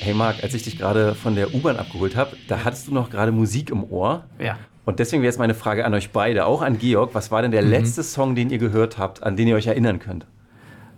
Hey 0.00 0.14
Marc, 0.14 0.42
als 0.42 0.54
ich 0.54 0.64
dich 0.64 0.78
gerade 0.78 1.14
von 1.14 1.34
der 1.34 1.54
U-Bahn 1.54 1.76
abgeholt 1.76 2.16
habe, 2.16 2.36
da 2.48 2.64
hattest 2.64 2.88
du 2.88 2.94
noch 2.94 3.10
gerade 3.10 3.30
Musik 3.30 3.70
im 3.70 3.84
Ohr. 3.84 4.24
Ja. 4.38 4.58
Und 4.84 4.98
deswegen 4.98 5.22
wäre 5.22 5.30
jetzt 5.30 5.38
meine 5.38 5.54
Frage 5.54 5.84
an 5.84 5.94
euch 5.94 6.10
beide, 6.10 6.46
auch 6.46 6.62
an 6.62 6.78
Georg. 6.78 7.10
Was 7.14 7.30
war 7.30 7.42
denn 7.42 7.52
der 7.52 7.62
mhm. 7.62 7.70
letzte 7.70 8.02
Song, 8.02 8.34
den 8.34 8.50
ihr 8.50 8.58
gehört 8.58 8.98
habt, 8.98 9.22
an 9.22 9.36
den 9.36 9.46
ihr 9.46 9.54
euch 9.54 9.68
erinnern 9.68 10.00
könnt? 10.00 10.26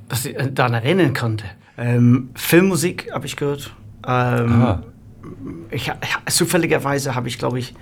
Was 0.09 0.25
ich 0.25 0.37
äh, 0.37 0.51
daran 0.51 0.75
erinnern 0.75 1.13
konnte? 1.13 1.45
Ähm, 1.77 2.31
Filmmusik 2.35 3.13
habe 3.13 3.27
ich 3.27 3.37
gehört. 3.37 3.75
Ähm, 4.07 4.79
ich, 5.71 5.93
zufälligerweise 6.27 7.15
habe 7.15 7.29
ich, 7.29 7.39
glaube 7.39 7.59
ich, 7.59 7.75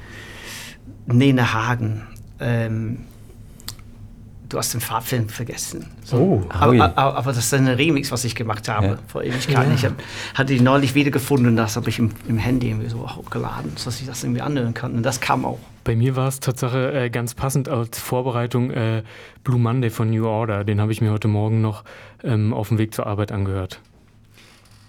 Nene 1.07 1.53
Hagen. 1.53 2.03
Ähm, 2.41 3.05
du 4.51 4.59
hast 4.59 4.75
den 4.75 4.81
Farbfilm 4.81 5.29
vergessen. 5.29 5.87
So. 6.05 6.17
Oh, 6.17 6.43
aber, 6.49 6.85
aber, 6.97 7.17
aber, 7.17 7.33
das 7.33 7.39
ist 7.39 7.55
ein 7.55 7.67
Remix, 7.67 8.13
was 8.13 8.25
ich 8.25 8.35
gemacht 8.35 8.69
habe 8.69 8.87
ja. 8.87 8.99
vor 9.07 9.23
Ewigkeiten. 9.23 9.71
Ja. 9.71 9.77
Ich 9.77 9.85
hab, 9.85 9.93
hatte 10.35 10.53
die 10.53 10.61
neulich 10.61 10.95
wiedergefunden 10.95 11.49
und 11.49 11.57
das 11.57 11.77
habe 11.77 11.89
ich 11.89 11.99
im, 11.99 12.11
im, 12.29 12.37
Handy 12.37 12.69
irgendwie 12.69 12.89
so 12.89 13.09
hochgeladen, 13.09 13.73
sodass 13.77 14.01
ich 14.01 14.07
das 14.07 14.23
irgendwie 14.23 14.43
anhören 14.43 14.75
kann. 14.75 14.93
Und 14.93 15.03
das 15.05 15.21
kam 15.21 15.45
auch. 15.45 15.59
Bei 15.85 15.97
mir 15.97 16.17
war 16.17 16.29
es 16.29 16.41
Tatsache 16.41 16.93
äh, 16.93 17.11
ganz 17.11 17.35
passend 17.35 17.69
als 17.69 17.99
Vorbereitung 17.99 18.71
äh, 18.71 19.03
Blue 19.45 19.59
Monday 19.59 19.89
von 19.89 20.11
New 20.11 20.27
Order. 20.27 20.65
Den 20.65 20.81
habe 20.81 20.93
ich 20.93 21.01
mir 21.01 21.13
heute 21.13 21.29
Morgen 21.29 21.61
noch 21.61 21.85
ähm, 22.23 22.53
auf 22.53 22.69
dem 22.69 22.79
Weg 22.79 22.95
zur 22.95 23.07
Arbeit 23.07 23.33
angehört. 23.33 23.81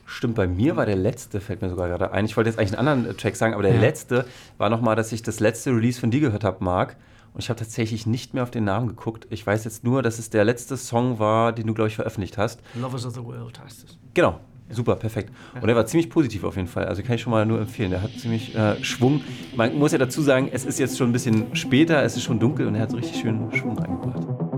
Stimmt, 0.07 0.35
bei 0.35 0.47
mir 0.47 0.75
war 0.75 0.85
der 0.85 0.97
letzte, 0.97 1.39
fällt 1.39 1.61
mir 1.61 1.69
sogar 1.69 1.87
gerade 1.87 2.11
ein. 2.11 2.25
Ich 2.25 2.35
wollte 2.35 2.49
jetzt 2.49 2.59
eigentlich 2.59 2.77
einen 2.77 2.87
anderen 2.87 3.17
Track 3.17 3.37
sagen, 3.37 3.53
aber 3.53 3.63
der 3.63 3.75
ja. 3.75 3.79
letzte 3.79 4.25
war 4.57 4.69
nochmal, 4.69 4.97
dass 4.97 5.11
ich 5.13 5.23
das 5.23 5.39
letzte 5.39 5.71
Release 5.71 5.99
von 5.99 6.11
dir 6.11 6.19
gehört 6.19 6.43
habe, 6.43 6.61
Marc. 6.63 6.97
Und 7.33 7.41
ich 7.41 7.49
habe 7.49 7.57
tatsächlich 7.59 8.05
nicht 8.05 8.33
mehr 8.33 8.43
auf 8.43 8.51
den 8.51 8.65
Namen 8.65 8.87
geguckt. 8.87 9.27
Ich 9.29 9.45
weiß 9.45 9.63
jetzt 9.63 9.83
nur, 9.83 10.01
dass 10.01 10.19
es 10.19 10.29
der 10.29 10.43
letzte 10.43 10.75
Song 10.77 11.19
war, 11.19 11.53
den 11.53 11.67
du, 11.67 11.73
glaube 11.73 11.87
ich, 11.87 11.95
veröffentlicht 11.95 12.37
hast. 12.37 12.61
Lovers 12.75 13.05
of 13.05 13.13
the 13.13 13.23
World 13.23 13.59
heißt 13.63 13.85
es. 13.85 13.97
Genau, 14.13 14.39
ja. 14.67 14.75
super, 14.75 14.95
perfekt. 14.97 15.31
Und 15.61 15.69
er 15.69 15.75
war 15.75 15.85
ziemlich 15.85 16.09
positiv 16.09 16.43
auf 16.43 16.57
jeden 16.57 16.67
Fall. 16.67 16.85
Also 16.85 17.03
kann 17.03 17.15
ich 17.15 17.21
schon 17.21 17.31
mal 17.31 17.45
nur 17.45 17.59
empfehlen. 17.59 17.91
Der 17.91 18.01
hat 18.01 18.11
ziemlich 18.19 18.53
äh, 18.55 18.83
Schwung. 18.83 19.21
Man 19.55 19.77
muss 19.77 19.93
ja 19.93 19.97
dazu 19.97 20.21
sagen, 20.21 20.49
es 20.51 20.65
ist 20.65 20.79
jetzt 20.79 20.97
schon 20.97 21.09
ein 21.09 21.13
bisschen 21.13 21.55
später, 21.55 22.03
es 22.03 22.17
ist 22.17 22.23
schon 22.23 22.39
dunkel 22.39 22.67
und 22.67 22.75
er 22.75 22.81
hat 22.81 22.91
so 22.91 22.97
richtig 22.97 23.21
schön 23.21 23.49
Schwung 23.53 23.77
reingebracht. 23.77 24.50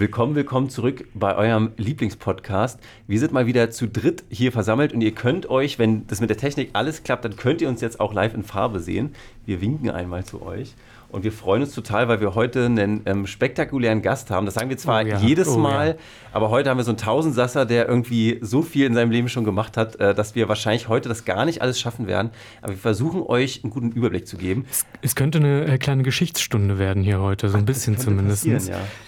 Willkommen, 0.00 0.34
willkommen 0.34 0.70
zurück 0.70 1.04
bei 1.12 1.36
eurem 1.36 1.72
Lieblingspodcast. 1.76 2.80
Wir 3.06 3.20
sind 3.20 3.32
mal 3.32 3.44
wieder 3.44 3.70
zu 3.70 3.86
dritt 3.86 4.24
hier 4.30 4.50
versammelt 4.50 4.94
und 4.94 5.02
ihr 5.02 5.14
könnt 5.14 5.50
euch, 5.50 5.78
wenn 5.78 6.06
das 6.06 6.22
mit 6.22 6.30
der 6.30 6.38
Technik 6.38 6.70
alles 6.72 7.02
klappt, 7.02 7.26
dann 7.26 7.36
könnt 7.36 7.60
ihr 7.60 7.68
uns 7.68 7.82
jetzt 7.82 8.00
auch 8.00 8.14
live 8.14 8.32
in 8.32 8.42
Farbe 8.42 8.80
sehen. 8.80 9.14
Wir 9.44 9.60
winken 9.60 9.90
einmal 9.90 10.24
zu 10.24 10.40
euch. 10.40 10.74
Und 11.10 11.24
wir 11.24 11.32
freuen 11.32 11.62
uns 11.62 11.74
total, 11.74 12.08
weil 12.08 12.20
wir 12.20 12.34
heute 12.34 12.66
einen 12.66 13.02
ähm, 13.04 13.26
spektakulären 13.26 14.00
Gast 14.00 14.30
haben. 14.30 14.46
Das 14.46 14.54
sagen 14.54 14.70
wir 14.70 14.78
zwar 14.78 15.02
oh 15.02 15.06
ja. 15.06 15.18
jedes 15.18 15.48
oh 15.48 15.58
Mal, 15.58 15.88
ja. 15.88 15.94
aber 16.32 16.50
heute 16.50 16.70
haben 16.70 16.78
wir 16.78 16.84
so 16.84 16.92
einen 16.92 16.98
Tausendsasser, 16.98 17.66
der 17.66 17.88
irgendwie 17.88 18.38
so 18.42 18.62
viel 18.62 18.86
in 18.86 18.94
seinem 18.94 19.10
Leben 19.10 19.28
schon 19.28 19.44
gemacht 19.44 19.76
hat, 19.76 19.96
äh, 19.96 20.14
dass 20.14 20.34
wir 20.34 20.48
wahrscheinlich 20.48 20.88
heute 20.88 21.08
das 21.08 21.24
gar 21.24 21.44
nicht 21.44 21.62
alles 21.62 21.80
schaffen 21.80 22.06
werden. 22.06 22.30
Aber 22.62 22.72
wir 22.72 22.78
versuchen 22.78 23.22
euch 23.22 23.64
einen 23.64 23.72
guten 23.72 23.90
Überblick 23.90 24.28
zu 24.28 24.36
geben. 24.36 24.66
Es, 24.70 24.86
es 25.02 25.14
könnte 25.16 25.38
eine 25.38 25.64
äh, 25.66 25.78
kleine 25.78 26.02
Geschichtsstunde 26.04 26.78
werden 26.78 27.02
hier 27.02 27.20
heute, 27.20 27.48
so 27.48 27.56
ein 27.56 27.62
Ach, 27.64 27.66
bisschen 27.66 27.98
zumindest. 27.98 28.46
Ja. 28.46 28.58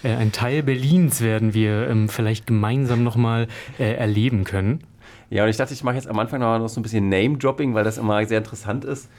Äh, 0.03 0.15
ein 0.15 0.31
Teil 0.31 0.63
Berlins 0.63 1.21
werden 1.21 1.53
wir 1.53 1.87
ähm, 1.87 2.09
vielleicht 2.09 2.47
gemeinsam 2.47 3.03
nochmal 3.03 3.47
äh, 3.79 3.93
erleben 3.93 4.43
können. 4.43 4.83
Ja, 5.29 5.43
und 5.43 5.49
ich 5.49 5.57
dachte, 5.57 5.73
ich 5.73 5.83
mache 5.83 5.95
jetzt 5.95 6.07
am 6.07 6.19
Anfang 6.19 6.41
noch 6.41 6.67
so 6.67 6.79
ein 6.79 6.83
bisschen 6.83 7.09
Name-Dropping, 7.09 7.73
weil 7.73 7.83
das 7.83 7.97
immer 7.97 8.23
sehr 8.25 8.37
interessant 8.37 8.85
ist. 8.85 9.09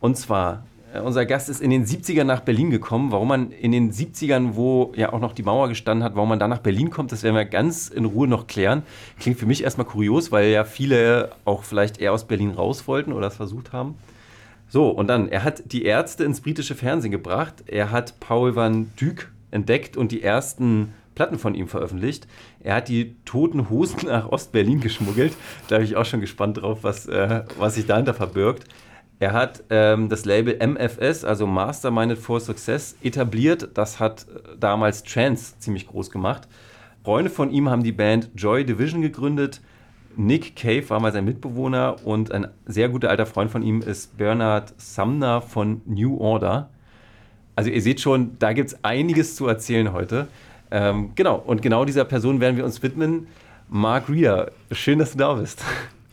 Und 0.00 0.16
zwar 0.16 0.64
unser 1.02 1.26
Gast 1.26 1.48
ist 1.48 1.60
in 1.60 1.70
den 1.70 1.84
70ern 1.84 2.24
nach 2.24 2.40
Berlin 2.40 2.70
gekommen. 2.70 3.12
Warum 3.12 3.28
man 3.28 3.50
in 3.50 3.72
den 3.72 3.92
70ern, 3.92 4.54
wo 4.54 4.92
ja 4.96 5.12
auch 5.12 5.20
noch 5.20 5.32
die 5.32 5.42
Mauer 5.42 5.68
gestanden 5.68 6.04
hat, 6.04 6.14
warum 6.14 6.28
man 6.28 6.38
da 6.38 6.48
nach 6.48 6.58
Berlin 6.58 6.90
kommt, 6.90 7.12
das 7.12 7.22
werden 7.22 7.34
wir 7.34 7.44
ganz 7.44 7.88
in 7.88 8.04
Ruhe 8.04 8.28
noch 8.28 8.46
klären. 8.46 8.82
Klingt 9.18 9.38
für 9.38 9.46
mich 9.46 9.62
erstmal 9.64 9.86
kurios, 9.86 10.32
weil 10.32 10.48
ja 10.48 10.64
viele 10.64 11.30
auch 11.44 11.62
vielleicht 11.62 12.00
eher 12.00 12.12
aus 12.12 12.24
Berlin 12.24 12.50
raus 12.50 12.86
wollten 12.86 13.12
oder 13.12 13.26
es 13.28 13.36
versucht 13.36 13.72
haben. 13.72 13.94
So, 14.68 14.88
und 14.88 15.08
dann, 15.08 15.28
er 15.28 15.44
hat 15.44 15.72
die 15.72 15.84
Ärzte 15.84 16.24
ins 16.24 16.40
britische 16.40 16.74
Fernsehen 16.74 17.12
gebracht. 17.12 17.64
Er 17.66 17.90
hat 17.90 18.18
Paul 18.20 18.56
van 18.56 18.90
Dyk 19.00 19.30
entdeckt 19.50 19.96
und 19.96 20.12
die 20.12 20.22
ersten 20.22 20.92
Platten 21.14 21.38
von 21.38 21.54
ihm 21.54 21.66
veröffentlicht. 21.66 22.28
Er 22.60 22.76
hat 22.76 22.88
die 22.88 23.16
toten 23.24 23.70
Hosen 23.70 24.00
nach 24.06 24.28
Ostberlin 24.28 24.80
geschmuggelt. 24.80 25.32
Da 25.68 25.78
bin 25.78 25.86
ich 25.86 25.96
auch 25.96 26.04
schon 26.04 26.20
gespannt 26.20 26.58
drauf, 26.58 26.80
was, 26.82 27.06
äh, 27.06 27.42
was 27.58 27.74
sich 27.74 27.86
dahinter 27.86 28.14
verbirgt. 28.14 28.64
Er 29.18 29.32
hat 29.32 29.64
ähm, 29.70 30.08
das 30.08 30.24
Label 30.24 30.58
MFS, 30.58 31.24
also 31.24 31.46
Masterminded 31.46 32.18
for 32.18 32.38
Success, 32.38 32.96
etabliert. 33.02 33.70
Das 33.74 33.98
hat 33.98 34.26
äh, 34.28 34.56
damals 34.58 35.02
Trance 35.04 35.58
ziemlich 35.58 35.86
groß 35.86 36.10
gemacht. 36.10 36.48
Freunde 37.02 37.30
von 37.30 37.50
ihm 37.50 37.70
haben 37.70 37.82
die 37.82 37.92
Band 37.92 38.30
Joy 38.34 38.64
Division 38.64 39.00
gegründet. 39.00 39.62
Nick 40.16 40.56
Cave 40.56 40.88
war 40.90 41.00
mal 41.00 41.12
sein 41.12 41.24
Mitbewohner 41.24 41.96
und 42.04 42.32
ein 42.32 42.48
sehr 42.66 42.88
guter 42.88 43.10
alter 43.10 43.26
Freund 43.26 43.50
von 43.50 43.62
ihm 43.62 43.80
ist 43.82 44.16
Bernard 44.16 44.74
Sumner 44.78 45.40
von 45.40 45.82
New 45.86 46.18
Order. 46.18 46.70
Also 47.54 47.70
ihr 47.70 47.80
seht 47.80 48.00
schon, 48.00 48.38
da 48.38 48.52
gibt 48.52 48.68
es 48.68 48.84
einiges 48.84 49.36
zu 49.36 49.46
erzählen 49.46 49.92
heute. 49.92 50.28
Ähm, 50.70 51.12
genau, 51.14 51.36
und 51.36 51.62
genau 51.62 51.84
dieser 51.84 52.04
Person 52.04 52.40
werden 52.40 52.56
wir 52.56 52.64
uns 52.64 52.82
widmen. 52.82 53.28
Mark 53.68 54.08
Reeder, 54.08 54.50
schön, 54.72 54.98
dass 54.98 55.12
du 55.12 55.18
da 55.18 55.34
bist. 55.34 55.62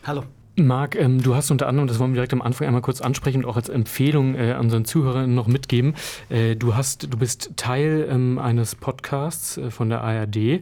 Hallo. 0.06 0.24
Marc, 0.56 0.96
ähm, 0.96 1.20
du 1.20 1.34
hast 1.34 1.50
unter 1.50 1.68
anderem, 1.68 1.88
das 1.88 1.98
wollen 1.98 2.12
wir 2.12 2.18
direkt 2.18 2.34
am 2.34 2.42
Anfang 2.44 2.68
einmal 2.68 2.84
kurz 2.84 3.02
ansprechen 3.02 3.44
und 3.44 3.50
auch 3.50 3.56
als 3.56 3.70
Empfehlung 3.70 4.36
äh, 4.36 4.56
unseren 4.60 4.86
Zuhörern 4.86 5.34
noch 5.34 5.48
mitgeben. 5.48 5.96
Äh, 6.30 6.56
du 6.56 6.76
hast, 6.76 7.12
du 7.12 7.18
bist 7.18 7.54
Teil 7.56 8.08
ähm, 8.08 8.38
eines 8.38 8.76
Podcasts 8.76 9.58
äh, 9.58 9.72
von 9.72 9.90
der 9.90 10.02
ARD, 10.02 10.36
äh, 10.36 10.60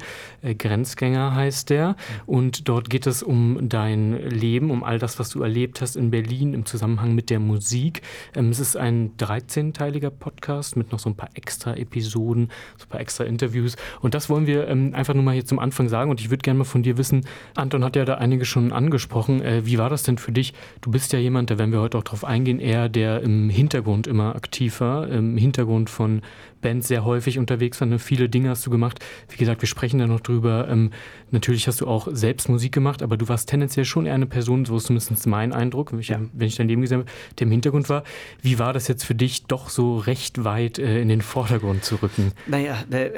Grenzgänger 0.58 1.36
heißt 1.36 1.72
der, 1.72 1.98
und 2.26 2.70
dort 2.70 2.90
geht 2.90 3.06
es 3.06 3.22
um 3.22 3.68
dein 3.68 4.14
Leben, 4.30 4.72
um 4.72 4.86
all 4.86 4.98
das, 4.98 5.20
was 5.20 5.30
du 5.30 5.42
erlebt 5.42 5.82
hast 5.82 5.98
in 5.98 6.10
Berlin 6.10 6.54
im 6.54 6.66
Zusammenhang 6.66 7.14
mit 7.14 7.30
der 7.30 7.42
Musik. 7.42 8.02
Ähm, 8.34 8.50
es 8.50 8.62
ist 8.62 8.78
ein 8.78 9.18
13-teiliger 9.18 10.10
Podcast 10.10 10.78
mit 10.78 10.94
noch 10.94 11.00
so 11.00 11.10
ein 11.10 11.18
paar 11.18 11.32
extra 11.34 11.76
Episoden, 11.76 12.50
so 12.78 12.86
ein 12.86 12.90
paar 12.90 13.02
extra 13.02 13.26
Interviews. 13.26 13.76
Und 14.00 14.14
das 14.14 14.30
wollen 14.30 14.48
wir 14.48 14.70
ähm, 14.70 14.94
einfach 14.96 15.16
nur 15.16 15.24
mal 15.24 15.34
hier 15.34 15.46
zum 15.46 15.60
Anfang 15.60 15.90
sagen. 15.90 16.10
Und 16.12 16.22
ich 16.22 16.30
würde 16.30 16.44
gerne 16.44 16.60
mal 16.60 16.64
von 16.64 16.82
dir 16.82 16.98
wissen, 16.98 17.26
Anton 17.56 17.84
hat 17.84 17.98
ja 17.98 18.06
da 18.06 18.16
einige 18.16 18.46
schon 18.46 18.72
angesprochen. 18.72 19.42
Äh, 19.42 19.66
wie 19.66 19.81
war 19.82 19.90
das 19.90 20.04
denn 20.04 20.18
für 20.20 20.32
dich? 20.32 20.54
Du 20.82 20.92
bist 20.92 21.12
ja 21.12 21.20
jemand, 21.20 21.50
da 21.50 21.58
werden 21.58 21.72
wir 21.72 21.82
heute 21.82 21.98
auch 21.98 22.04
drauf 22.04 22.24
eingehen, 22.24 22.60
eher 22.60 22.88
der 22.88 23.22
im 23.22 23.50
Hintergrund 23.50 24.06
immer 24.06 24.36
aktiv 24.36 24.80
war, 24.80 25.08
im 25.10 25.38
Hintergrund 25.38 25.90
von 25.90 26.22
Bands 26.62 26.88
sehr 26.88 27.04
häufig 27.06 27.38
unterwegs 27.40 27.80
war. 27.82 27.88
Ne? 27.88 28.00
Viele 28.00 28.30
Dinge 28.30 28.50
hast 28.50 28.66
du 28.66 28.70
gemacht. 28.70 29.00
Wie 29.30 29.38
gesagt, 29.38 29.62
wir 29.62 29.68
sprechen 29.68 30.00
da 30.00 30.08
noch 30.08 30.20
drüber. 30.20 30.68
Ähm, 30.70 30.92
natürlich 31.32 31.68
hast 31.68 31.82
du 31.82 31.88
auch 31.88 32.08
selbst 32.12 32.50
Musik 32.50 32.72
gemacht, 32.72 33.02
aber 33.04 33.18
du 33.18 33.28
warst 33.28 33.50
tendenziell 33.50 33.86
schon 33.86 34.06
eher 34.06 34.14
eine 34.14 34.26
Person, 34.26 34.66
so 34.66 34.78
ist 34.78 34.86
zumindest 34.86 35.28
mein 35.28 35.54
Eindruck, 35.54 35.92
wenn 35.92 36.00
ich, 36.00 36.10
ja. 36.10 36.20
wenn 36.34 36.48
ich 36.48 36.56
dein 36.56 36.68
Leben 36.68 36.82
gesehen 36.82 37.00
habe, 37.00 37.10
der 37.40 37.48
im 37.48 37.52
Hintergrund 37.52 37.90
war. 37.90 38.04
Wie 38.42 38.60
war 38.60 38.74
das 38.74 38.88
jetzt 38.88 39.04
für 39.04 39.16
dich, 39.16 39.46
doch 39.46 39.70
so 39.70 39.98
recht 39.98 40.44
weit 40.44 40.80
äh, 40.80 41.02
in 41.02 41.10
den 41.10 41.22
Vordergrund 41.22 41.84
zu 41.84 41.96
rücken? 41.96 42.32
Naja, 42.48 42.78
ne, 42.90 43.12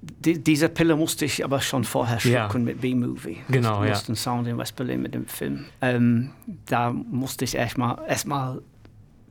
die, 0.00 0.42
diese 0.42 0.68
Pille 0.68 0.96
musste 0.96 1.24
ich 1.24 1.44
aber 1.44 1.60
schon 1.60 1.84
vorher 1.84 2.20
schlucken 2.20 2.60
ja. 2.60 2.64
mit 2.64 2.80
B-Movie. 2.80 3.38
Genau, 3.48 3.84
ja. 3.84 3.98
Den 4.00 4.16
Sound 4.16 4.48
in 4.48 4.58
West-Berlin 4.58 5.02
mit 5.02 5.14
dem 5.14 5.26
Film. 5.26 5.66
Ähm, 5.80 6.30
da 6.66 6.90
musste 6.90 7.44
ich 7.44 7.54
erstmal 7.54 7.98
erstmal 8.08 8.62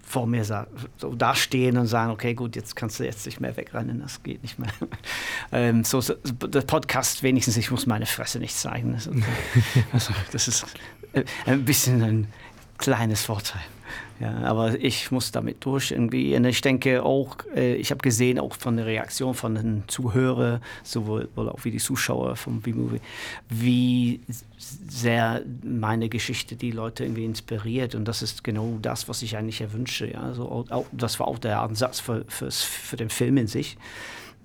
vor 0.09 0.25
mir 0.25 0.43
so 0.43 1.13
dastehen 1.13 1.77
und 1.77 1.85
sagen, 1.85 2.09
okay, 2.09 2.33
gut, 2.33 2.55
jetzt 2.55 2.75
kannst 2.75 2.99
du 2.99 3.03
jetzt 3.03 3.27
nicht 3.27 3.39
mehr 3.39 3.55
wegrennen, 3.55 3.99
das 3.99 4.23
geht 4.23 4.41
nicht 4.41 4.57
mehr. 4.57 4.71
ähm, 5.51 5.83
so, 5.83 6.01
so, 6.01 6.15
der 6.15 6.61
Podcast 6.61 7.21
wenigstens, 7.21 7.57
ich 7.57 7.69
muss 7.69 7.85
meine 7.85 8.07
Fresse 8.07 8.39
nicht 8.39 8.55
zeigen. 8.55 8.97
Also, 9.93 10.13
das 10.31 10.47
ist 10.47 10.65
äh, 11.13 11.23
ein 11.45 11.63
bisschen 11.63 12.01
ein 12.01 12.27
kleines 12.79 13.21
Vorteil. 13.21 13.61
Ja, 14.19 14.37
aber 14.39 14.79
ich 14.79 15.11
muss 15.11 15.31
damit 15.31 15.63
durch 15.65 15.91
irgendwie. 15.91 16.35
Und 16.35 16.45
ich 16.45 16.61
denke 16.61 17.03
auch, 17.03 17.37
äh, 17.55 17.75
ich 17.75 17.91
habe 17.91 18.01
gesehen, 18.01 18.39
auch 18.39 18.55
von 18.55 18.77
der 18.77 18.85
Reaktion 18.85 19.33
von 19.33 19.55
den 19.55 19.83
Zuhörern, 19.87 20.61
sowohl 20.83 21.29
auch 21.35 21.63
wie 21.63 21.71
die 21.71 21.77
Zuschauer 21.77 22.35
vom 22.35 22.61
B-Movie, 22.61 23.01
wie 23.49 24.19
sehr 24.57 25.41
meine 25.63 26.09
Geschichte 26.09 26.55
die 26.55 26.71
Leute 26.71 27.05
irgendwie 27.05 27.25
inspiriert. 27.25 27.95
Und 27.95 28.05
das 28.05 28.21
ist 28.21 28.43
genau 28.43 28.77
das, 28.81 29.07
was 29.07 29.21
ich 29.21 29.37
eigentlich 29.37 29.61
erwünsche. 29.61 30.11
Ja? 30.11 30.21
Also 30.21 30.49
auch, 30.49 30.85
das 30.91 31.19
war 31.19 31.27
auch 31.27 31.39
der 31.39 31.61
Ansatz 31.61 31.99
für, 31.99 32.25
für, 32.27 32.51
für 32.51 32.97
den 32.97 33.09
Film 33.09 33.37
in 33.37 33.47
sich. 33.47 33.77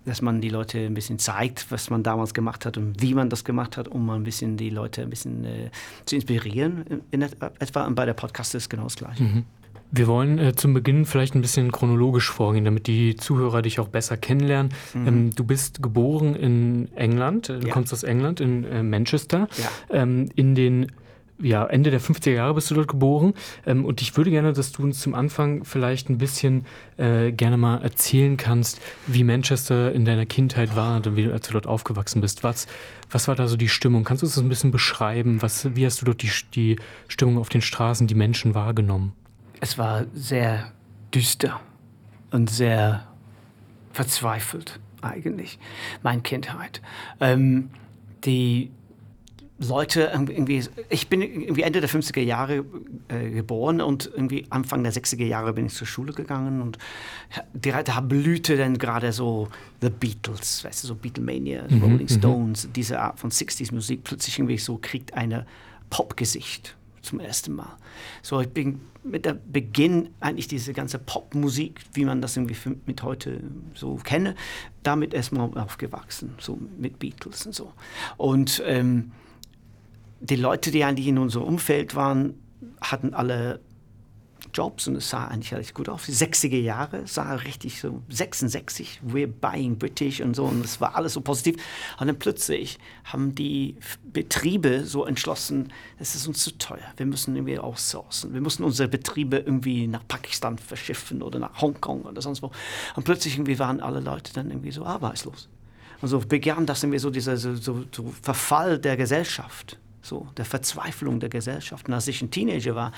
Dass 0.04 0.22
man 0.22 0.40
die 0.40 0.48
Leute 0.48 0.78
ein 0.78 0.94
bisschen 0.94 1.18
zeigt, 1.18 1.70
was 1.70 1.90
man 1.90 2.02
damals 2.02 2.34
gemacht 2.34 2.66
hat 2.66 2.76
und 2.76 3.00
wie 3.00 3.14
man 3.14 3.30
das 3.30 3.44
gemacht 3.44 3.76
hat, 3.76 3.88
um 3.88 4.04
mal 4.06 4.16
ein 4.16 4.22
bisschen 4.22 4.56
die 4.56 4.70
Leute 4.70 5.02
ein 5.02 5.10
bisschen 5.10 5.44
äh, 5.44 5.70
zu 6.04 6.16
inspirieren 6.16 6.84
in, 6.88 7.00
in 7.10 7.22
etwa. 7.22 7.84
Und 7.86 7.94
bei 7.94 8.04
der 8.04 8.14
Podcast 8.14 8.54
ist 8.54 8.68
genau 8.68 8.84
das 8.84 8.96
Gleiche. 8.96 9.22
Mhm. 9.22 9.44
Wir 9.96 10.08
wollen 10.08 10.38
äh, 10.40 10.56
zum 10.56 10.74
Beginn 10.74 11.06
vielleicht 11.06 11.36
ein 11.36 11.40
bisschen 11.40 11.70
chronologisch 11.70 12.28
vorgehen, 12.28 12.64
damit 12.64 12.88
die 12.88 13.14
Zuhörer 13.14 13.62
dich 13.62 13.78
auch 13.78 13.88
besser 13.88 14.16
kennenlernen. 14.16 14.72
Mhm. 14.92 15.06
Ähm, 15.06 15.34
du 15.34 15.44
bist 15.44 15.82
geboren 15.82 16.34
in 16.34 16.88
England, 16.96 17.48
äh, 17.48 17.60
du 17.60 17.68
ja. 17.68 17.72
kommst 17.72 17.92
aus 17.92 18.02
England, 18.02 18.40
in 18.40 18.64
äh, 18.64 18.82
Manchester. 18.82 19.46
Ja. 19.56 20.02
Ähm, 20.02 20.28
in 20.34 20.56
den 20.56 20.90
ja, 21.40 21.66
Ende 21.66 21.90
der 21.90 22.00
50er 22.00 22.30
Jahre 22.30 22.54
bist 22.54 22.70
du 22.70 22.74
dort 22.74 22.88
geboren. 22.88 23.34
Ähm, 23.66 23.84
und 23.84 24.00
ich 24.00 24.16
würde 24.16 24.30
gerne, 24.30 24.52
dass 24.52 24.72
du 24.72 24.82
uns 24.82 25.00
zum 25.00 25.14
Anfang 25.14 25.64
vielleicht 25.64 26.08
ein 26.08 26.18
bisschen 26.18 26.64
äh, 26.96 27.32
gerne 27.32 27.56
mal 27.56 27.82
erzählen 27.82 28.36
kannst, 28.36 28.80
wie 29.06 29.24
Manchester 29.24 29.92
in 29.92 30.04
deiner 30.04 30.26
Kindheit 30.26 30.76
war 30.76 31.02
wie, 31.16 31.30
als 31.30 31.46
du 31.46 31.52
dort 31.52 31.66
aufgewachsen 31.66 32.20
bist. 32.20 32.44
Was, 32.44 32.66
was 33.10 33.28
war 33.28 33.34
da 33.34 33.48
so 33.48 33.56
die 33.56 33.68
Stimmung? 33.68 34.04
Kannst 34.04 34.22
du 34.22 34.26
uns 34.26 34.34
das 34.34 34.44
ein 34.44 34.48
bisschen 34.48 34.70
beschreiben? 34.70 35.42
Was, 35.42 35.74
wie 35.74 35.84
hast 35.84 36.00
du 36.00 36.06
dort 36.06 36.22
die, 36.22 36.30
die 36.54 36.76
Stimmung 37.08 37.38
auf 37.38 37.48
den 37.48 37.62
Straßen, 37.62 38.06
die 38.06 38.14
Menschen 38.14 38.54
wahrgenommen? 38.54 39.12
Es 39.60 39.78
war 39.78 40.04
sehr 40.14 40.72
düster 41.14 41.60
und 42.30 42.50
sehr 42.50 43.06
verzweifelt 43.92 44.80
eigentlich, 45.02 45.58
meine 46.02 46.22
Kindheit. 46.22 46.80
Ähm, 47.20 47.70
die 48.24 48.70
Leute 49.68 50.10
irgendwie, 50.12 50.62
ich 50.88 51.08
bin 51.08 51.22
irgendwie 51.22 51.62
Ende 51.62 51.80
der 51.80 51.90
50er 51.90 52.20
Jahre 52.20 52.64
äh, 53.08 53.30
geboren 53.30 53.80
und 53.80 54.10
irgendwie 54.12 54.46
Anfang 54.50 54.82
der 54.82 54.92
60er 54.92 55.24
Jahre 55.24 55.52
bin 55.52 55.66
ich 55.66 55.74
zur 55.74 55.86
Schule 55.86 56.12
gegangen 56.12 56.62
und 56.62 56.78
da 57.52 58.00
blühte 58.00 58.56
dann 58.56 58.78
gerade 58.78 59.12
so 59.12 59.48
The 59.80 59.90
Beatles, 59.90 60.64
weißt 60.64 60.84
du, 60.84 60.88
so 60.88 60.94
Beatlemania, 60.94 61.64
mhm, 61.68 61.82
Rolling 61.82 62.08
mhm. 62.10 62.18
Stones, 62.18 62.68
diese 62.74 63.00
Art 63.00 63.18
von 63.18 63.30
60s 63.30 63.74
Musik 63.74 64.04
plötzlich 64.04 64.38
irgendwie 64.38 64.58
so 64.58 64.78
kriegt 64.80 65.14
eine 65.14 65.46
Popgesicht 65.90 66.76
zum 67.02 67.20
ersten 67.20 67.54
Mal. 67.54 67.76
So, 68.22 68.40
ich 68.40 68.48
bin 68.48 68.80
mit 69.04 69.26
der 69.26 69.34
Beginn 69.34 70.08
eigentlich 70.20 70.48
diese 70.48 70.72
ganze 70.72 70.98
Popmusik, 70.98 71.80
wie 71.92 72.04
man 72.04 72.22
das 72.22 72.36
irgendwie 72.36 72.56
mit 72.86 73.02
heute 73.02 73.40
so 73.74 73.96
kenne, 73.96 74.34
damit 74.82 75.14
erstmal 75.14 75.56
aufgewachsen, 75.58 76.34
so 76.38 76.58
mit 76.78 76.98
Beatles 76.98 77.46
und 77.46 77.54
so. 77.54 77.72
Und 78.16 78.62
ähm, 78.66 79.12
die 80.24 80.36
Leute, 80.36 80.70
die 80.70 80.84
eigentlich 80.84 81.06
in 81.06 81.18
unserem 81.18 81.46
Umfeld 81.46 81.94
waren, 81.94 82.34
hatten 82.80 83.12
alle 83.12 83.60
Jobs 84.54 84.86
und 84.86 84.96
es 84.96 85.10
sah 85.10 85.26
eigentlich 85.26 85.52
richtig 85.52 85.74
gut 85.74 85.88
aus. 85.88 86.04
Die 86.06 86.12
60er 86.12 86.60
Jahre 86.60 87.06
sah 87.06 87.34
richtig 87.34 87.80
so 87.80 88.02
66, 88.08 89.00
we're 89.06 89.26
buying 89.26 89.76
British 89.76 90.20
und 90.20 90.34
so 90.34 90.44
und 90.44 90.64
es 90.64 90.80
war 90.80 90.96
alles 90.96 91.14
so 91.14 91.20
positiv. 91.20 91.56
Und 91.98 92.06
dann 92.06 92.18
plötzlich 92.18 92.78
haben 93.04 93.34
die 93.34 93.76
Betriebe 94.12 94.84
so 94.84 95.04
entschlossen, 95.04 95.72
es 95.98 96.14
ist 96.14 96.26
uns 96.26 96.42
zu 96.42 96.56
teuer, 96.56 96.92
wir 96.96 97.06
müssen 97.06 97.34
irgendwie 97.34 97.58
outsourcen. 97.58 98.32
Wir 98.32 98.40
müssen 98.40 98.64
unsere 98.64 98.88
Betriebe 98.88 99.38
irgendwie 99.38 99.86
nach 99.88 100.06
Pakistan 100.06 100.56
verschiffen 100.56 101.22
oder 101.22 101.38
nach 101.38 101.60
Hongkong 101.60 102.02
oder 102.02 102.22
sonst 102.22 102.42
wo. 102.42 102.50
Und 102.94 103.04
plötzlich 103.04 103.34
irgendwie 103.34 103.58
waren 103.58 103.80
alle 103.80 104.00
Leute 104.00 104.32
dann 104.32 104.50
irgendwie 104.50 104.72
so 104.72 104.86
arbeitslos. 104.86 105.48
Und 106.00 106.08
so 106.08 106.18
begann 106.20 106.64
das 106.64 106.82
irgendwie 106.82 106.98
so 106.98 107.10
dieser 107.10 107.36
so, 107.36 107.56
so, 107.56 107.84
so 107.90 108.14
Verfall 108.22 108.78
der 108.78 108.96
Gesellschaft 108.96 109.78
so 110.04 110.28
der 110.36 110.44
Verzweiflung 110.44 111.18
der 111.18 111.30
Gesellschaft. 111.30 111.88
Und 111.88 111.94
als 111.94 112.06
ich 112.08 112.20
ein 112.22 112.30
Teenager 112.30 112.74
war, 112.74 112.92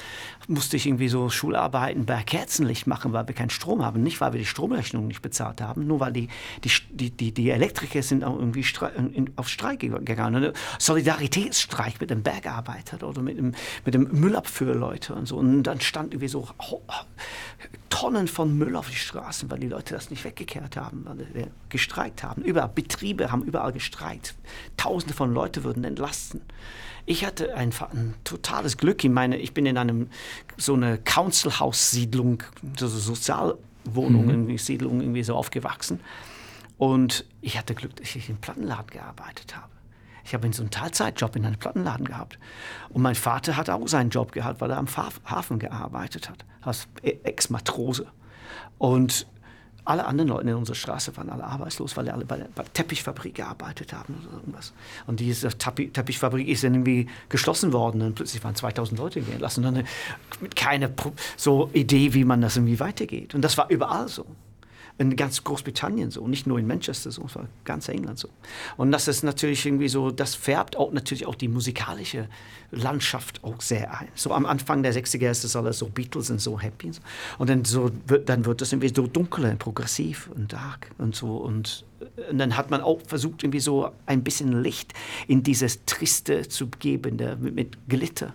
musste 0.49 0.77
ich 0.77 0.87
irgendwie 0.87 1.09
so 1.09 1.31
Schularbeiten 1.31 2.05
bei 2.05 2.23
Kerzenlicht 2.23 2.87
machen, 2.87 3.13
weil 3.13 3.27
wir 3.29 3.35
keinen 3.35 3.51
Strom 3.51 3.85
haben. 3.85 4.03
Nicht, 4.03 4.21
weil 4.21 4.33
wir 4.33 4.41
die 4.41 4.47
Stromrechnung 4.47 5.07
nicht 5.07 5.23
bezahlt 5.23 5.61
haben, 5.61 5.87
nur 5.87 6.01
weil 6.01 6.13
die, 6.13 6.29
die, 6.91 7.11
die, 7.11 7.33
die 7.33 7.51
Elektriker 7.51 8.03
sind 8.03 8.25
auch 8.25 8.37
irgendwie 8.39 8.65
auf 9.37 9.49
Streik 9.49 9.81
gegangen. 9.81 10.53
Solidaritätsstreik 10.79 12.01
mit 12.01 12.11
den 12.11 12.23
Bergarbeitern 12.23 13.03
oder 13.03 13.23
mit 13.23 13.39
dem, 13.39 13.53
mit 13.85 13.95
dem 13.95 14.09
Müllabführleute 14.11 15.15
und 15.15 15.27
so. 15.27 15.37
Und 15.37 15.63
dann 15.63 15.81
stand 15.81 16.13
irgendwie 16.13 16.29
so 16.29 16.49
Tonnen 17.89 18.29
von 18.29 18.59
Müll 18.59 18.77
auf 18.77 18.91
die 18.91 18.97
Straßen, 18.97 19.51
weil 19.51 19.61
die 19.61 19.69
Leute 19.69 19.95
das 19.95 20.11
nicht 20.11 20.25
weggekehrt 20.25 20.77
haben, 20.77 21.05
weil 21.07 21.17
sie 21.17 21.47
gestreikt 21.69 22.23
haben. 22.23 22.43
Überall 22.43 22.69
Betriebe 22.69 23.31
haben 23.31 23.43
überall 23.43 23.73
gestreikt. 23.73 24.35
Tausende 24.77 25.15
von 25.15 25.33
Leuten 25.33 25.65
würden 25.65 25.85
entlasten. 25.85 26.43
Ich 27.07 27.25
hatte 27.25 27.55
einfach 27.55 27.93
ein 27.93 28.15
totales 28.25 28.77
Glück. 28.77 29.05
Ich 29.05 29.11
meine, 29.11 29.37
ich 29.39 29.55
bin 29.55 29.65
in 29.65 29.79
einem 29.79 30.09
so 30.57 30.75
eine 30.75 30.99
Council 30.99 31.59
House 31.61 31.93
Siedlung, 31.93 32.43
so 32.77 32.87
eine 32.87 32.95
Sozialwohnung, 32.95 34.47
mhm. 34.47 34.59
Siedlung 34.59 35.01
irgendwie 35.01 35.23
so 35.23 35.37
aufgewachsen. 35.37 36.01
Und 36.79 37.25
ich 37.41 37.57
hatte 37.57 37.75
Glück, 37.75 37.95
dass 37.97 38.15
ich 38.15 38.29
im 38.29 38.39
Plattenladen 38.39 38.91
gearbeitet 38.91 39.57
habe. 39.57 39.69
Ich 40.25 40.35
habe 40.35 40.53
so 40.53 40.63
einen 40.63 40.73
Teilzeitjob 40.73 41.37
in 41.37 41.47
einem 41.47 41.57
Plattenladen 41.57 42.07
gehabt. 42.07 42.41
Und 42.89 43.03
mein 43.03 43.15
Vater 43.15 43.57
hat 43.57 43.71
auch 43.71 43.87
seinen 43.87 44.11
Job 44.11 44.33
gehabt, 44.33 44.61
weil 44.61 44.73
er 44.73 44.79
am 44.79 44.89
Hafen 44.89 45.61
gearbeitet 45.61 46.29
hat, 46.29 46.45
als 46.63 46.89
Ex-Matrose. 47.03 48.09
Und 48.79 49.29
alle 49.87 50.05
anderen 50.05 50.29
Leute 50.29 50.51
in 50.51 50.57
unserer 50.57 50.75
Straße 50.75 51.17
waren 51.17 51.31
alle 51.31 51.45
arbeitslos, 51.45 51.97
weil 51.97 52.09
alle 52.11 52.25
bei 52.25 52.37
der, 52.37 52.49
Teppichfabrik 52.73 53.37
gearbeitet 53.37 53.93
haben 53.93 54.15
oder 54.23 54.39
irgendwas. 54.39 54.73
Und 55.07 55.21
diese 55.21 55.49
Teppichfabrik 55.49 56.49
ist 56.49 56.65
dann 56.65 56.75
irgendwie 56.75 57.09
geschlossen 57.29 57.73
worden 57.73 58.03
und 58.03 58.15
plötzlich 58.17 58.43
waren 58.45 58.55
2000 58.55 58.99
Leute 58.99 59.21
gelassen. 59.21 59.65
Und 59.65 59.75
dann 59.77 59.87
mit 60.41 60.57
keiner 60.57 60.91
so 61.37 61.71
Idee, 61.73 62.13
wie 62.15 62.25
man 62.25 62.41
das 62.41 62.57
irgendwie 62.57 62.81
weitergeht. 62.81 63.35
Und 63.35 63.43
das 63.43 63.57
war 63.57 63.71
überall 63.71 64.09
so 64.09 64.27
in 64.99 65.15
ganz 65.15 65.45
Großbritannien 65.45 66.11
so, 66.11 66.27
nicht 66.27 66.47
nur 66.47 66.59
in 66.59 66.67
Manchester 66.67 67.11
so, 67.11 67.23
war 67.35 67.49
ganz 67.65 67.89
England 67.89 68.19
so. 68.19 68.29
Und 68.77 68.93
das 68.93 69.09
ist 69.09 69.23
natürlich 69.23 69.67
irgendwie 69.67 69.89
so, 69.89 70.11
das 70.11 70.35
färbt 70.35 70.77
auch 70.77 70.93
natürlich 70.93 71.27
auch 71.27 71.35
die 71.35 71.49
musikalische 71.49 72.29
Landschaft 72.71 73.45
auch 73.45 73.61
sehr 73.61 73.93
ein. 74.01 74.09
So 74.15 74.33
am 74.33 74.47
Anfang 74.47 74.83
der 74.83 74.95
60er 74.95 75.31
ist 75.31 75.45
das 75.45 75.55
alles 75.55 75.79
so 75.79 75.87
Beatles 75.87 76.31
und 76.31 76.41
so 76.41 76.59
happy 76.59 76.87
und, 76.89 76.95
so. 76.95 77.01
und 77.39 77.51
dann, 77.51 77.65
so, 77.65 77.91
dann 77.91 78.45
wird 78.47 78.61
das 78.63 78.73
irgendwie 78.73 78.93
so 78.95 79.07
dunkler, 79.07 79.55
progressiv 79.57 80.31
und 80.35 80.53
dark 80.53 80.91
und 80.97 81.15
so 81.15 81.37
und, 81.37 81.85
und 82.31 82.39
dann 82.39 82.57
hat 82.57 82.71
man 82.71 82.81
auch 82.81 83.01
versucht 83.07 83.43
irgendwie 83.43 83.61
so 83.61 83.91
ein 84.07 84.25
bisschen 84.25 84.63
Licht 84.63 84.95
in 85.29 85.43
dieses 85.43 85.85
Triste 85.85 86.49
zu 86.49 86.69
geben, 86.69 87.17
mit, 87.41 87.55
mit 87.55 87.89
Glitter 87.89 88.33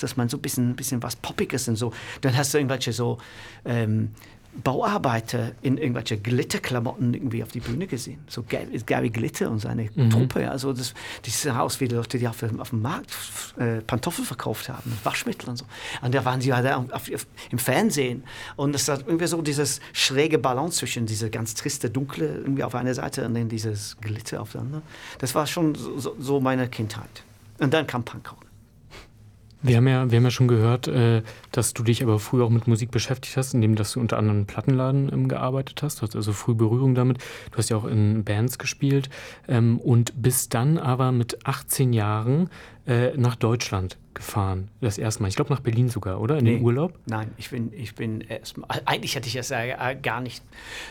dass 0.00 0.16
man 0.16 0.28
so 0.28 0.36
ein 0.36 0.40
bisschen, 0.40 0.74
bisschen 0.74 1.00
was 1.02 1.14
Poppiges 1.14 1.68
und 1.68 1.76
so. 1.76 1.92
Dann 2.22 2.36
hast 2.36 2.52
du 2.52 2.58
irgendwelche 2.58 2.92
so 2.92 3.18
ähm, 3.64 4.10
Bauarbeiter 4.54 5.52
in 5.62 5.78
irgendwelche 5.78 6.18
Glitterklamotten 6.18 7.14
irgendwie 7.14 7.42
auf 7.42 7.50
die 7.50 7.60
Bühne 7.60 7.86
gesehen. 7.86 8.22
So 8.28 8.44
Gary 8.44 9.08
Glitter 9.08 9.50
und 9.50 9.60
seine 9.60 9.88
mhm. 9.94 10.10
Truppe. 10.10 10.50
Also 10.50 10.72
das, 10.74 10.92
das 11.24 11.42
sah 11.42 11.60
aus 11.60 11.80
wie 11.80 11.88
die 11.88 11.94
Leute, 11.94 12.18
die 12.18 12.28
auf, 12.28 12.42
auf 12.58 12.70
dem 12.70 12.82
Markt 12.82 13.14
äh, 13.56 13.80
Pantoffel 13.80 14.24
verkauft 14.24 14.68
haben, 14.68 14.98
Waschmittel 15.04 15.48
und 15.48 15.56
so. 15.56 15.64
Und 16.02 16.14
da 16.14 16.24
waren 16.24 16.42
sie 16.42 16.52
halt 16.52 16.70
auf, 16.70 17.10
auf, 17.12 17.26
im 17.50 17.58
Fernsehen. 17.58 18.24
Und 18.56 18.74
es 18.74 18.88
hat 18.88 19.04
irgendwie 19.06 19.26
so 19.26 19.40
dieses 19.40 19.80
schräge 19.94 20.38
Balance 20.38 20.78
zwischen 20.78 21.06
dieser 21.06 21.30
ganz 21.30 21.54
triste, 21.54 21.88
dunkle 21.88 22.26
irgendwie 22.26 22.62
auf 22.62 22.74
einer 22.74 22.94
Seite 22.94 23.26
und 23.26 23.34
dann 23.34 23.48
dieses 23.48 23.96
Glitter 24.02 24.42
auf 24.42 24.52
der 24.52 24.60
anderen. 24.60 24.82
Das 25.18 25.34
war 25.34 25.46
schon 25.46 25.74
so, 25.74 26.14
so 26.18 26.40
meine 26.40 26.68
Kindheit. 26.68 27.24
Und 27.58 27.72
dann 27.72 27.86
kam 27.86 28.04
Punkrock. 28.04 28.51
Wir 29.62 29.76
haben 29.76 29.86
ja, 29.86 30.10
wir 30.10 30.16
haben 30.16 30.24
ja 30.24 30.30
schon 30.30 30.48
gehört, 30.48 30.88
äh, 30.88 31.22
dass 31.52 31.72
du 31.72 31.84
dich 31.84 32.02
aber 32.02 32.18
früh 32.18 32.42
auch 32.42 32.50
mit 32.50 32.66
Musik 32.66 32.90
beschäftigt 32.90 33.36
hast, 33.36 33.54
indem 33.54 33.76
dass 33.76 33.92
du 33.92 34.00
unter 34.00 34.18
anderem 34.18 34.46
Plattenladen 34.46 35.10
ähm, 35.12 35.28
gearbeitet 35.28 35.82
hast. 35.82 35.98
Du 35.98 36.02
hast 36.02 36.16
also 36.16 36.32
früh 36.32 36.54
Berührung 36.54 36.96
damit. 36.96 37.18
Du 37.52 37.58
hast 37.58 37.68
ja 37.68 37.76
auch 37.76 37.84
in 37.84 38.24
Bands 38.24 38.58
gespielt 38.58 39.08
ähm, 39.46 39.78
und 39.78 40.20
bist 40.20 40.54
dann 40.54 40.78
aber 40.78 41.12
mit 41.12 41.46
18 41.46 41.92
Jahren 41.92 42.50
äh, 42.86 43.16
nach 43.16 43.36
Deutschland 43.36 43.96
gefahren. 44.12 44.68
Das 44.80 44.98
erste 44.98 45.22
Mal. 45.22 45.28
Ich 45.28 45.36
glaube 45.36 45.52
nach 45.52 45.60
Berlin 45.60 45.88
sogar, 45.88 46.20
oder? 46.20 46.38
In 46.38 46.44
nee, 46.44 46.56
den 46.56 46.64
Urlaub? 46.64 46.98
Nein, 47.06 47.30
ich 47.36 47.50
bin, 47.50 47.72
ich 47.72 47.94
bin 47.94 48.20
erstmal. 48.22 48.82
Eigentlich 48.84 49.14
hatte 49.14 49.28
ich 49.28 49.36
es 49.36 49.50
ja 49.50 49.94
gar 49.94 50.20
nicht 50.20 50.42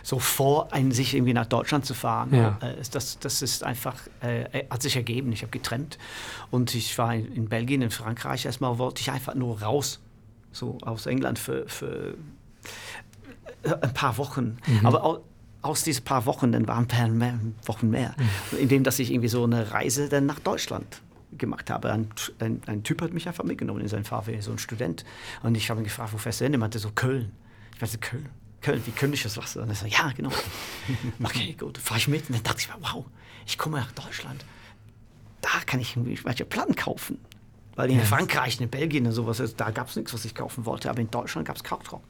so 0.01 0.17
vor, 0.17 0.71
einen, 0.71 0.91
sich 0.91 1.13
irgendwie 1.13 1.33
nach 1.33 1.45
Deutschland 1.45 1.85
zu 1.85 1.93
fahren. 1.93 2.33
Ja. 2.33 2.57
Äh, 2.61 2.77
das, 2.91 3.19
das 3.19 3.41
ist 3.41 3.63
einfach, 3.63 3.95
äh, 4.21 4.65
hat 4.69 4.81
sich 4.81 4.95
ergeben. 4.95 5.31
Ich 5.33 5.41
habe 5.41 5.51
getrennt 5.51 5.97
und 6.49 6.73
ich 6.75 6.97
war 6.97 7.13
in, 7.13 7.33
in, 7.33 7.49
Belgien, 7.49 7.81
in 7.81 7.91
Frankreich. 7.91 8.45
Erstmal 8.45 8.77
wollte 8.77 9.01
ich 9.01 9.11
einfach 9.11 9.35
nur 9.35 9.61
raus, 9.61 9.99
so 10.53 10.77
aus 10.81 11.05
England 11.07 11.39
für, 11.39 11.67
für 11.67 12.15
äh, 13.63 13.73
ein 13.81 13.93
paar 13.93 14.17
Wochen. 14.17 14.57
Mhm. 14.65 14.85
Aber 14.85 15.03
auch, 15.03 15.19
aus 15.61 15.83
diesen 15.83 16.05
paar 16.05 16.25
Wochen, 16.25 16.53
dann 16.53 16.67
waren 16.67 16.85
ein 16.85 16.87
paar 16.87 17.07
mehr, 17.09 17.37
Wochen 17.65 17.89
mehr, 17.89 18.15
mhm. 18.51 18.59
indem 18.59 18.83
dass 18.83 18.97
ich 18.97 19.11
irgendwie 19.11 19.27
so 19.27 19.43
eine 19.43 19.71
Reise 19.71 20.09
dann 20.09 20.25
nach 20.25 20.39
Deutschland 20.39 21.01
gemacht 21.37 21.69
habe. 21.69 21.91
Ein, 21.91 22.09
ein, 22.39 22.61
ein, 22.65 22.83
Typ 22.83 23.01
hat 23.01 23.13
mich 23.13 23.27
einfach 23.27 23.43
mitgenommen 23.43 23.81
in 23.81 23.87
sein 23.87 24.03
Fahrweg, 24.03 24.41
so 24.43 24.51
ein 24.51 24.57
Student. 24.57 25.05
Und 25.43 25.55
ich 25.55 25.69
habe 25.69 25.81
ihn 25.81 25.83
gefragt, 25.83 26.13
wo 26.13 26.17
fährst 26.17 26.41
du 26.41 26.45
hin? 26.45 26.53
Er 26.53 26.59
meinte 26.59 26.79
so, 26.79 26.91
Köln. 26.91 27.31
Ich 27.75 27.81
meinte, 27.81 27.97
Köln. 27.97 28.29
Köln, 28.61 28.81
wie 28.85 28.91
Köln 28.91 29.13
ist 29.13 29.25
das 29.25 29.37
Wasser? 29.37 29.63
Und 29.63 29.69
er 29.69 29.75
sagt, 29.75 29.91
ja, 29.91 30.11
genau. 30.11 30.31
okay, 31.23 31.55
gut, 31.59 31.77
fahre 31.77 31.99
ich 31.99 32.07
mit. 32.07 32.29
Und 32.29 32.35
dann 32.35 32.43
dachte 32.43 32.59
ich 32.59 32.67
mir, 32.67 32.75
wow, 32.79 33.05
ich 33.45 33.57
komme 33.57 33.77
nach 33.77 33.91
Deutschland. 33.91 34.45
Da 35.41 35.49
kann 35.65 35.79
ich 35.79 35.95
irgendwelche 35.95 36.45
Platten 36.45 36.75
kaufen. 36.75 37.17
Weil 37.75 37.89
in 37.89 37.97
yes. 37.97 38.09
Frankreich, 38.09 38.59
in 38.59 38.69
Belgien 38.69 39.05
und 39.07 39.13
sowas, 39.13 39.41
da 39.55 39.71
gab 39.71 39.89
es 39.89 39.95
nichts, 39.95 40.13
was 40.13 40.25
ich 40.25 40.35
kaufen 40.35 40.65
wollte. 40.65 40.89
Aber 40.89 40.99
in 40.99 41.09
Deutschland 41.09 41.47
gab 41.47 41.55
es 41.55 41.63
Krautrock. 41.63 42.03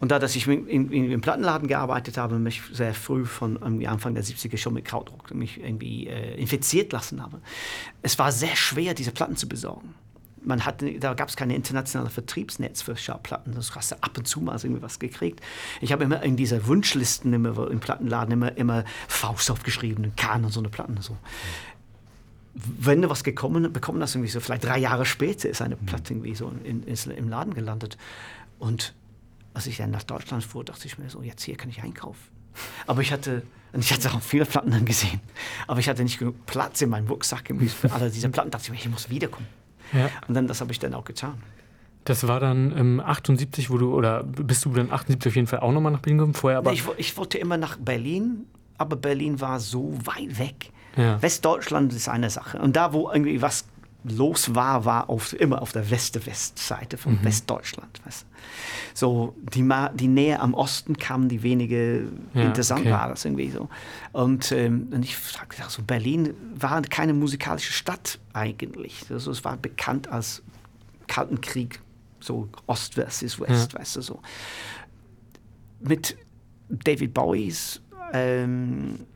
Und 0.00 0.10
da, 0.10 0.18
dass 0.18 0.36
ich 0.36 0.46
in, 0.46 0.66
in, 0.68 1.10
im 1.10 1.20
Plattenladen 1.20 1.68
gearbeitet 1.68 2.16
habe, 2.16 2.38
mich 2.38 2.62
sehr 2.72 2.94
früh 2.94 3.24
von 3.24 3.62
Anfang 3.86 4.14
der 4.14 4.24
70er 4.24 4.56
schon 4.56 4.74
mit 4.74 4.84
Krautrock 4.84 5.34
mich 5.34 5.62
irgendwie 5.62 6.06
äh, 6.06 6.34
infiziert 6.40 6.92
lassen 6.92 7.22
habe, 7.22 7.40
es 8.02 8.18
war 8.18 8.32
sehr 8.32 8.56
schwer, 8.56 8.94
diese 8.94 9.12
Platten 9.12 9.36
zu 9.36 9.48
besorgen. 9.48 9.94
Man 10.44 10.64
hatte, 10.64 10.98
da 11.00 11.14
gab 11.14 11.28
es 11.28 11.36
kein 11.36 11.50
internationales 11.50 12.12
Vertriebsnetz 12.12 12.80
für 12.80 12.96
Schallplatten. 12.96 13.54
Das 13.54 13.74
hast 13.74 13.90
du 13.90 13.96
ab 13.96 14.16
und 14.16 14.26
zu 14.26 14.40
mal 14.40 14.56
irgendwie 14.56 14.82
was 14.82 14.98
gekriegt. 15.00 15.40
Ich 15.80 15.92
habe 15.92 16.04
immer 16.04 16.22
in 16.22 16.36
dieser 16.36 16.66
Wunschlisten 16.66 17.32
immer 17.32 17.68
im 17.68 17.80
Plattenladen 17.80 18.32
immer, 18.32 18.56
immer 18.56 18.84
Faust 19.08 19.50
aufgeschrieben, 19.50 20.12
Kahn 20.16 20.44
und 20.44 20.52
so 20.52 20.60
eine 20.60 20.68
Platten. 20.68 20.96
So 21.00 21.16
wenn 22.54 23.02
du 23.02 23.10
was 23.10 23.24
gekommen, 23.24 23.72
bekommen 23.72 24.02
hast, 24.02 24.14
irgendwie 24.14 24.30
so 24.30 24.40
vielleicht 24.40 24.64
drei 24.64 24.78
Jahre 24.78 25.04
später 25.04 25.48
ist 25.48 25.62
eine 25.62 25.76
Platte 25.76 26.12
irgendwie 26.12 26.34
so 26.34 26.52
in, 26.64 26.82
in, 26.82 27.10
im 27.10 27.28
Laden 27.28 27.54
gelandet. 27.54 27.96
Und 28.58 28.94
als 29.54 29.66
ich 29.66 29.76
dann 29.76 29.90
nach 29.90 30.02
Deutschland 30.02 30.44
fuhr, 30.44 30.64
dachte 30.64 30.86
ich 30.86 30.98
mir 30.98 31.08
so, 31.10 31.22
jetzt 31.22 31.42
hier 31.42 31.56
kann 31.56 31.70
ich 31.70 31.82
einkaufen. 31.82 32.28
Aber 32.86 33.02
ich 33.02 33.12
hatte, 33.12 33.42
und 33.72 33.84
ich 33.84 33.92
hatte 33.92 34.10
auch 34.12 34.22
viele 34.22 34.44
Platten 34.44 34.70
dann 34.70 34.84
gesehen, 34.84 35.20
aber 35.66 35.80
ich 35.80 35.88
hatte 35.88 36.02
nicht 36.02 36.18
genug 36.18 36.46
Platz 36.46 36.80
in 36.80 36.90
meinem 36.90 37.08
Rucksack 37.08 37.52
für 37.68 37.92
alle 37.92 38.10
diese 38.10 38.28
Platten. 38.28 38.50
dachte 38.50 38.64
ich 38.66 38.70
mir, 38.70 38.76
ich 38.76 38.88
muss 38.88 39.10
wiederkommen. 39.10 39.46
Ja. 39.92 40.10
Und 40.26 40.34
dann, 40.34 40.46
das 40.46 40.60
habe 40.60 40.72
ich 40.72 40.78
dann 40.78 40.94
auch 40.94 41.04
getan. 41.04 41.34
Das 42.04 42.26
war 42.26 42.40
dann 42.40 42.76
ähm, 42.76 43.00
78, 43.00 43.70
wo 43.70 43.76
du, 43.76 43.94
oder 43.94 44.22
bist 44.22 44.64
du 44.64 44.72
dann 44.72 44.90
78 44.90 45.30
auf 45.30 45.36
jeden 45.36 45.46
Fall 45.46 45.60
auch 45.60 45.72
nochmal 45.72 45.92
nach 45.92 46.00
Berlin 46.00 46.18
gekommen? 46.18 46.34
Vorher 46.34 46.58
aber. 46.58 46.70
Nee, 46.70 46.78
ich, 46.78 46.84
ich 46.96 47.16
wollte 47.16 47.38
immer 47.38 47.56
nach 47.56 47.76
Berlin, 47.76 48.46
aber 48.78 48.96
Berlin 48.96 49.40
war 49.40 49.60
so 49.60 49.92
weit 50.04 50.38
weg. 50.38 50.72
Ja. 50.96 51.20
Westdeutschland 51.20 51.92
ist 51.92 52.08
eine 52.08 52.30
Sache. 52.30 52.58
Und 52.58 52.76
da, 52.76 52.92
wo 52.92 53.10
irgendwie 53.10 53.42
was 53.42 53.66
los 54.10 54.54
war, 54.54 54.84
war 54.84 55.08
auf, 55.10 55.32
immer 55.32 55.62
auf 55.62 55.72
der 55.72 55.90
West-West-Seite 55.90 56.96
von 56.96 57.14
mhm. 57.14 57.24
Westdeutschland. 57.24 58.00
Weißt 58.04 58.26
So 58.94 59.34
die, 59.54 59.68
die 59.94 60.08
Nähe 60.08 60.40
am 60.40 60.54
Osten 60.54 60.96
kam, 60.96 61.28
die 61.28 61.42
wenige 61.42 62.08
ja, 62.34 62.42
interessant 62.42 62.82
okay. 62.82 62.90
war 62.90 63.08
das 63.08 63.24
irgendwie 63.24 63.50
so. 63.50 63.68
Und, 64.12 64.52
ähm, 64.52 64.88
und 64.92 65.04
ich 65.04 65.16
sagte 65.16 65.62
so, 65.68 65.82
Berlin 65.82 66.34
war 66.54 66.82
keine 66.82 67.14
musikalische 67.14 67.72
Stadt 67.72 68.18
eigentlich. 68.32 69.04
Also 69.10 69.30
es 69.30 69.44
war 69.44 69.56
bekannt 69.56 70.08
als 70.08 70.42
Kalten 71.06 71.40
Krieg, 71.40 71.80
so 72.20 72.48
Ost 72.66 72.94
versus 72.94 73.40
West, 73.40 73.72
ja. 73.72 73.78
weißt 73.78 73.96
du 73.96 74.02
so. 74.02 74.20
Mit 75.80 76.16
David 76.68 77.14
Bowies 77.14 77.80
ähm, 78.12 79.06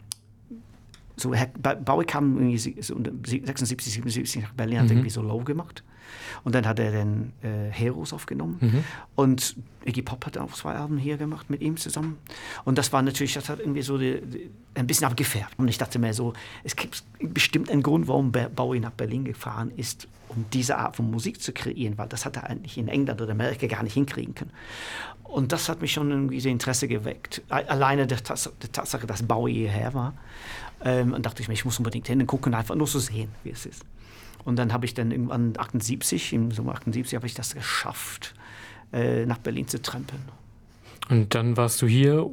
so 1.22 1.34
Bowie 1.84 2.04
kam 2.04 2.36
irgendwie 2.36 2.58
so 2.58 2.94
76, 2.96 3.92
77 3.94 4.42
nach 4.42 4.52
Berlin, 4.52 4.78
mhm. 4.78 4.82
hat 4.82 4.90
irgendwie 4.90 5.10
so 5.10 5.22
Low 5.22 5.40
gemacht. 5.40 5.82
Und 6.44 6.54
dann 6.54 6.66
hat 6.66 6.78
er 6.78 6.90
den 6.90 7.32
äh, 7.42 7.70
Heroes 7.70 8.12
aufgenommen. 8.12 8.58
Mhm. 8.60 8.84
Und 9.14 9.56
Iggy 9.84 10.02
Pop 10.02 10.26
hat 10.26 10.36
auch 10.38 10.52
zwei 10.52 10.74
Alben 10.74 10.98
hier 10.98 11.16
gemacht 11.16 11.48
mit 11.50 11.60
ihm 11.62 11.76
zusammen. 11.76 12.18
Und 12.64 12.78
das 12.78 12.92
war 12.92 13.02
natürlich, 13.02 13.34
das 13.34 13.48
hat 13.48 13.60
irgendwie 13.60 13.82
so 13.82 13.96
die, 13.98 14.20
die, 14.20 14.50
ein 14.74 14.86
bisschen 14.86 15.06
abgefärbt. 15.06 15.58
Und 15.58 15.68
ich 15.68 15.78
dachte 15.78 15.98
mir 15.98 16.12
so, 16.14 16.32
es 16.64 16.76
gibt 16.76 17.04
bestimmt 17.20 17.70
einen 17.70 17.82
Grund, 17.82 18.08
warum 18.08 18.32
Bowie 18.32 18.80
nach 18.80 18.90
Berlin 18.90 19.24
gefahren 19.24 19.72
ist, 19.76 20.08
um 20.28 20.44
diese 20.52 20.78
Art 20.78 20.96
von 20.96 21.10
Musik 21.10 21.40
zu 21.40 21.52
kreieren, 21.52 21.98
weil 21.98 22.08
das 22.08 22.24
hat 22.24 22.36
er 22.36 22.48
eigentlich 22.48 22.78
in 22.78 22.88
England 22.88 23.20
oder 23.20 23.32
Amerika 23.32 23.66
gar 23.66 23.82
nicht 23.82 23.94
hinkriegen 23.94 24.34
können. 24.34 24.52
Und 25.32 25.52
das 25.52 25.68
hat 25.68 25.80
mich 25.80 25.92
schon 25.92 26.10
irgendwie 26.10 26.40
so 26.40 26.50
Interesse 26.50 26.88
geweckt. 26.88 27.40
Alleine 27.48 28.06
der, 28.06 28.22
Tatsache, 28.22 29.06
dass 29.06 29.22
Bowie 29.22 29.54
hierher 29.54 29.94
war. 29.94 30.12
Ähm, 30.84 31.12
und 31.12 31.26
dachte 31.26 31.42
ich 31.42 31.48
mir, 31.48 31.54
ich 31.54 31.64
muss 31.64 31.78
unbedingt 31.78 32.06
hin 32.06 32.20
und 32.20 32.26
gucken, 32.26 32.54
einfach 32.54 32.74
nur 32.74 32.86
so 32.86 32.98
sehen, 32.98 33.30
wie 33.44 33.50
es 33.50 33.66
ist. 33.66 33.84
Und 34.44 34.56
dann 34.56 34.72
habe 34.72 34.84
ich 34.84 34.94
dann 34.94 35.10
irgendwann 35.12 35.54
78, 35.56 36.32
im 36.32 36.50
Sommer 36.50 36.72
78, 36.72 37.14
habe 37.14 37.26
ich 37.26 37.34
das 37.34 37.54
geschafft, 37.54 38.34
äh, 38.92 39.24
nach 39.26 39.38
Berlin 39.38 39.68
zu 39.68 39.80
trampeln. 39.80 40.22
Und 41.12 41.34
dann 41.34 41.58
warst 41.58 41.82
du 41.82 41.86
hier 41.86 42.26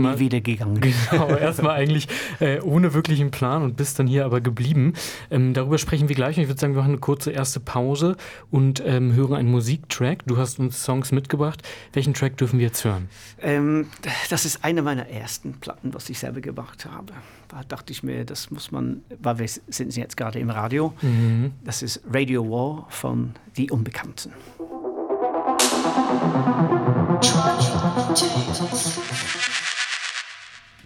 Mal. 0.00 0.14
nie 0.14 0.20
wieder 0.20 0.40
gegangen. 0.40 0.80
Genau, 1.10 1.36
erstmal 1.36 1.74
eigentlich 1.74 2.08
äh, 2.40 2.60
ohne 2.60 2.94
wirklichen 2.94 3.30
Plan 3.30 3.62
und 3.62 3.76
bist 3.76 3.98
dann 3.98 4.06
hier 4.06 4.24
aber 4.24 4.40
geblieben. 4.40 4.94
Ähm, 5.30 5.52
darüber 5.52 5.76
sprechen 5.76 6.08
wir 6.08 6.16
gleich. 6.16 6.38
Und 6.38 6.44
ich 6.44 6.48
würde 6.48 6.58
sagen, 6.58 6.72
wir 6.74 6.78
machen 6.78 6.92
eine 6.92 7.00
kurze 7.00 7.30
erste 7.30 7.60
Pause 7.60 8.16
und 8.50 8.82
ähm, 8.86 9.12
hören 9.12 9.34
einen 9.34 9.50
Musiktrack. 9.50 10.24
Du 10.24 10.38
hast 10.38 10.58
uns 10.58 10.82
Songs 10.82 11.12
mitgebracht. 11.12 11.62
Welchen 11.92 12.14
Track 12.14 12.38
dürfen 12.38 12.58
wir 12.58 12.68
jetzt 12.68 12.82
hören? 12.84 13.10
Ähm, 13.42 13.88
das 14.30 14.46
ist 14.46 14.64
eine 14.64 14.80
meiner 14.80 15.06
ersten 15.08 15.52
Platten, 15.60 15.92
was 15.92 16.08
ich 16.08 16.18
selber 16.18 16.40
gemacht 16.40 16.86
habe. 16.86 17.12
Da 17.48 17.62
dachte 17.68 17.92
ich 17.92 18.02
mir, 18.02 18.24
das 18.24 18.50
muss 18.50 18.70
man, 18.70 19.02
weil 19.20 19.40
wir 19.40 19.48
sind 19.48 19.94
jetzt 19.94 20.16
gerade 20.16 20.38
im 20.38 20.48
Radio. 20.48 20.94
Mhm. 21.02 21.52
Das 21.64 21.82
ist 21.82 22.00
Radio 22.10 22.48
War 22.48 22.86
von 22.88 23.34
Die 23.58 23.70
Unbekannten. 23.70 24.32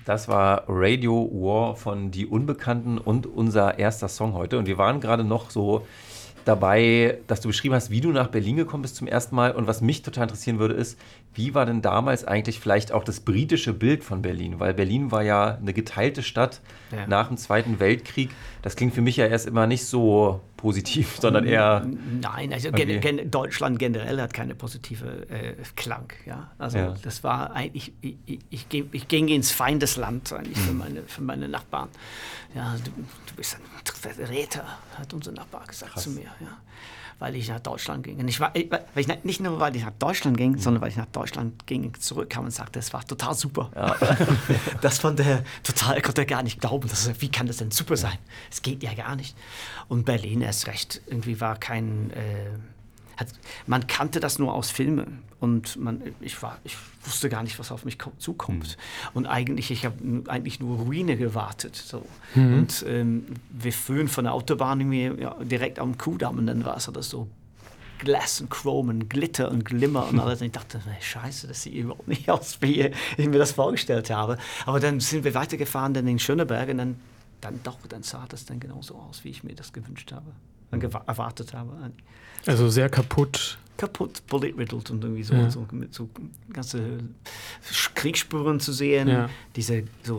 Das 0.04 0.28
war 0.28 0.64
Radio 0.68 1.30
War 1.32 1.74
von 1.74 2.10
Die 2.10 2.26
Unbekannten 2.26 2.98
und 2.98 3.26
unser 3.26 3.78
erster 3.78 4.08
Song 4.08 4.34
heute. 4.34 4.58
Und 4.58 4.66
wir 4.66 4.76
waren 4.76 5.00
gerade 5.00 5.24
noch 5.24 5.50
so 5.50 5.86
dabei, 6.44 7.18
dass 7.26 7.40
du 7.40 7.48
beschrieben 7.48 7.74
hast, 7.74 7.90
wie 7.90 8.02
du 8.02 8.10
nach 8.12 8.28
Berlin 8.28 8.56
gekommen 8.56 8.82
bist 8.82 8.96
zum 8.96 9.06
ersten 9.06 9.34
Mal. 9.34 9.52
Und 9.52 9.66
was 9.66 9.80
mich 9.80 10.02
total 10.02 10.24
interessieren 10.24 10.58
würde, 10.58 10.74
ist, 10.74 10.98
wie 11.32 11.54
war 11.54 11.64
denn 11.64 11.80
damals 11.80 12.26
eigentlich 12.26 12.60
vielleicht 12.60 12.92
auch 12.92 13.04
das 13.04 13.20
britische 13.20 13.72
Bild 13.72 14.04
von 14.04 14.20
Berlin? 14.20 14.60
Weil 14.60 14.74
Berlin 14.74 15.10
war 15.10 15.22
ja 15.22 15.56
eine 15.56 15.72
geteilte 15.72 16.22
Stadt 16.22 16.60
ja. 16.92 17.06
nach 17.06 17.28
dem 17.28 17.38
Zweiten 17.38 17.80
Weltkrieg. 17.80 18.30
Das 18.60 18.76
klingt 18.76 18.94
für 18.94 19.02
mich 19.02 19.16
ja 19.16 19.26
erst 19.26 19.46
immer 19.46 19.66
nicht 19.66 19.86
so 19.86 20.42
positiv, 20.64 21.18
sondern 21.20 21.44
eher. 21.44 21.86
Nein, 22.22 22.50
also 22.50 22.72
gen 22.72 22.98
gen 23.02 23.30
Deutschland 23.30 23.78
generell 23.78 24.18
hat 24.18 24.32
keine 24.32 24.54
positive 24.54 25.28
äh, 25.28 25.56
Klang. 25.76 26.10
Ja? 26.24 26.52
Also 26.56 26.78
ja. 26.78 26.94
das 27.02 27.22
war 27.22 27.52
eigentlich, 27.52 27.92
ich, 28.00 28.16
ich, 28.24 28.38
ich, 28.48 28.84
ich 28.90 29.08
ging 29.08 29.28
ins 29.28 29.50
Feindesland 29.50 30.32
eigentlich 30.32 30.58
für, 30.58 30.70
hm. 30.70 30.78
meine, 30.78 31.02
für 31.02 31.20
meine 31.20 31.48
Nachbarn. 31.48 31.90
Ja, 32.54 32.76
du, 32.82 32.90
du 32.92 33.34
bist 33.36 33.56
ein 33.56 34.14
Verräter, 34.16 34.64
hat 34.96 35.12
unser 35.12 35.32
Nachbar 35.32 35.66
gesagt 35.66 35.92
Krass. 35.92 36.04
zu 36.04 36.10
mir. 36.10 36.30
Ja 36.40 36.56
weil 37.18 37.34
ich 37.36 37.48
nach 37.48 37.60
Deutschland 37.60 38.04
ging. 38.04 38.18
Und 38.18 38.28
ich 38.28 38.40
war, 38.40 38.52
weil 38.54 38.80
ich, 38.96 39.24
nicht 39.24 39.40
nur, 39.40 39.60
weil 39.60 39.74
ich 39.76 39.84
nach 39.84 39.92
Deutschland 39.98 40.36
ging, 40.36 40.52
mhm. 40.52 40.58
sondern 40.58 40.82
weil 40.82 40.90
ich 40.90 40.96
nach 40.96 41.06
Deutschland 41.06 41.66
ging, 41.66 41.92
zurückkam 41.94 42.44
und 42.44 42.50
sagte, 42.50 42.78
es 42.78 42.92
war 42.92 43.04
total 43.06 43.34
super. 43.34 43.70
Ja. 43.74 43.96
das 44.80 44.98
fand 44.98 45.20
er 45.20 45.44
total, 45.62 45.96
er 45.96 46.02
konnte 46.02 46.26
gar 46.26 46.42
nicht 46.42 46.60
glauben. 46.60 46.88
Dass, 46.88 47.20
wie 47.20 47.30
kann 47.30 47.46
das 47.46 47.58
denn 47.58 47.70
super 47.70 47.96
sein? 47.96 48.18
Es 48.50 48.62
geht 48.62 48.82
ja 48.82 48.94
gar 48.94 49.16
nicht. 49.16 49.36
Und 49.88 50.04
Berlin 50.04 50.40
erst 50.42 50.66
recht, 50.66 51.00
irgendwie 51.06 51.40
war 51.40 51.56
kein... 51.56 52.10
Äh, 52.10 52.73
man 53.66 53.86
kannte 53.86 54.20
das 54.20 54.38
nur 54.38 54.54
aus 54.54 54.70
Filmen 54.70 55.22
und 55.40 55.76
man, 55.76 56.00
ich, 56.20 56.42
war, 56.42 56.58
ich 56.64 56.76
wusste 57.04 57.28
gar 57.28 57.42
nicht, 57.42 57.58
was 57.58 57.70
auf 57.70 57.84
mich 57.84 57.98
zukommt. 58.18 58.76
Mhm. 58.76 59.10
Und 59.12 59.26
eigentlich, 59.26 59.70
ich 59.70 59.84
habe 59.84 59.96
eigentlich 60.28 60.60
nur 60.60 60.78
Ruine 60.78 61.16
gewartet. 61.16 61.76
So. 61.76 62.06
Mhm. 62.34 62.54
Und 62.54 62.84
ähm, 62.88 63.26
wir 63.50 63.72
fuhren 63.72 64.08
von 64.08 64.24
der 64.24 64.34
Autobahn 64.34 64.80
irgendwie, 64.80 65.22
ja, 65.22 65.34
direkt 65.42 65.78
am 65.78 65.98
Kuhdamm 65.98 66.38
und 66.38 66.46
dann 66.46 66.64
war 66.64 66.76
es 66.76 66.90
das 66.92 67.10
so 67.10 67.28
Glas 67.98 68.40
und 68.40 68.50
Chrome 68.50 68.92
und 68.92 69.10
Glitter 69.10 69.50
und 69.50 69.64
Glimmer 69.64 70.08
und 70.08 70.18
alles. 70.18 70.40
Und 70.40 70.46
ich 70.46 70.52
dachte, 70.52 70.80
scheiße, 71.00 71.46
das 71.48 71.62
sieht 71.62 71.74
überhaupt 71.74 72.08
nicht 72.08 72.30
aus, 72.30 72.58
wie 72.60 72.92
ich 73.16 73.26
mir 73.26 73.38
das 73.38 73.52
vorgestellt 73.52 74.10
habe. 74.10 74.38
Aber 74.66 74.80
dann 74.80 75.00
sind 75.00 75.24
wir 75.24 75.34
weitergefahren 75.34 75.94
dann 75.94 76.06
in 76.06 76.18
Schöneberg 76.18 76.68
und 76.70 76.78
dann, 76.78 76.96
dann 77.40 77.60
doch, 77.62 77.78
dann 77.88 78.02
sah 78.02 78.24
das 78.28 78.44
dann 78.44 78.60
genauso 78.60 78.96
aus, 78.96 79.24
wie 79.24 79.30
ich 79.30 79.44
mir 79.44 79.54
das 79.54 79.72
gewünscht 79.72 80.12
habe, 80.12 80.32
dann 80.70 80.80
erwartet 80.80 81.54
habe. 81.54 81.92
Also 82.46 82.68
sehr 82.68 82.88
kaputt. 82.88 83.58
Kaputt, 83.76 84.26
bullet-riddled 84.28 84.90
und 84.90 85.02
irgendwie 85.02 85.24
so, 85.24 85.34
ja. 85.34 85.50
so, 85.50 85.66
mit 85.72 85.92
so 85.92 86.08
ganze 86.52 86.98
Kriegsspuren 87.94 88.60
zu 88.60 88.72
sehen, 88.72 89.08
ja. 89.08 89.28
diese 89.56 89.82
so 90.04 90.16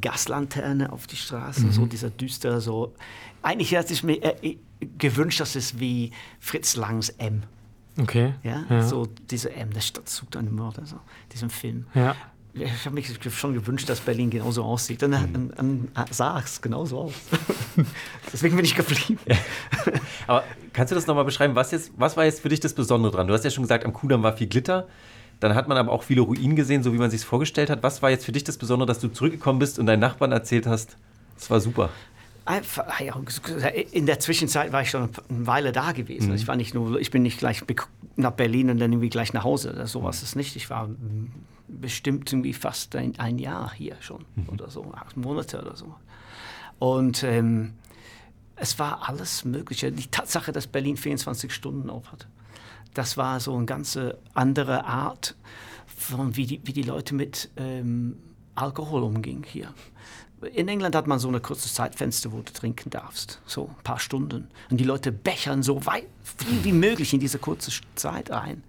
Gaslanterne 0.00 0.92
auf 0.92 1.06
die 1.08 1.16
Straße, 1.16 1.66
mhm. 1.66 1.72
so 1.72 1.86
dieser 1.86 2.10
düster, 2.10 2.60
so. 2.60 2.94
Eigentlich 3.42 3.72
hätte 3.72 3.92
ich 3.92 4.04
mir 4.04 4.22
äh, 4.44 4.56
gewünscht, 4.96 5.40
dass 5.40 5.56
es 5.56 5.80
wie 5.80 6.12
Fritz 6.38 6.76
Langs 6.76 7.08
M. 7.10 7.42
Okay. 8.00 8.34
Ja, 8.42 8.64
ja. 8.68 8.82
so 8.82 9.06
diese 9.30 9.52
M, 9.52 9.72
der 9.72 9.80
Stadt 9.80 10.08
sucht 10.08 10.36
einen 10.36 10.54
Mörder, 10.54 10.86
so, 10.86 11.00
diesem 11.32 11.50
Film. 11.50 11.86
Ja 11.94 12.14
ich 12.54 12.84
habe 12.84 12.94
mich 12.94 13.18
schon 13.36 13.54
gewünscht, 13.54 13.88
dass 13.88 14.00
Berlin 14.00 14.30
genauso 14.30 14.62
aussieht. 14.62 15.02
Dann, 15.02 15.10
dann, 15.10 15.52
dann 15.56 15.88
sah 16.10 16.38
es 16.38 16.62
genauso 16.62 16.98
aus. 17.00 17.12
Deswegen 18.32 18.54
bin 18.56 18.64
ich 18.64 18.76
geblieben. 18.76 19.18
Ja. 19.26 19.36
Aber 20.28 20.44
kannst 20.72 20.92
du 20.92 20.94
das 20.94 21.06
nochmal 21.06 21.24
beschreiben? 21.24 21.56
Was, 21.56 21.72
jetzt, 21.72 21.90
was 21.96 22.16
war 22.16 22.24
jetzt 22.24 22.40
für 22.40 22.48
dich 22.48 22.60
das 22.60 22.72
Besondere 22.72 23.12
dran? 23.12 23.26
Du 23.26 23.34
hast 23.34 23.44
ja 23.44 23.50
schon 23.50 23.64
gesagt, 23.64 23.84
am 23.84 23.92
Kudamm 23.92 24.22
war 24.22 24.36
viel 24.36 24.46
Glitter. 24.46 24.86
Dann 25.40 25.56
hat 25.56 25.66
man 25.66 25.76
aber 25.76 25.90
auch 25.90 26.04
viele 26.04 26.20
Ruinen 26.20 26.54
gesehen, 26.54 26.84
so 26.84 26.92
wie 26.92 26.98
man 26.98 27.10
sich 27.10 27.24
vorgestellt 27.24 27.70
hat. 27.70 27.82
Was 27.82 28.02
war 28.02 28.10
jetzt 28.10 28.24
für 28.24 28.32
dich 28.32 28.44
das 28.44 28.56
Besondere, 28.56 28.86
dass 28.86 29.00
du 29.00 29.08
zurückgekommen 29.08 29.58
bist 29.58 29.80
und 29.80 29.86
deinen 29.86 30.00
Nachbarn 30.00 30.30
erzählt 30.30 30.66
hast? 30.66 30.96
Es 31.36 31.50
war 31.50 31.60
super. 31.60 31.90
In 33.92 34.06
der 34.06 34.20
Zwischenzeit 34.20 34.70
war 34.70 34.82
ich 34.82 34.90
schon 34.90 35.08
eine 35.28 35.46
Weile 35.46 35.72
da 35.72 35.92
gewesen. 35.92 36.28
Mhm. 36.28 36.36
Ich 36.36 36.46
war 36.46 36.56
nicht 36.56 36.74
nur, 36.74 37.00
ich 37.00 37.10
bin 37.10 37.22
nicht 37.22 37.38
gleich 37.38 37.62
nach 38.16 38.32
Berlin 38.32 38.70
und 38.70 38.78
dann 38.78 38.92
irgendwie 38.92 39.08
gleich 39.08 39.32
nach 39.32 39.44
Hause. 39.44 39.86
So 39.86 40.02
war 40.02 40.10
es 40.10 40.36
nicht. 40.36 40.54
Ich 40.54 40.70
war 40.70 40.88
bestimmt 41.80 42.32
irgendwie 42.32 42.52
fast 42.52 42.94
ein, 42.96 43.18
ein 43.18 43.38
Jahr 43.38 43.72
hier 43.72 43.96
schon 44.00 44.24
mhm. 44.34 44.48
oder 44.50 44.70
so, 44.70 44.92
acht 44.94 45.16
Monate 45.16 45.60
oder 45.60 45.76
so. 45.76 45.94
Und 46.78 47.22
ähm, 47.22 47.74
es 48.56 48.78
war 48.78 49.08
alles 49.08 49.44
Mögliche. 49.44 49.90
Die 49.92 50.06
Tatsache, 50.06 50.52
dass 50.52 50.66
Berlin 50.66 50.96
24 50.96 51.52
Stunden 51.52 51.90
auf 51.90 52.12
hat. 52.12 52.26
Das 52.94 53.16
war 53.16 53.40
so 53.40 53.56
eine 53.56 53.66
ganz 53.66 53.98
andere 54.34 54.84
Art, 54.84 55.34
von 55.86 56.36
wie, 56.36 56.46
die, 56.46 56.60
wie 56.64 56.72
die 56.72 56.82
Leute 56.82 57.14
mit 57.14 57.50
ähm, 57.56 58.18
Alkohol 58.54 59.02
umgingen 59.02 59.44
hier. 59.44 59.72
In 60.52 60.68
England 60.68 60.94
hat 60.94 61.06
man 61.06 61.18
so 61.18 61.28
eine 61.28 61.40
kurze 61.40 61.72
Zeitfenster, 61.72 62.32
wo 62.32 62.38
du 62.38 62.52
trinken 62.52 62.90
darfst, 62.90 63.40
so 63.46 63.68
ein 63.68 63.82
paar 63.82 63.98
Stunden. 63.98 64.48
Und 64.70 64.78
die 64.78 64.84
Leute 64.84 65.10
bechern 65.10 65.62
so 65.62 65.86
weit 65.86 66.06
wie, 66.46 66.64
wie 66.64 66.72
möglich 66.72 67.14
in 67.14 67.20
diese 67.20 67.38
kurze 67.38 67.70
Zeit 67.94 68.30
ein. 68.30 68.62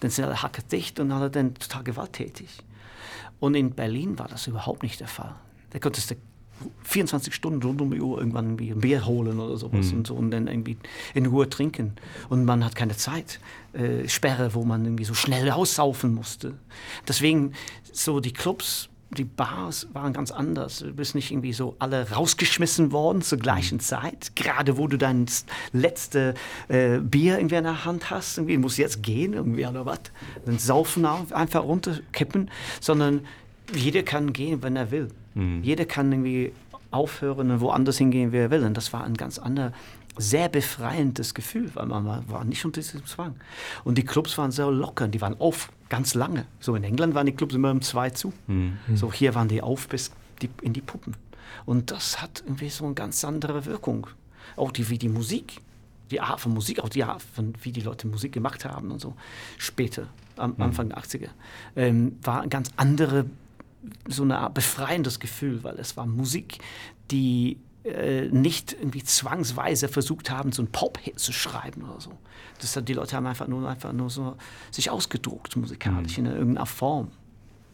Dann 0.00 0.10
sind 0.10 0.24
alle 0.24 0.42
hackedicht 0.42 1.00
und 1.00 1.12
alle 1.12 1.30
dann 1.30 1.54
total 1.54 1.84
gewalttätig. 1.84 2.48
Und 3.40 3.54
in 3.54 3.70
Berlin 3.70 4.18
war 4.18 4.28
das 4.28 4.46
überhaupt 4.46 4.82
nicht 4.82 5.00
der 5.00 5.08
Fall. 5.08 5.34
Da 5.70 5.78
konntest 5.78 6.10
du 6.10 6.14
24 6.84 7.34
Stunden 7.34 7.62
rund 7.62 7.80
um 7.80 7.90
die 7.90 8.00
Uhr 8.00 8.18
irgendwann 8.18 8.44
irgendwie 8.46 8.70
ein 8.70 8.80
Bier 8.80 9.04
holen 9.06 9.40
oder 9.40 9.56
sowas 9.56 9.90
mhm. 9.90 9.98
und 9.98 10.06
so 10.06 10.14
und 10.14 10.30
dann 10.30 10.46
irgendwie 10.46 10.76
in 11.14 11.26
Ruhe 11.26 11.48
trinken. 11.48 11.94
Und 12.28 12.44
man 12.44 12.64
hat 12.64 12.74
keine 12.74 12.96
Zeit. 12.96 13.40
Äh, 13.72 14.08
Sperre, 14.08 14.54
wo 14.54 14.64
man 14.64 14.84
irgendwie 14.84 15.04
so 15.04 15.14
schnell 15.14 15.50
aussaufen 15.50 16.14
musste. 16.14 16.54
Deswegen 17.08 17.52
so 17.92 18.20
die 18.20 18.32
Clubs 18.32 18.88
die 19.16 19.24
Bars 19.24 19.88
waren 19.92 20.12
ganz 20.12 20.30
anders. 20.30 20.78
Du 20.78 20.92
bist 20.92 21.14
nicht 21.14 21.30
irgendwie 21.30 21.52
so 21.52 21.76
alle 21.78 22.10
rausgeschmissen 22.10 22.92
worden 22.92 23.22
zur 23.22 23.38
gleichen 23.38 23.76
mhm. 23.76 23.80
Zeit. 23.80 24.32
Gerade 24.36 24.76
wo 24.78 24.86
du 24.86 24.96
dein 24.96 25.26
letzte 25.72 26.34
äh, 26.68 26.98
Bier 26.98 27.38
irgendwie 27.38 27.56
in 27.56 27.64
der 27.64 27.84
Hand 27.84 28.10
hast, 28.10 28.38
irgendwie 28.38 28.58
musst 28.58 28.78
du 28.78 28.82
jetzt 28.82 29.02
gehen, 29.02 29.34
irgendwie 29.34 29.66
oder 29.66 29.86
was. 29.86 30.00
Dann 30.44 30.58
saufen 30.58 31.04
einfach 31.04 31.62
runterkippen, 31.62 32.50
sondern 32.80 33.20
jeder 33.74 34.02
kann 34.02 34.32
gehen, 34.32 34.62
wenn 34.62 34.76
er 34.76 34.90
will. 34.90 35.08
Mhm. 35.34 35.62
Jeder 35.62 35.84
kann 35.84 36.10
irgendwie 36.12 36.52
aufhören 36.90 37.50
und 37.50 37.60
woanders 37.60 37.98
hingehen, 37.98 38.32
wie 38.32 38.38
er 38.38 38.50
will. 38.50 38.64
Und 38.64 38.76
das 38.76 38.92
war 38.92 39.04
ein 39.04 39.14
ganz 39.14 39.38
anderer 39.38 39.72
sehr 40.16 40.48
befreiendes 40.48 41.34
Gefühl, 41.34 41.70
weil 41.74 41.86
man 41.86 42.04
war 42.28 42.44
nicht 42.44 42.64
unter 42.64 42.80
diesem 42.80 43.04
Zwang. 43.06 43.36
Und 43.84 43.96
die 43.96 44.04
Clubs 44.04 44.36
waren 44.36 44.50
sehr 44.50 44.70
locker, 44.70 45.08
die 45.08 45.20
waren 45.20 45.40
auf 45.40 45.70
ganz 45.88 46.14
lange. 46.14 46.46
So 46.60 46.74
in 46.74 46.84
England 46.84 47.14
waren 47.14 47.26
die 47.26 47.32
Clubs 47.32 47.54
immer 47.54 47.70
um 47.70 47.82
zwei 47.82 48.10
zu. 48.10 48.32
Mhm. 48.46 48.78
So 48.94 49.12
hier 49.12 49.34
waren 49.34 49.48
die 49.48 49.62
auf 49.62 49.88
bis 49.88 50.10
die, 50.42 50.50
in 50.60 50.72
die 50.72 50.80
Puppen. 50.80 51.16
Und 51.64 51.90
das 51.90 52.20
hat 52.20 52.42
irgendwie 52.44 52.68
so 52.68 52.84
eine 52.84 52.94
ganz 52.94 53.24
andere 53.24 53.64
Wirkung. 53.66 54.06
Auch 54.56 54.72
die, 54.72 54.88
wie 54.90 54.98
die 54.98 55.08
Musik, 55.08 55.60
die 56.10 56.20
Art 56.20 56.40
von 56.40 56.52
Musik, 56.52 56.80
auch 56.80 56.88
die 56.88 57.04
Art 57.04 57.22
von, 57.22 57.54
wie 57.62 57.72
die 57.72 57.80
Leute 57.80 58.06
Musik 58.06 58.32
gemacht 58.32 58.64
haben 58.64 58.90
und 58.90 59.00
so. 59.00 59.14
Später, 59.58 60.08
am 60.36 60.54
mhm. 60.54 60.62
Anfang 60.62 60.88
der 60.90 60.98
80er, 60.98 61.28
ähm, 61.76 62.18
war 62.22 62.40
eine 62.40 62.48
ganz 62.48 62.70
andere, 62.76 63.26
so 64.08 64.22
eine 64.22 64.38
Art 64.38 64.54
befreiendes 64.54 65.20
Gefühl, 65.20 65.62
weil 65.64 65.78
es 65.78 65.96
war 65.96 66.06
Musik, 66.06 66.58
die 67.10 67.58
äh, 67.84 68.28
nicht 68.28 68.72
irgendwie 68.72 69.02
zwangsweise 69.02 69.88
versucht 69.88 70.30
haben, 70.30 70.52
so 70.52 70.62
einen 70.62 70.70
Pop-Hit 70.70 71.18
zu 71.18 71.32
schreiben 71.32 71.82
oder 71.82 72.00
so. 72.00 72.12
Das, 72.60 72.78
die 72.84 72.92
Leute 72.92 73.16
haben 73.16 73.26
einfach 73.26 73.48
nur, 73.48 73.68
einfach 73.68 73.92
nur 73.92 74.08
so 74.08 74.36
sich 74.70 74.90
ausgedruckt 74.90 75.56
musikalisch 75.56 76.16
mhm. 76.18 76.26
in 76.26 76.32
irgendeiner 76.32 76.66
Form. 76.66 77.10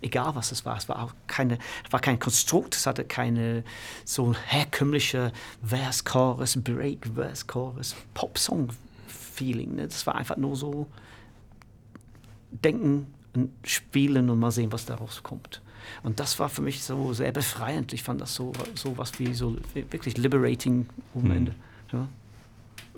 Egal 0.01 0.35
was 0.35 0.53
es 0.53 0.65
war, 0.65 0.77
es 0.77 0.89
war 0.89 1.03
auch 1.03 1.13
keine, 1.27 1.59
war 1.91 2.01
kein 2.01 2.19
Konstrukt, 2.19 2.77
es 2.77 2.87
hatte 2.87 3.05
keine 3.05 3.65
so 4.05 4.35
herkömmliche 4.47 5.33
Vers, 5.63 6.05
Chorus, 6.05 6.57
Break, 6.63 7.07
Vers, 7.15 7.47
Chorus, 7.47 7.97
Pop-Song-Feeling. 8.15 9.75
Ne? 9.75 9.89
Das 9.89 10.07
war 10.07 10.15
einfach 10.15 10.37
nur 10.37 10.57
so 10.57 10.87
denken 12.51 13.13
und 13.35 13.51
spielen 13.65 14.31
und 14.31 14.39
mal 14.39 14.53
sehen, 14.53 14.73
was 14.73 14.87
daraus 14.87 15.23
kommt. 15.23 15.61
Und 16.03 16.21
das 16.21 16.39
war 16.39 16.49
für 16.49 16.63
mich 16.63 16.83
so 16.83 17.13
sehr 17.13 17.33
befreiend. 17.33 17.93
Ich 17.93 18.03
fand 18.03 18.21
das 18.21 18.35
so, 18.35 18.53
so 18.75 18.97
was 18.99 19.19
wie 19.19 19.35
so 19.35 19.57
wirklich 19.75 20.17
liberating 20.17 20.87
am 21.15 21.25
mhm. 21.25 21.31
Ende. 21.31 21.55
Ja. 21.93 22.09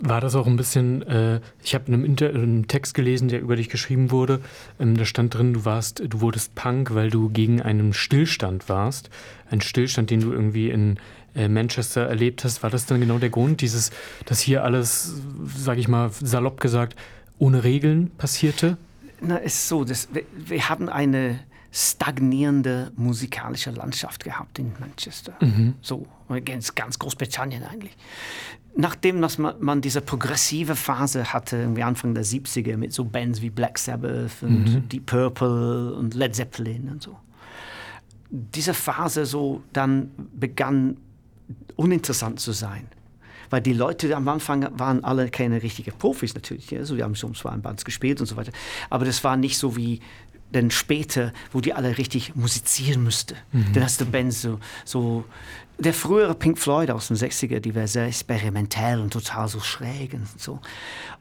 War 0.03 0.19
das 0.19 0.33
auch 0.33 0.47
ein 0.47 0.55
bisschen, 0.55 1.03
äh, 1.03 1.41
ich 1.63 1.75
habe 1.75 1.91
in 1.91 2.17
einem, 2.17 2.67
Text 2.67 2.95
gelesen, 2.95 3.27
der 3.27 3.39
über 3.39 3.55
dich 3.55 3.69
geschrieben 3.69 4.09
wurde, 4.09 4.41
ähm, 4.79 4.97
da 4.97 5.05
stand 5.05 5.35
drin, 5.35 5.53
du 5.53 5.63
warst, 5.63 6.01
du 6.03 6.21
wurdest 6.21 6.55
Punk, 6.55 6.95
weil 6.95 7.11
du 7.11 7.29
gegen 7.29 7.61
einen 7.61 7.93
Stillstand 7.93 8.67
warst. 8.67 9.11
Ein 9.51 9.61
Stillstand, 9.61 10.09
den 10.09 10.21
du 10.21 10.31
irgendwie 10.31 10.71
in 10.71 10.97
äh, 11.35 11.47
Manchester 11.47 12.01
erlebt 12.07 12.43
hast. 12.43 12.63
War 12.63 12.71
das 12.71 12.87
dann 12.87 12.99
genau 12.99 13.19
der 13.19 13.29
Grund, 13.29 13.61
dieses, 13.61 13.91
dass 14.25 14.39
hier 14.39 14.63
alles, 14.63 15.21
sage 15.45 15.79
ich 15.79 15.87
mal, 15.87 16.09
salopp 16.11 16.59
gesagt, 16.59 16.97
ohne 17.37 17.63
Regeln 17.63 18.09
passierte? 18.17 18.77
Na, 19.21 19.37
es 19.37 19.53
ist 19.53 19.67
so, 19.67 19.83
dass 19.83 20.09
wir, 20.13 20.23
wir 20.33 20.67
haben 20.67 20.89
eine 20.89 21.39
stagnierende 21.71 22.91
musikalische 22.95 23.71
Landschaft 23.71 24.23
gehabt 24.23 24.59
in 24.59 24.73
Manchester. 24.79 25.33
Mhm. 25.39 25.75
So, 25.81 26.05
ganz, 26.43 26.75
ganz 26.75 26.99
Großbritannien 26.99 27.63
eigentlich. 27.63 27.95
Nachdem 28.75 29.21
dass 29.21 29.37
man, 29.37 29.55
man, 29.59 29.81
diese 29.81 30.01
progressive 30.01 30.75
Phase 30.75 31.33
hatte, 31.33 31.57
irgendwie 31.57 31.83
Anfang 31.83 32.13
der 32.13 32.25
70er, 32.25 32.77
mit 32.77 32.93
so 32.93 33.05
Bands 33.05 33.41
wie 33.41 33.49
Black 33.49 33.77
Sabbath 33.77 34.41
und 34.41 34.73
mhm. 34.73 34.89
Deep 34.89 35.05
Purple 35.05 35.93
und 35.93 36.13
Led 36.13 36.35
Zeppelin 36.35 36.89
und 36.89 37.01
so. 37.01 37.17
Diese 38.29 38.73
Phase 38.73 39.25
so 39.25 39.61
dann 39.73 40.11
begann 40.33 40.97
uninteressant 41.75 42.39
zu 42.39 42.51
sein 42.51 42.87
weil 43.51 43.59
die 43.61 43.73
Leute 43.73 44.15
am 44.15 44.27
Anfang 44.29 44.67
waren 44.79 45.03
alle 45.03 45.29
keine 45.29 45.61
richtigen 45.61 45.91
Profis 45.97 46.33
natürlich. 46.33 46.73
Also 46.73 46.95
wir 46.95 47.03
haben 47.03 47.15
schon 47.15 47.35
zwar 47.35 47.53
in 47.53 47.61
Bands 47.61 47.83
gespielt 47.85 48.21
und 48.21 48.25
so 48.25 48.37
weiter, 48.37 48.53
aber 48.89 49.03
das 49.03 49.23
war 49.25 49.35
nicht 49.35 49.57
so 49.57 49.75
wie 49.75 49.99
dann 50.51 50.71
später, 50.71 51.33
wo 51.51 51.61
die 51.61 51.73
alle 51.73 51.97
richtig 51.97 52.35
musizieren 52.35 53.03
müsste. 53.03 53.35
Mhm. 53.51 53.73
Dann 53.73 53.83
hast 53.83 54.01
du 54.01 54.05
Band 54.05 54.33
so, 54.33 54.59
so, 54.85 55.25
der 55.77 55.93
frühere 55.93 56.35
Pink 56.35 56.59
Floyd 56.59 56.91
aus 56.91 57.07
den 57.07 57.17
60er, 57.17 57.59
die 57.59 57.73
war 57.73 57.87
sehr 57.87 58.05
experimentell 58.05 58.99
und 58.99 59.13
total 59.13 59.47
so 59.47 59.59
schräg 59.59 60.13
und 60.13 60.27
so. 60.39 60.59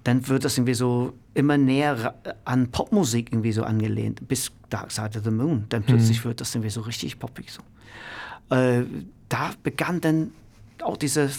Dann 0.04 0.26
wird 0.28 0.44
das 0.44 0.58
irgendwie 0.58 0.74
so 0.74 1.14
immer 1.34 1.56
näher 1.56 2.14
an 2.44 2.70
Popmusik 2.70 3.32
irgendwie 3.32 3.52
so 3.52 3.62
angelehnt, 3.62 4.26
bis 4.28 4.52
Dark 4.68 4.90
Side 4.90 5.18
of 5.18 5.24
the 5.24 5.30
Moon. 5.30 5.66
Dann 5.68 5.82
plötzlich 5.82 6.20
mhm. 6.20 6.28
wird 6.28 6.40
das 6.40 6.54
irgendwie 6.54 6.70
so 6.70 6.82
richtig 6.82 7.18
poppig 7.18 7.50
so. 7.50 8.54
Äh, 8.54 8.84
da 9.28 9.52
begann 9.62 10.00
dann 10.00 10.32
auch 10.82 10.96
diese 10.96 11.30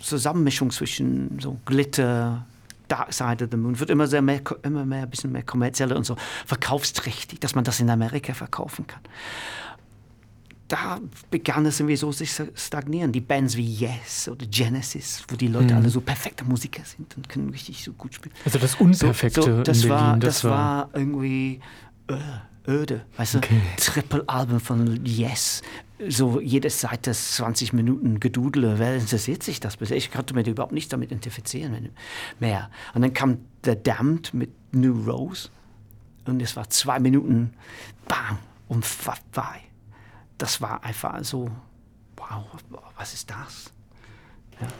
Zusammenmischung 0.00 0.70
zwischen 0.70 1.38
so 1.40 1.58
Glitter, 1.64 2.46
Dark 2.88 3.12
Side 3.12 3.44
of 3.44 3.50
the 3.50 3.56
Moon 3.56 3.78
wird 3.78 3.90
immer 3.90 4.06
sehr 4.06 4.22
mehr, 4.22 4.40
immer 4.62 4.84
mehr, 4.84 5.02
ein 5.02 5.10
bisschen 5.10 5.32
mehr 5.32 5.42
kommerzieller 5.42 5.96
und 5.96 6.04
so 6.04 6.16
verkaufsträchtig, 6.46 7.40
dass 7.40 7.54
man 7.54 7.64
das 7.64 7.80
in 7.80 7.90
Amerika 7.90 8.34
verkaufen 8.34 8.86
kann. 8.86 9.00
Da 10.66 11.00
begann 11.30 11.64
es 11.64 11.80
irgendwie 11.80 11.96
so 11.96 12.12
sich 12.12 12.30
zu 12.30 12.50
stagnieren. 12.54 13.10
Die 13.10 13.22
Bands 13.22 13.56
wie 13.56 13.64
Yes 13.64 14.28
oder 14.28 14.44
Genesis, 14.44 15.24
wo 15.28 15.36
die 15.36 15.48
Leute 15.48 15.72
mhm. 15.72 15.80
alle 15.80 15.88
so 15.88 16.02
perfekte 16.02 16.44
Musiker 16.44 16.82
sind 16.84 17.16
und 17.16 17.28
können 17.28 17.48
richtig 17.48 17.82
so 17.82 17.92
gut 17.94 18.14
spielen. 18.14 18.34
Also 18.44 18.58
das 18.58 18.74
Unperfekte 18.74 19.42
so, 19.42 19.56
so, 19.56 19.62
das 19.62 19.82
in 19.82 19.88
Berlin, 19.88 20.04
war, 20.06 20.16
das, 20.18 20.34
das 20.42 20.44
war, 20.44 20.90
irgendwie 20.92 21.60
äh, 22.08 22.70
öde. 22.70 23.06
Weißt 23.16 23.34
du, 23.34 23.38
okay. 23.38 23.62
Triple-Album 23.78 24.60
von 24.60 25.06
Yes 25.06 25.62
so 26.08 26.40
jede 26.40 26.70
Seite 26.70 27.12
20 27.12 27.72
Minuten 27.72 28.20
gedudle, 28.20 28.78
wer 28.78 28.96
interessiert 28.96 29.42
sich 29.42 29.60
das? 29.60 29.80
Ich 29.80 30.10
konnte 30.12 30.34
mir 30.34 30.46
überhaupt 30.46 30.72
nicht 30.72 30.92
damit 30.92 31.10
identifizieren 31.10 31.90
mehr. 32.38 32.70
Und 32.94 33.02
dann 33.02 33.12
kam 33.12 33.38
The 33.64 33.74
Damned 33.82 34.32
mit 34.34 34.50
New 34.72 35.04
Rose 35.10 35.48
und 36.26 36.40
es 36.40 36.56
war 36.56 36.68
zwei 36.70 36.98
Minuten, 37.00 37.54
bam, 38.06 38.38
und 38.68 38.84
vorbei. 38.84 39.60
Das 40.36 40.60
war 40.60 40.84
einfach 40.84 41.24
so, 41.24 41.50
wow, 42.16 42.44
was 42.96 43.14
ist 43.14 43.30
das? 43.30 43.72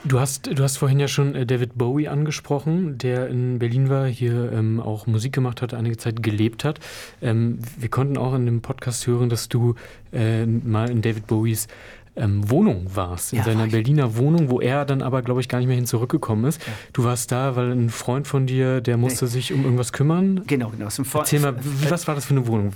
Du 0.05 0.19
hast, 0.19 0.47
du 0.47 0.63
hast 0.63 0.77
vorhin 0.79 0.99
ja 0.99 1.09
schon 1.09 1.35
äh, 1.35 1.47
David 1.47 1.77
Bowie 1.77 2.09
angesprochen, 2.09 2.99
der 2.99 3.29
in 3.29 3.59
Berlin 3.59 3.89
war, 3.89 4.07
hier 4.07 4.53
ähm, 4.53 4.81
auch 4.81 5.07
Musik 5.07 5.33
gemacht 5.33 5.63
hat, 5.63 5.75
einige 5.75 5.97
Zeit 5.97 6.23
gelebt 6.23 6.65
hat. 6.65 6.81
Ähm, 7.23 7.59
wir 7.77 7.89
konnten 7.89 8.17
auch 8.17 8.35
in 8.35 8.47
dem 8.47 8.61
Podcast 8.61 9.07
hören, 9.07 9.29
dass 9.29 9.49
du 9.49 9.75
äh, 10.13 10.47
mal 10.47 10.91
in 10.91 11.03
David 11.03 11.27
Bowies 11.27 11.69
ähm, 12.17 12.51
Wohnung 12.51 12.87
warst, 12.95 13.33
in 13.33 13.39
ja, 13.39 13.45
seiner 13.45 13.61
war 13.61 13.67
Berliner 13.69 14.17
Wohnung, 14.17 14.51
wo 14.51 14.61
er 14.61 14.85
dann 14.85 15.03
aber, 15.03 15.23
glaube 15.23 15.41
ich, 15.41 15.49
gar 15.49 15.59
nicht 15.59 15.69
mehr 15.69 15.77
hin 15.77 15.87
zurückgekommen 15.87 16.45
ist. 16.47 16.61
Ja. 16.67 16.73
Du 16.93 17.05
warst 17.05 17.31
da, 17.31 17.55
weil 17.55 17.71
ein 17.71 17.91
Freund 17.91 18.27
von 18.27 18.47
dir, 18.47 18.81
der 18.81 18.97
musste 18.97 19.27
nee. 19.27 19.31
sich 19.31 19.53
um 19.53 19.63
irgendwas 19.63 19.93
kümmern. 19.93 20.43
Genau, 20.47 20.71
genau. 20.71 20.89
Erzähl 21.15 21.41
mal, 21.41 21.55
was 21.89 22.09
war 22.09 22.15
das 22.15 22.25
für 22.25 22.35
eine 22.35 22.47
Wohnung? 22.47 22.73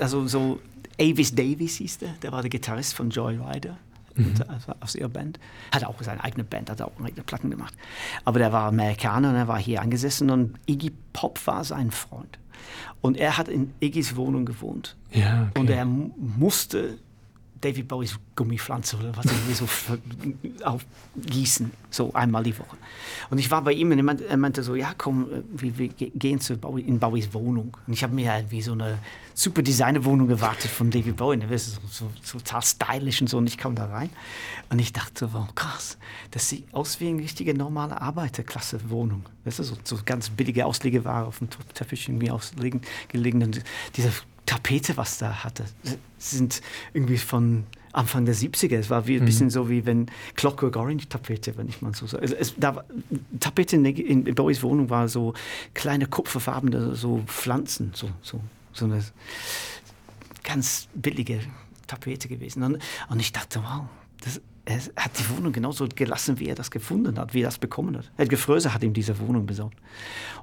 Also 0.00 0.26
so 0.26 0.60
Avis 0.98 1.34
Davis 1.34 1.76
hieß 1.76 1.98
der, 1.98 2.14
der 2.22 2.32
war 2.32 2.40
der 2.40 2.50
Gitarrist 2.50 2.94
von 2.94 3.10
Joy 3.10 3.36
Rider 3.36 3.76
mhm. 4.14 4.34
also 4.48 4.72
aus 4.80 4.94
ihrer 4.94 5.08
Band. 5.08 5.38
Hat 5.72 5.84
auch 5.84 6.00
seine 6.00 6.22
eigene 6.22 6.44
Band, 6.44 6.70
hat 6.70 6.82
auch 6.82 6.92
eigene 7.02 7.22
Platten 7.22 7.50
gemacht. 7.50 7.74
Aber 8.24 8.38
der 8.38 8.52
war 8.52 8.68
Amerikaner 8.68 9.30
und 9.30 9.36
er 9.36 9.48
war 9.48 9.58
hier 9.58 9.80
angesessen 9.82 10.30
und 10.30 10.58
Iggy 10.66 10.92
Pop 11.12 11.46
war 11.46 11.64
sein 11.64 11.90
Freund. 11.90 12.38
Und 13.00 13.16
er 13.16 13.38
hat 13.38 13.48
in 13.48 13.72
Iggys 13.80 14.16
Wohnung 14.16 14.44
gewohnt. 14.44 14.96
Ja, 15.10 15.48
okay. 15.50 15.60
Und 15.60 15.70
er 15.70 15.84
musste 15.84 16.98
David 17.60 17.88
Bowies 17.88 18.18
Gummipflanze 18.36 18.96
oder 18.96 19.14
was 19.16 19.26
irgendwie 19.26 19.54
so 19.54 19.68
aufgießen, 20.64 21.70
so 21.90 22.12
einmal 22.14 22.42
die 22.42 22.58
Woche. 22.58 22.76
Und 23.28 23.38
ich 23.38 23.50
war 23.50 23.62
bei 23.62 23.72
ihm 23.72 23.90
und 23.90 24.20
er 24.22 24.36
meinte, 24.36 24.62
so, 24.62 24.74
ja 24.74 24.94
komm, 24.96 25.26
wir, 25.52 25.76
wir 25.76 25.88
gehen 25.88 26.40
zu 26.40 26.56
Bowie, 26.56 26.82
in 26.82 26.98
Bowies 26.98 27.34
Wohnung. 27.34 27.76
Und 27.86 27.92
ich 27.92 28.02
habe 28.02 28.14
mir 28.14 28.34
irgendwie 28.34 28.62
so 28.62 28.72
eine 28.72 28.98
super 29.34 29.62
Designerwohnung 29.62 30.26
gewartet 30.26 30.70
von 30.70 30.90
David 30.90 31.16
Bowie. 31.16 31.36
Und 31.36 31.58
so, 31.58 32.10
so, 32.22 32.38
total 32.38 32.62
stylisch 32.62 33.20
und 33.20 33.28
so. 33.28 33.38
Und 33.38 33.46
ich 33.46 33.58
kam 33.58 33.74
da 33.74 33.86
rein 33.86 34.10
und 34.70 34.78
ich 34.78 34.92
dachte, 34.92 35.32
wow, 35.32 35.54
krass, 35.54 35.98
das 36.30 36.48
sieht 36.48 36.72
aus 36.72 37.00
wie 37.00 37.08
eine 37.08 37.22
richtige 37.22 37.54
normale 37.54 38.00
Arbeiterklasse-Wohnung. 38.00 39.24
Das 39.44 39.58
ist 39.58 39.68
so, 39.68 39.76
so 39.84 39.98
ganz 40.04 40.30
billige 40.30 40.64
Auslegeware 40.64 41.26
auf 41.26 41.38
dem 41.38 41.48
Teppich 41.74 42.08
irgendwie 42.08 42.30
auslegen, 42.30 42.80
gelegen. 43.08 43.42
Und 43.42 43.62
diese 43.96 44.12
Tapete, 44.50 44.96
was 44.96 45.18
da 45.18 45.44
hatte, 45.44 45.64
sind 46.18 46.60
irgendwie 46.92 47.18
von 47.18 47.62
Anfang 47.92 48.24
der 48.24 48.34
70er. 48.34 48.78
Es 48.78 48.90
war 48.90 49.06
wie, 49.06 49.14
ein 49.14 49.20
mhm. 49.20 49.26
bisschen 49.26 49.48
so 49.48 49.70
wie 49.70 49.86
wenn 49.86 50.06
Clockwork 50.34 50.74
Orange 50.74 51.08
Tapete, 51.08 51.56
wenn 51.56 51.68
ich 51.68 51.80
mal 51.82 51.94
so 51.94 52.08
sage. 52.08 52.24
Es, 52.36 52.56
da, 52.56 52.84
Tapete 53.38 53.76
in, 53.76 53.84
in, 53.84 54.26
in 54.26 54.34
Bowies 54.34 54.64
Wohnung 54.64 54.90
war 54.90 55.08
so 55.08 55.34
kleine 55.72 56.06
kupferfarbene 56.06 56.96
so 56.96 57.22
Pflanzen, 57.26 57.92
so, 57.94 58.10
so, 58.22 58.40
so 58.72 58.86
eine 58.86 59.04
ganz 60.42 60.88
billige 60.94 61.42
Tapete 61.86 62.26
gewesen. 62.26 62.64
Und, 62.64 62.78
und 63.08 63.20
ich 63.20 63.30
dachte, 63.30 63.62
wow, 63.62 63.84
das, 64.24 64.40
er 64.64 64.80
hat 64.96 65.18
die 65.18 65.28
Wohnung 65.36 65.52
genauso 65.52 65.86
gelassen, 65.88 66.38
wie 66.38 66.48
er 66.48 66.54
das 66.54 66.70
gefunden 66.70 67.18
hat, 67.18 67.34
wie 67.34 67.42
er 67.42 67.46
das 67.46 67.58
bekommen 67.58 67.96
hat. 67.96 68.10
Edgar 68.16 68.38
Fröse 68.38 68.74
hat 68.74 68.82
ihm 68.82 68.92
diese 68.92 69.18
Wohnung 69.18 69.46
besorgt. 69.46 69.78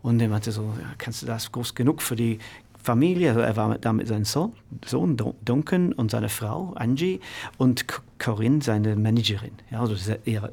Und 0.01 0.19
er 0.19 0.27
meinte 0.29 0.51
so, 0.51 0.73
ja, 0.81 0.93
kannst 0.97 1.21
du 1.21 1.25
das 1.25 1.51
groß 1.51 1.75
genug 1.75 2.01
für 2.01 2.15
die 2.15 2.39
Familie, 2.87 3.29
also 3.29 3.41
er 3.41 3.55
war 3.57 3.77
da 3.77 3.91
mit 3.91 4.07
seinem 4.07 4.23
Sohn, 4.23 4.53
Sohn 4.85 5.17
Duncan 5.43 5.91
und 5.91 6.09
seiner 6.09 6.29
Frau 6.29 6.71
Angie 6.75 7.19
und 7.57 7.85
Corinne, 8.17 8.61
seine 8.61 8.95
Managerin, 8.95 9.51
ja, 9.69 9.81
also 9.81 9.95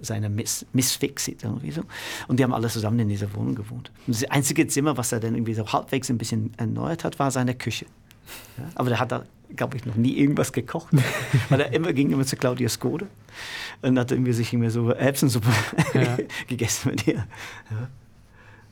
seine 0.02 0.28
Miss, 0.28 0.66
Miss 0.72 0.96
Fixit 0.96 1.44
irgendwie 1.44 1.70
so. 1.70 1.82
Und 2.26 2.40
die 2.40 2.42
haben 2.42 2.52
alle 2.52 2.68
zusammen 2.68 2.98
in 2.98 3.08
dieser 3.08 3.32
Wohnung 3.34 3.54
gewohnt. 3.54 3.92
Und 4.08 4.16
das 4.16 4.28
einzige 4.30 4.66
Zimmer, 4.66 4.96
was 4.96 5.12
er 5.12 5.20
dann 5.20 5.36
irgendwie 5.36 5.54
so 5.54 5.72
halbwegs 5.72 6.10
ein 6.10 6.18
bisschen 6.18 6.52
erneuert 6.56 7.04
hat, 7.04 7.20
war 7.20 7.30
seine 7.30 7.54
Küche. 7.54 7.86
Ja, 8.58 8.64
aber 8.74 8.88
der 8.88 8.98
hat 8.98 9.12
da, 9.12 9.24
glaube 9.54 9.76
ich, 9.76 9.86
noch 9.86 9.94
nie 9.94 10.16
irgendwas 10.18 10.52
gekocht. 10.52 10.88
Weil 11.50 11.60
er 11.60 11.72
immer 11.72 11.92
ging 11.92 12.10
immer 12.10 12.26
zu 12.26 12.34
Claudia 12.34 12.68
Skode 12.68 13.06
und 13.82 13.96
hat 13.96 14.10
irgendwie 14.10 14.32
sich 14.32 14.52
immer 14.52 14.70
so 14.70 14.90
Erbsensuppe 14.90 15.50
ja. 15.94 16.16
gegessen 16.48 16.90
mit 16.90 17.06
ihr. 17.06 17.14
Ja. 17.70 17.88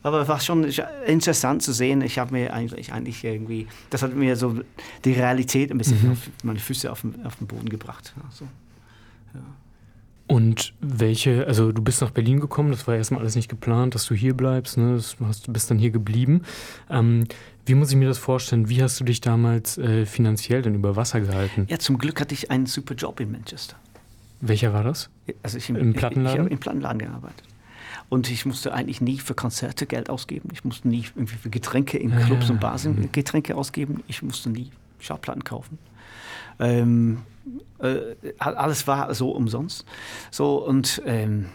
Aber 0.03 0.23
es 0.23 0.29
war 0.29 0.41
schon 0.41 0.65
interessant 1.07 1.63
zu 1.63 1.73
sehen. 1.73 2.03
Ich 2.03 2.19
habe 2.19 2.33
mir 2.33 2.53
eigentlich, 2.53 2.93
eigentlich 2.93 3.23
irgendwie, 3.23 3.69
das 3.91 4.03
hat 4.03 4.15
mir 4.15 4.37
so 4.37 4.61
die 5.05 5.13
Realität 5.13 5.71
ein 5.71 5.79
bisschen 5.79 6.05
mhm. 6.05 6.13
auf 6.13 6.19
meine 6.43 6.59
Füße 6.59 6.91
auf 6.91 7.03
den, 7.03 7.25
auf 7.25 7.37
den 7.37 7.47
Boden 7.47 7.69
gebracht. 7.69 8.13
Also, 8.29 8.47
ja. 9.35 9.41
Und 10.27 10.73
welche, 10.81 11.47
also 11.47 11.73
du 11.73 11.83
bist 11.83 12.01
nach 12.01 12.11
Berlin 12.11 12.41
gekommen, 12.41 12.71
das 12.71 12.87
war 12.87 12.97
erstmal 12.97 13.21
alles 13.21 13.37
nicht 13.37 13.49
geplant, 13.49 13.95
dass 13.95 14.07
du 14.07 14.15
hier 14.15 14.35
bleibst, 14.35 14.79
ne? 14.79 14.99
du 15.19 15.27
hast, 15.27 15.53
bist 15.53 15.71
dann 15.71 15.79
hier 15.79 15.91
geblieben. 15.91 16.43
Ähm, 16.89 17.27
wie 17.67 17.75
muss 17.75 17.91
ich 17.91 17.97
mir 17.97 18.09
das 18.09 18.19
vorstellen? 18.19 18.69
Wie 18.69 18.83
hast 18.83 18.99
du 18.99 19.05
dich 19.05 19.21
damals 19.21 19.79
äh, 19.79 20.07
finanziell 20.07 20.63
denn 20.63 20.75
über 20.75 20.97
Wasser 20.97 21.21
gehalten? 21.21 21.67
Ja, 21.69 21.79
zum 21.79 21.99
Glück 21.99 22.21
hatte 22.21 22.35
ich 22.35 22.51
einen 22.51 22.67
super 22.67 22.95
Job 22.95 23.21
in 23.21 23.31
Manchester. 23.31 23.77
Welcher 24.41 24.73
war 24.73 24.85
das? 24.85 25.11
Also 25.43 25.59
ich 25.59 25.69
im, 25.69 25.77
Im 25.77 25.93
Plattenladen? 25.93 26.27
Ich, 26.27 26.35
ich 26.35 26.41
habe 26.41 26.51
im 26.51 26.59
Plattenladen 26.59 26.99
gearbeitet. 26.99 27.45
Und 28.13 28.31
ich 28.31 28.45
musste 28.45 28.75
eigentlich 28.75 29.01
nie 29.01 29.17
für 29.17 29.33
Konzerte 29.33 29.87
Geld 29.87 30.11
ausgeben. 30.11 30.51
Ich 30.53 30.67
musste 30.67 30.87
nie 30.87 31.07
irgendwie 31.17 31.37
für 31.37 31.49
Getränke 31.49 31.97
in 31.97 32.15
Clubs 32.15 32.49
ja. 32.49 32.53
und 32.53 32.61
Bars 32.61 32.85
mhm. 32.85 33.11
Getränke 33.11 33.57
ausgeben. 33.57 34.05
Ich 34.07 34.23
musste 34.23 34.51
nie 34.51 34.71
Schallplatten 34.99 35.45
kaufen. 35.45 35.79
Ähm, 36.59 37.23
äh, 37.79 38.15
alles 38.39 38.87
war 38.87 39.15
so 39.15 39.31
umsonst. 39.31 39.87
So 40.31 40.63
und 40.63 41.01
ähm, 41.07 41.47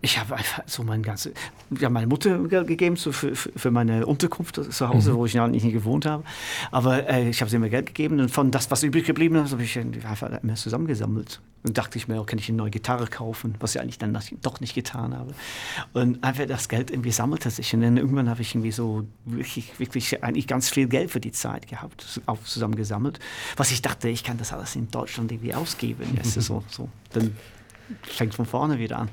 ich 0.00 0.18
habe 0.18 0.36
einfach 0.36 0.62
so 0.66 0.84
mein 0.84 1.02
ganzes, 1.02 1.32
ja, 1.70 1.90
meine 1.90 2.06
Mutter 2.06 2.38
gegeben 2.38 2.96
so 2.96 3.10
für, 3.10 3.34
für 3.34 3.70
meine 3.70 4.06
Unterkunft 4.06 4.54
zu 4.72 4.88
Hause, 4.88 5.12
mhm. 5.12 5.16
wo 5.16 5.26
ich 5.26 5.34
noch 5.34 5.48
nicht 5.48 5.68
gewohnt 5.72 6.06
habe. 6.06 6.22
Aber 6.70 7.08
äh, 7.08 7.28
ich 7.28 7.40
habe 7.40 7.50
sie 7.50 7.56
immer 7.56 7.68
Geld 7.68 7.86
gegeben 7.86 8.20
und 8.20 8.30
von 8.30 8.52
das, 8.52 8.70
was 8.70 8.84
übrig 8.84 9.04
geblieben 9.04 9.34
ist, 9.36 9.52
habe 9.52 9.62
ich 9.64 9.76
einfach 9.78 10.42
immer 10.42 10.54
zusammengesammelt. 10.54 11.40
Und 11.64 11.76
dachte 11.76 11.98
ich 11.98 12.06
mir, 12.06 12.20
oh, 12.20 12.24
kann 12.24 12.38
ich 12.38 12.48
eine 12.48 12.56
neue 12.56 12.70
Gitarre 12.70 13.08
kaufen, 13.08 13.56
was 13.58 13.74
ich 13.74 13.80
eigentlich 13.80 13.98
dann 13.98 14.16
doch 14.42 14.60
nicht 14.60 14.76
getan 14.76 15.12
habe. 15.12 15.34
Und 15.92 16.22
einfach 16.22 16.46
das 16.46 16.68
Geld 16.68 16.92
irgendwie 16.92 17.10
sammelte 17.10 17.50
sich. 17.50 17.74
Und 17.74 17.80
dann 17.80 17.96
irgendwann 17.96 18.30
habe 18.30 18.42
ich 18.42 18.54
irgendwie 18.54 18.70
so 18.70 19.04
wirklich, 19.24 19.76
wirklich 19.80 20.22
eigentlich 20.22 20.46
ganz 20.46 20.68
viel 20.70 20.86
Geld 20.86 21.10
für 21.10 21.18
die 21.18 21.32
Zeit 21.32 21.66
gehabt, 21.66 22.20
auch 22.26 22.40
zusammengesammelt. 22.44 23.18
Was 23.56 23.72
ich 23.72 23.82
dachte, 23.82 24.08
ich 24.08 24.22
kann 24.22 24.38
das 24.38 24.52
alles 24.52 24.76
in 24.76 24.88
Deutschland 24.92 25.32
irgendwie 25.32 25.52
ausgeben. 25.52 26.04
Jetzt 26.16 26.34
so, 26.34 26.62
so. 26.68 26.88
Dann 27.12 27.36
fängt 28.02 28.36
von 28.36 28.46
vorne 28.46 28.78
wieder 28.78 29.00
an. 29.00 29.08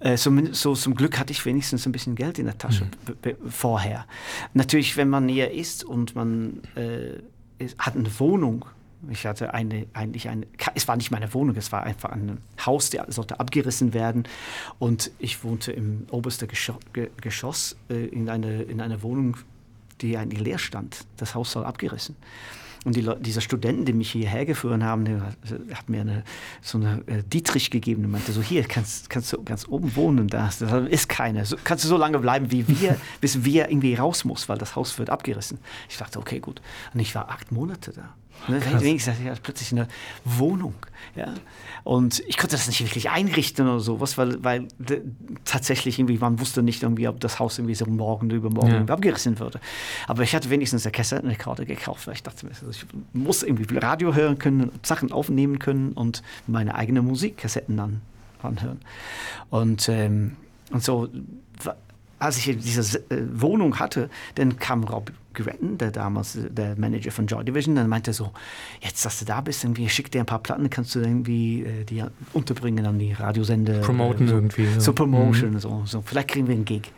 Äh, 0.00 0.16
so, 0.16 0.32
so, 0.52 0.74
zum 0.74 0.94
Glück 0.94 1.18
hatte 1.18 1.32
ich 1.32 1.44
wenigstens 1.44 1.86
ein 1.86 1.92
bisschen 1.92 2.14
Geld 2.14 2.38
in 2.38 2.46
der 2.46 2.58
Tasche 2.58 2.84
mhm. 2.84 3.50
vorher. 3.50 4.06
Natürlich, 4.54 4.96
wenn 4.96 5.08
man 5.08 5.26
näher 5.26 5.52
ist 5.52 5.84
und 5.84 6.14
man 6.14 6.60
äh, 6.76 7.18
ist, 7.58 7.78
hat 7.78 7.96
eine 7.96 8.20
Wohnung, 8.20 8.64
ich 9.10 9.26
hatte 9.26 9.54
eine, 9.54 9.86
eigentlich 9.92 10.28
eine, 10.28 10.46
es 10.74 10.88
war 10.88 10.96
nicht 10.96 11.10
meine 11.10 11.32
Wohnung, 11.32 11.54
es 11.56 11.70
war 11.70 11.84
einfach 11.84 12.10
ein 12.10 12.38
Haus, 12.64 12.90
der 12.90 13.06
sollte 13.08 13.38
abgerissen 13.38 13.94
werden. 13.94 14.24
Und 14.78 15.10
ich 15.18 15.44
wohnte 15.44 15.72
im 15.72 16.06
obersten 16.10 16.48
Geschoss, 16.48 16.78
Geschoss 17.20 17.76
äh, 17.90 18.06
in, 18.06 18.28
eine, 18.28 18.62
in 18.62 18.80
einer 18.80 19.02
Wohnung, 19.02 19.36
die 20.00 20.16
eigentlich 20.16 20.40
leer 20.40 20.58
stand. 20.58 21.06
Das 21.16 21.34
Haus 21.34 21.52
soll 21.52 21.64
abgerissen. 21.64 22.16
Und 22.84 22.96
die 22.96 23.08
dieser 23.20 23.40
Studenten, 23.40 23.84
die 23.84 23.92
mich 23.92 24.12
hierher 24.12 24.46
geführt 24.46 24.82
haben, 24.82 25.04
der 25.04 25.34
hat 25.74 25.88
mir 25.88 26.02
eine, 26.02 26.24
so 26.62 26.78
eine 26.78 27.02
äh, 27.06 27.22
Dietrich 27.22 27.70
gegeben 27.70 28.04
und 28.04 28.10
meinte 28.10 28.32
so, 28.32 28.42
hier 28.42 28.64
kannst, 28.64 29.10
kannst 29.10 29.32
du 29.32 29.42
ganz 29.42 29.66
oben 29.68 29.94
wohnen, 29.96 30.28
da 30.28 30.48
ist 30.88 31.08
keine. 31.08 31.44
So, 31.44 31.56
kannst 31.62 31.84
du 31.84 31.88
so 31.88 31.96
lange 31.96 32.18
bleiben 32.18 32.50
wie 32.52 32.66
wir, 32.68 32.96
bis 33.20 33.44
wir 33.44 33.70
irgendwie 33.70 33.94
raus 33.94 34.24
muss, 34.24 34.48
weil 34.48 34.58
das 34.58 34.76
Haus 34.76 34.98
wird 34.98 35.10
abgerissen. 35.10 35.58
Ich 35.88 35.96
dachte, 35.96 36.18
okay, 36.18 36.40
gut. 36.40 36.60
Und 36.94 37.00
ich 37.00 37.14
war 37.14 37.28
acht 37.30 37.52
Monate 37.52 37.92
da. 37.92 38.14
Ne, 38.46 38.62
wenigstens 38.80 39.16
ich 39.18 39.42
plötzlich 39.42 39.72
eine 39.72 39.88
Wohnung. 40.24 40.74
Ja? 41.16 41.34
Und 41.84 42.22
ich 42.26 42.36
konnte 42.36 42.56
das 42.56 42.66
nicht 42.66 42.80
wirklich 42.80 43.10
einrichten 43.10 43.66
oder 43.66 43.80
sowas, 43.80 44.18
weil, 44.18 44.42
weil 44.44 44.68
tatsächlich 45.44 45.98
irgendwie, 45.98 46.18
man 46.18 46.38
wusste 46.38 46.62
nicht 46.62 46.82
irgendwie, 46.82 47.08
ob 47.08 47.20
das 47.20 47.38
Haus 47.38 47.58
irgendwie 47.58 47.74
so 47.74 47.86
morgen 47.86 48.26
oder 48.26 48.36
übermorgen 48.36 48.86
ja. 48.86 48.94
abgerissen 48.94 49.38
würde. 49.38 49.60
Aber 50.06 50.22
ich 50.22 50.34
hatte 50.34 50.50
wenigstens 50.50 50.84
eine 50.84 50.92
Kassettenkarte 50.92 51.66
gekauft, 51.66 52.06
weil 52.06 52.14
ich 52.14 52.22
dachte, 52.22 52.46
ich 52.70 52.86
muss 53.12 53.42
irgendwie 53.42 53.76
Radio 53.78 54.14
hören 54.14 54.38
können, 54.38 54.70
Sachen 54.82 55.12
aufnehmen 55.12 55.58
können 55.58 55.92
und 55.92 56.22
meine 56.46 56.74
eigene 56.74 57.02
Musikkassetten 57.02 57.76
dann 57.76 58.00
anhören. 58.42 58.80
Und, 59.50 59.88
ähm, 59.88 60.36
und 60.70 60.82
so 60.82 61.08
als 62.18 62.38
ich 62.38 62.58
diese 62.58 62.98
äh, 63.10 63.22
Wohnung 63.32 63.78
hatte, 63.78 64.10
dann 64.34 64.58
kam 64.58 64.84
Rob 64.84 65.12
Gretton, 65.34 65.78
der 65.78 65.90
damals 65.90 66.36
äh, 66.36 66.50
der 66.50 66.76
Manager 66.76 67.10
von 67.10 67.26
Joy 67.26 67.44
Division, 67.44 67.76
dann 67.76 67.88
meinte 67.88 68.10
er 68.10 68.14
so, 68.14 68.32
jetzt, 68.80 69.04
dass 69.04 69.18
du 69.18 69.24
da 69.24 69.40
bist, 69.40 69.64
irgendwie 69.64 69.88
schick 69.88 70.10
dir 70.10 70.20
ein 70.20 70.26
paar 70.26 70.40
Platten, 70.40 70.68
kannst 70.70 70.94
du 70.94 71.00
irgendwie 71.00 71.62
äh, 71.62 71.84
die 71.84 72.02
unterbringen 72.32 72.86
an 72.86 72.98
die 72.98 73.12
Radiosender. 73.12 73.80
Promoten 73.80 74.26
äh, 74.26 74.30
so, 74.30 74.34
irgendwie. 74.34 74.66
So, 74.74 74.80
so 74.80 74.92
Promotion, 74.92 75.52
mhm. 75.52 75.58
so, 75.60 75.82
so, 75.84 76.02
vielleicht 76.02 76.28
kriegen 76.28 76.48
wir 76.48 76.54
einen 76.54 76.64
Gig. 76.64 76.90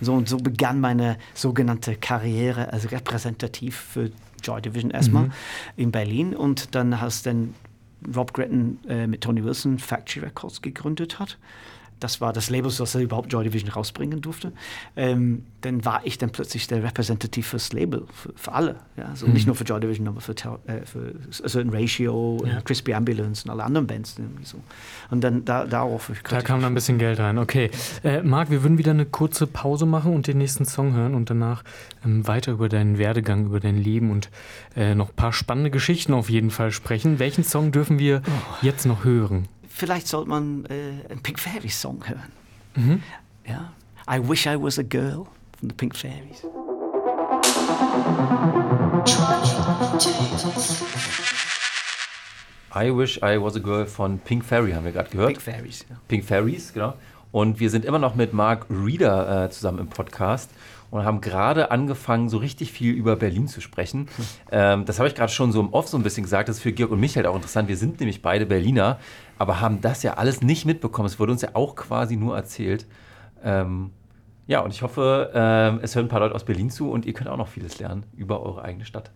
So 0.00 0.14
und 0.14 0.28
so 0.28 0.38
begann 0.38 0.80
meine 0.80 1.18
sogenannte 1.34 1.94
Karriere 1.94 2.72
als 2.72 2.90
repräsentativ 2.90 3.76
für 3.76 4.10
Joy 4.42 4.60
Division 4.60 4.90
erstmal 4.90 5.26
mhm. 5.26 5.32
in 5.76 5.92
Berlin 5.92 6.34
und 6.34 6.74
dann 6.74 7.00
hast 7.00 7.26
dann 7.26 7.54
Rob 8.14 8.34
Gretton 8.34 8.78
äh, 8.88 9.06
mit 9.06 9.22
Tony 9.22 9.42
Wilson 9.44 9.78
Factory 9.78 10.26
Records 10.26 10.60
gegründet 10.60 11.18
hat 11.20 11.38
das 12.00 12.20
war 12.20 12.32
das 12.32 12.50
Label, 12.50 12.70
das 12.70 12.94
er 12.94 13.00
überhaupt 13.00 13.32
Joy 13.32 13.44
Division 13.44 13.70
rausbringen 13.70 14.20
durfte, 14.20 14.52
ähm, 14.96 15.44
dann 15.60 15.84
war 15.84 16.02
ich 16.04 16.18
dann 16.18 16.30
plötzlich 16.30 16.66
der 16.66 16.82
Repräsentativ 16.82 17.48
fürs 17.48 17.72
Label, 17.72 18.06
für, 18.12 18.32
für 18.34 18.52
alle. 18.52 18.76
Ja? 18.96 19.06
Also 19.06 19.26
mhm. 19.26 19.32
Nicht 19.32 19.46
nur 19.46 19.56
für 19.56 19.64
Joy 19.64 19.80
Division, 19.80 20.08
aber 20.08 20.20
für, 20.20 20.32
äh, 20.32 20.84
für 20.84 21.14
also 21.42 21.60
in 21.60 21.70
Ratio, 21.70 22.44
ja. 22.46 22.60
Crispy 22.60 22.94
Ambulance 22.94 23.44
und 23.44 23.50
alle 23.50 23.64
anderen 23.64 23.86
Bands. 23.86 24.16
Irgendwie 24.18 24.44
so. 24.44 24.58
Und 25.10 25.22
dann 25.22 25.44
da, 25.44 25.64
darauf. 25.64 26.10
Da 26.28 26.42
kam 26.42 26.60
dann 26.60 26.72
ein 26.72 26.74
bisschen 26.74 26.98
Geld 26.98 27.18
rein, 27.18 27.38
okay. 27.38 27.70
Äh, 28.02 28.22
Marc, 28.22 28.50
wir 28.50 28.62
würden 28.62 28.78
wieder 28.78 28.90
eine 28.90 29.06
kurze 29.06 29.46
Pause 29.46 29.86
machen 29.86 30.14
und 30.14 30.26
den 30.26 30.38
nächsten 30.38 30.64
Song 30.64 30.94
hören 30.94 31.14
und 31.14 31.30
danach 31.30 31.64
ähm, 32.04 32.26
weiter 32.26 32.52
über 32.52 32.68
deinen 32.68 32.98
Werdegang, 32.98 33.46
über 33.46 33.60
dein 33.60 33.76
Leben 33.76 34.10
und 34.10 34.30
äh, 34.76 34.94
noch 34.94 35.10
ein 35.10 35.16
paar 35.16 35.32
spannende 35.32 35.70
Geschichten 35.70 36.12
auf 36.12 36.28
jeden 36.28 36.50
Fall 36.50 36.70
sprechen. 36.70 37.18
Welchen 37.18 37.44
Song 37.44 37.72
dürfen 37.72 37.98
wir 37.98 38.22
oh. 38.26 38.30
jetzt 38.62 38.84
noch 38.86 39.04
hören? 39.04 39.48
Vielleicht 39.74 40.06
sollte 40.06 40.30
man 40.30 40.64
äh, 40.66 41.10
einen 41.10 41.22
Pink 41.22 41.38
Fairies 41.38 41.80
Song 41.80 42.02
hören. 42.06 42.32
Mhm. 42.76 43.02
Ja? 43.46 43.72
I 44.08 44.26
Wish 44.26 44.46
I 44.46 44.56
Was 44.60 44.78
a 44.78 44.82
Girl 44.82 45.26
von 45.58 45.68
den 45.68 45.76
Pink 45.76 45.96
Fairies. 45.96 46.44
I 52.74 52.96
Wish 52.96 53.18
I 53.18 53.40
Was 53.40 53.56
a 53.56 53.58
Girl 53.58 53.86
von 53.86 54.18
Pink 54.20 54.44
Fairy 54.44 54.72
haben 54.72 54.84
wir 54.84 54.92
gerade 54.92 55.10
gehört. 55.10 55.28
Pink 55.30 55.42
Fairies, 55.42 55.84
ja. 55.88 55.96
Pink 56.08 56.24
Fairies, 56.24 56.72
genau. 56.72 56.94
Und 57.32 57.58
wir 57.58 57.68
sind 57.68 57.84
immer 57.84 57.98
noch 57.98 58.14
mit 58.14 58.32
Mark 58.32 58.66
Reeder 58.70 59.44
äh, 59.46 59.50
zusammen 59.50 59.80
im 59.80 59.88
Podcast. 59.88 60.50
und 60.94 61.04
haben 61.04 61.20
gerade 61.20 61.72
angefangen, 61.72 62.28
so 62.28 62.36
richtig 62.38 62.70
viel 62.70 62.94
über 62.94 63.16
Berlin 63.16 63.48
zu 63.48 63.60
sprechen. 63.60 64.08
Ähm, 64.52 64.84
das 64.84 65.00
habe 65.00 65.08
ich 65.08 65.16
gerade 65.16 65.32
schon 65.32 65.50
so 65.50 65.58
im 65.58 65.72
Off 65.72 65.88
so 65.88 65.96
ein 65.96 66.04
bisschen 66.04 66.22
gesagt. 66.22 66.48
Das 66.48 66.58
ist 66.58 66.62
für 66.62 66.70
Georg 66.70 66.92
und 66.92 67.00
mich 67.00 67.16
halt 67.16 67.26
auch 67.26 67.34
interessant. 67.34 67.68
Wir 67.68 67.76
sind 67.76 67.98
nämlich 67.98 68.22
beide 68.22 68.46
Berliner, 68.46 69.00
aber 69.38 69.60
haben 69.60 69.80
das 69.80 70.02
ja 70.02 70.14
alles 70.14 70.42
nicht 70.42 70.66
mitbekommen. 70.66 71.06
Es 71.06 71.18
wurde 71.18 71.32
uns 71.32 71.42
ja 71.42 71.50
auch 71.54 71.74
quasi 71.74 72.16
nur 72.16 72.36
erzählt. 72.36 72.86
Ähm, 73.42 73.90
ja, 74.46 74.60
und 74.60 74.72
ich 74.72 74.82
hoffe, 74.82 75.30
ähm, 75.34 75.80
es 75.82 75.94
hören 75.94 76.06
ein 76.06 76.08
paar 76.08 76.20
Leute 76.20 76.34
aus 76.34 76.44
Berlin 76.44 76.70
zu 76.70 76.90
und 76.90 77.06
ihr 77.06 77.14
könnt 77.14 77.28
auch 77.28 77.36
noch 77.36 77.48
vieles 77.48 77.78
lernen 77.78 78.04
über 78.16 78.42
eure 78.42 78.62
eigene 78.62 78.84
Stadt. 78.84 79.10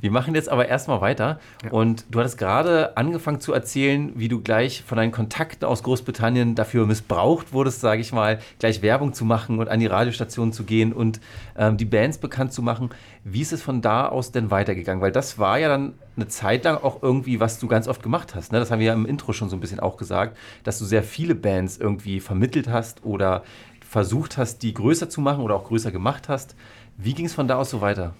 Wir 0.00 0.10
machen 0.10 0.34
jetzt 0.34 0.48
aber 0.48 0.68
erstmal 0.68 1.00
weiter. 1.00 1.40
Ja. 1.64 1.70
Und 1.70 2.04
du 2.10 2.20
hattest 2.20 2.38
gerade 2.38 2.96
angefangen 2.96 3.40
zu 3.40 3.52
erzählen, 3.52 4.12
wie 4.14 4.28
du 4.28 4.40
gleich 4.40 4.82
von 4.82 4.96
deinen 4.96 5.12
Kontakten 5.12 5.66
aus 5.66 5.82
Großbritannien 5.82 6.54
dafür 6.54 6.86
missbraucht 6.86 7.52
wurdest, 7.52 7.80
sage 7.80 8.00
ich 8.00 8.12
mal, 8.12 8.38
gleich 8.58 8.82
Werbung 8.82 9.12
zu 9.12 9.24
machen 9.24 9.58
und 9.58 9.68
an 9.68 9.80
die 9.80 9.86
Radiostationen 9.86 10.52
zu 10.52 10.64
gehen 10.64 10.92
und 10.92 11.20
ähm, 11.56 11.76
die 11.76 11.84
Bands 11.84 12.18
bekannt 12.18 12.52
zu 12.52 12.62
machen. 12.62 12.90
Wie 13.24 13.40
ist 13.42 13.52
es 13.52 13.62
von 13.62 13.82
da 13.82 14.08
aus 14.08 14.32
denn 14.32 14.50
weitergegangen? 14.50 15.02
Weil 15.02 15.12
das 15.12 15.38
war 15.38 15.58
ja 15.58 15.68
dann 15.68 15.94
eine 16.16 16.28
Zeit 16.28 16.64
lang 16.64 16.76
auch 16.76 17.02
irgendwie, 17.02 17.40
was 17.40 17.58
du 17.58 17.68
ganz 17.68 17.88
oft 17.88 18.02
gemacht 18.02 18.34
hast. 18.34 18.52
Ne? 18.52 18.58
Das 18.58 18.70
haben 18.70 18.80
wir 18.80 18.88
ja 18.88 18.92
im 18.92 19.06
Intro 19.06 19.32
schon 19.32 19.48
so 19.48 19.56
ein 19.56 19.60
bisschen 19.60 19.80
auch 19.80 19.96
gesagt, 19.96 20.36
dass 20.64 20.78
du 20.78 20.84
sehr 20.84 21.02
viele 21.02 21.34
Bands 21.34 21.78
irgendwie 21.78 22.20
vermittelt 22.20 22.68
hast 22.68 23.04
oder 23.04 23.42
versucht 23.88 24.36
hast, 24.36 24.62
die 24.62 24.72
größer 24.72 25.08
zu 25.08 25.20
machen 25.20 25.42
oder 25.42 25.56
auch 25.56 25.64
größer 25.64 25.90
gemacht 25.90 26.28
hast. 26.28 26.54
Wie 26.96 27.14
ging 27.14 27.26
es 27.26 27.34
von 27.34 27.48
da 27.48 27.56
aus 27.56 27.70
so 27.70 27.80
weiter? 27.80 28.14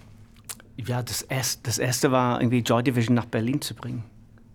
Ja, 0.77 1.03
das, 1.03 1.21
erst, 1.23 1.67
das 1.67 1.77
erste 1.77 2.11
war 2.11 2.41
irgendwie 2.41 2.59
Joy 2.59 2.83
Division 2.83 3.15
nach 3.15 3.25
Berlin 3.25 3.61
zu 3.61 3.75
bringen. 3.75 4.03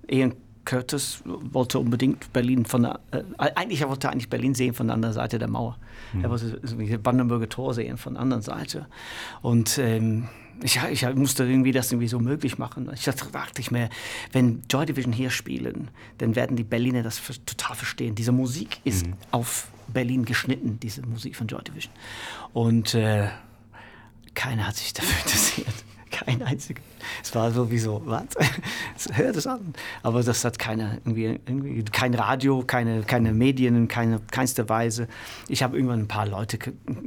Ian 0.09 0.35
Curtis 0.65 1.23
wollte 1.25 1.79
unbedingt 1.79 2.33
Berlin 2.33 2.67
von 2.67 2.83
der, 2.83 3.01
äh, 3.13 3.23
eigentlich 3.39 3.81
er 3.81 3.89
wollte 3.89 4.11
eigentlich 4.11 4.29
Berlin 4.29 4.55
sehen 4.55 4.75
von 4.75 4.89
der 4.89 4.95
anderen 4.95 5.15
Seite 5.15 5.39
der 5.39 5.49
Mauer. 5.49 5.79
Mhm. 6.13 6.25
Er 6.25 6.31
wollte 6.31 6.61
das 6.61 6.75
Brandenburger 7.03 7.49
Tor 7.49 7.73
sehen 7.73 7.97
von 7.97 8.15
der 8.15 8.23
anderen 8.23 8.43
Seite. 8.43 8.87
Und 9.41 9.79
ähm, 9.79 10.29
ich, 10.63 10.81
ich, 10.91 11.15
musste 11.15 11.45
irgendwie 11.45 11.73
das 11.73 11.93
irgendwie 11.93 12.09
so 12.09 12.19
möglich 12.19 12.59
machen. 12.59 12.91
Ich 12.95 13.05
dachte 13.05 13.61
ich 13.61 13.71
mir, 13.71 13.89
wenn 14.33 14.63
Joy 14.71 14.87
Division 14.87 15.13
hier 15.13 15.31
spielen, 15.31 15.89
dann 16.19 16.35
werden 16.35 16.57
die 16.57 16.65
Berliner 16.65 17.03
das 17.03 17.21
total 17.47 17.77
verstehen. 17.77 18.15
Diese 18.15 18.33
Musik 18.33 18.81
ist 18.85 19.07
mhm. 19.07 19.15
auf 19.31 19.69
Berlin 19.89 20.25
geschnitten, 20.25 20.79
diese 20.81 21.03
Musik 21.03 21.37
von 21.37 21.47
Joy 21.47 21.63
Division. 21.63 21.93
Und 22.53 22.95
äh, 22.95 23.29
keiner 24.35 24.67
hat 24.67 24.77
sich 24.77 24.93
dafür 24.93 25.17
interessiert. 25.25 25.85
Kein 26.17 26.43
einziger. 26.43 26.81
Es 27.23 27.35
war 27.35 27.51
sowieso, 27.51 28.01
was? 28.07 28.25
Hört 29.13 29.37
es 29.37 29.47
an. 29.47 29.75
Aber 30.03 30.23
das 30.23 30.45
hat 30.45 30.59
keine, 30.59 30.99
irgendwie, 31.05 31.39
irgendwie 31.47 31.85
kein 31.85 32.15
Radio, 32.15 32.63
keine, 32.67 33.03
keine 33.03 33.33
Medien 33.33 33.77
in 33.77 33.89
keine, 33.89 34.21
keinster 34.31 34.67
Weise. 34.71 35.09
Ich 35.49 35.63
habe 35.63 35.77
irgendwann 35.77 36.01
ein 36.01 36.09
paar 36.09 36.27
Leute 36.27 36.57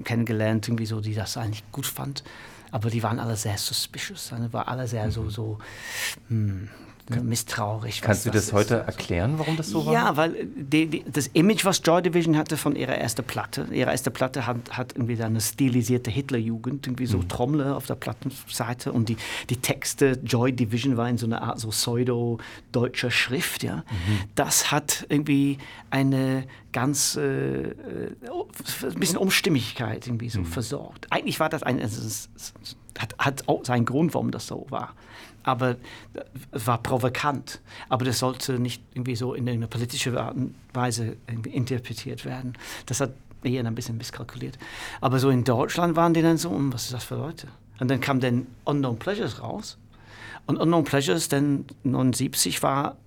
kennengelernt, 0.04 0.68
irgendwie 0.68 0.86
so, 0.86 1.02
die 1.02 1.16
das 1.16 1.38
eigentlich 1.38 1.64
gut 1.72 1.88
fand. 1.88 2.24
Aber 2.72 2.92
die 2.92 3.02
waren 3.02 3.20
alle 3.20 3.36
sehr 3.36 3.58
suspicious. 3.58 4.32
Die 4.32 4.54
waren 4.54 4.68
alle 4.68 4.88
sehr 4.88 5.10
so, 5.10 5.28
so 5.30 5.58
hm, 6.28 6.70
misstrauisch. 7.10 8.02
Kannst 8.02 8.26
du 8.26 8.30
das, 8.30 8.48
das 8.48 8.54
heute 8.54 8.76
erklären, 8.76 9.36
warum 9.38 9.58
das 9.58 9.70
so 9.70 9.86
war? 9.86 9.94
Ja, 9.94 10.18
weil 10.18 10.36
äh, 10.36 10.46
die, 10.56 10.88
die, 10.88 11.04
das 11.12 11.28
Image, 11.28 11.66
was 11.66 11.82
Joy 11.84 12.02
Division 12.02 12.38
hatte 12.38 12.58
von 12.58 12.76
ihrer 12.76 12.96
ersten 12.96 13.24
Platte, 13.24 13.68
ihre 13.72 13.90
erste 13.92 14.12
Platte 14.12 14.46
hat, 14.46 14.58
hat 14.72 14.94
irgendwie 14.94 15.22
eine 15.22 15.42
stilisierte 15.42 16.12
Hitlerjugend, 16.12 16.88
irgendwie 16.88 17.08
so 17.08 17.18
mhm. 17.18 17.28
Trommler 17.28 17.76
auf 17.76 17.88
der 17.88 17.96
Plattenseite 17.96 18.92
und 18.92 19.10
die, 19.10 19.18
die 19.50 19.58
Texte 19.58 20.20
Joy 20.24 20.54
Division 20.54 20.98
war 20.98 21.10
in 21.10 21.18
so 21.18 21.26
einer 21.26 21.42
Art 21.42 21.60
so 21.60 21.70
pseudo-deutscher 21.70 23.12
Schrift. 23.12 23.64
Ja. 23.64 23.78
Mhm. 23.78 24.20
Das 24.36 24.72
hat 24.72 25.06
irgendwie 25.10 25.58
eine 25.90 26.46
ganz 26.72 27.16
äh, 27.16 27.72
ein 27.72 29.00
bisschen 29.00 29.18
Umstimmigkeit 29.18 30.06
irgendwie 30.06 30.30
so 30.30 30.42
mhm. 30.42 30.46
versorgt. 30.46 31.08
Eigentlich 31.10 31.40
war 31.40 31.50
das 31.50 31.64
ein, 31.64 31.82
also 31.82 32.06
es, 32.06 32.30
hat, 33.00 33.16
hat 33.18 33.48
auch 33.48 33.66
seinen 33.66 33.86
Grund, 33.86 34.14
warum 34.14 34.32
das 34.32 34.48
so 34.48 34.68
war 34.70 34.94
aber 35.50 35.76
es 36.52 36.68
war 36.68 36.82
provokant. 36.82 37.60
Aber 37.90 38.06
das 38.06 38.20
sollte 38.20 38.60
nicht 38.60 38.82
irgendwie 38.94 39.16
so 39.16 39.34
in 39.34 39.48
eine 39.48 39.68
politische 39.68 40.20
Art 40.20 40.36
und 40.36 40.56
Weise 40.74 41.18
interpretiert 41.44 42.26
werden. 42.26 42.54
Das 42.86 43.02
hat 43.02 43.12
eher 43.44 43.66
ein 43.66 43.76
bisschen 43.76 43.98
misskalkuliert. 43.98 44.58
Aber 45.02 45.20
so 45.20 45.30
in 45.30 45.44
Deutschland 45.44 45.96
waren 45.96 46.14
die 46.14 46.22
dann 46.22 46.38
so, 46.38 46.52
hm, 46.52 46.74
was 46.74 46.86
ist 46.86 46.94
das 46.94 47.04
für 47.04 47.16
Leute? 47.16 47.48
Und 47.80 47.90
dann 47.90 48.02
kam 48.02 48.20
dann 48.20 48.48
Unknown 48.66 49.00
Pleasures 49.00 49.42
raus. 49.42 49.78
Und 50.46 50.58
Unknown 50.58 50.84
Pleasures, 50.84 51.30
dann 51.30 51.66
79 51.84 52.62
war 52.64 52.98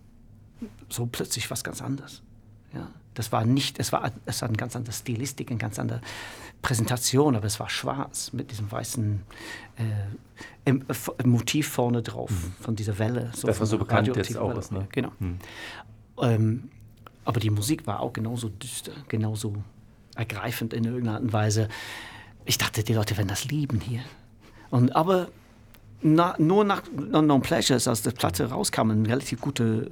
so 0.88 1.06
plötzlich 1.06 1.50
was 1.50 1.64
ganz 1.64 1.82
anderes. 1.82 2.22
Ja, 2.72 2.88
das 3.14 3.32
war 3.32 3.44
nicht, 3.44 3.78
es 3.78 3.92
war, 3.92 4.12
es 4.26 4.40
war 4.42 4.48
eine 4.48 4.56
ganz 4.56 4.76
andere 4.76 4.94
Stilistik, 4.94 5.50
eine 5.50 5.58
ganz 5.58 5.78
andere 5.78 6.00
Präsentation, 6.62 7.36
aber 7.36 7.46
es 7.46 7.58
war 7.60 7.68
schwarz 7.68 8.32
mit 8.32 8.50
diesem 8.50 8.70
weißen 8.70 9.20
äh, 9.76 9.82
im, 10.64 10.84
im 11.22 11.30
Motiv 11.30 11.68
vorne 11.68 12.02
drauf 12.02 12.30
mhm. 12.30 12.62
von 12.62 12.76
dieser 12.76 12.98
Welle. 12.98 13.30
So 13.34 13.48
das 13.48 13.58
war 13.58 13.66
so 13.66 13.78
bekannt 13.78 14.08
jetzt 14.14 14.36
auch 14.36 14.56
ist, 14.56 14.72
ne? 14.72 14.86
Genau. 14.92 15.10
Mhm. 15.18 15.38
Ähm, 16.20 16.70
aber 17.24 17.40
die 17.40 17.50
Musik 17.50 17.86
war 17.86 18.00
auch 18.00 18.12
genauso 18.12 18.48
düster, 18.48 18.92
genauso 19.08 19.62
ergreifend 20.14 20.72
in 20.72 20.84
irgendeiner 20.84 21.14
Art 21.14 21.22
und 21.22 21.32
Weise. 21.32 21.68
Ich 22.44 22.58
dachte, 22.58 22.82
die 22.84 22.94
Leute 22.94 23.16
werden 23.16 23.28
das 23.28 23.44
lieben 23.44 23.80
hier. 23.80 24.02
Und, 24.70 24.94
aber 24.94 25.28
na, 26.02 26.34
nur 26.38 26.64
nach 26.64 26.82
Non 26.94 27.42
Pleasures, 27.42 27.86
als 27.88 28.02
die 28.02 28.10
Platte 28.10 28.50
rauskam, 28.50 28.90
eine 28.90 29.08
relativ 29.08 29.40
gute 29.40 29.88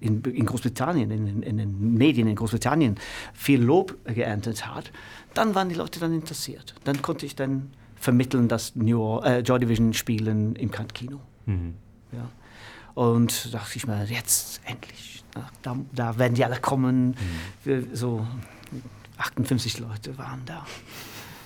äh, 0.00 0.04
in, 0.04 0.22
in, 0.22 0.46
Großbritannien, 0.46 1.10
in, 1.10 1.42
in, 1.42 1.58
den 1.58 1.94
Medien 1.94 2.28
in 2.28 2.36
Großbritannien, 2.36 2.96
viel 3.32 3.62
Lob 3.62 3.96
geerntet 4.04 4.66
hat, 4.66 4.90
dann 5.34 5.54
waren 5.54 5.68
die 5.68 5.74
Leute 5.74 6.00
dann 6.00 6.12
interessiert. 6.12 6.74
Dann 6.84 7.02
konnte 7.02 7.26
ich 7.26 7.36
dann 7.36 7.70
vermitteln, 7.96 8.48
dass 8.48 8.74
New 8.76 9.20
äh, 9.20 9.40
Joy 9.40 9.60
Division 9.60 9.94
spielen 9.94 10.56
im 10.56 10.70
Kino. 10.70 11.20
Mhm. 11.46 11.74
Ja. 12.12 12.28
Und 12.94 13.46
da 13.46 13.58
dachte 13.58 13.76
ich 13.76 13.86
mir, 13.86 14.04
jetzt 14.04 14.60
endlich, 14.64 15.24
da, 15.62 15.76
da 15.92 16.18
werden 16.18 16.34
die 16.34 16.44
alle 16.44 16.58
kommen. 16.58 17.14
Mhm. 17.64 17.88
So 17.92 18.26
58 19.18 19.78
Leute 19.78 20.16
waren 20.18 20.42
da. 20.46 20.66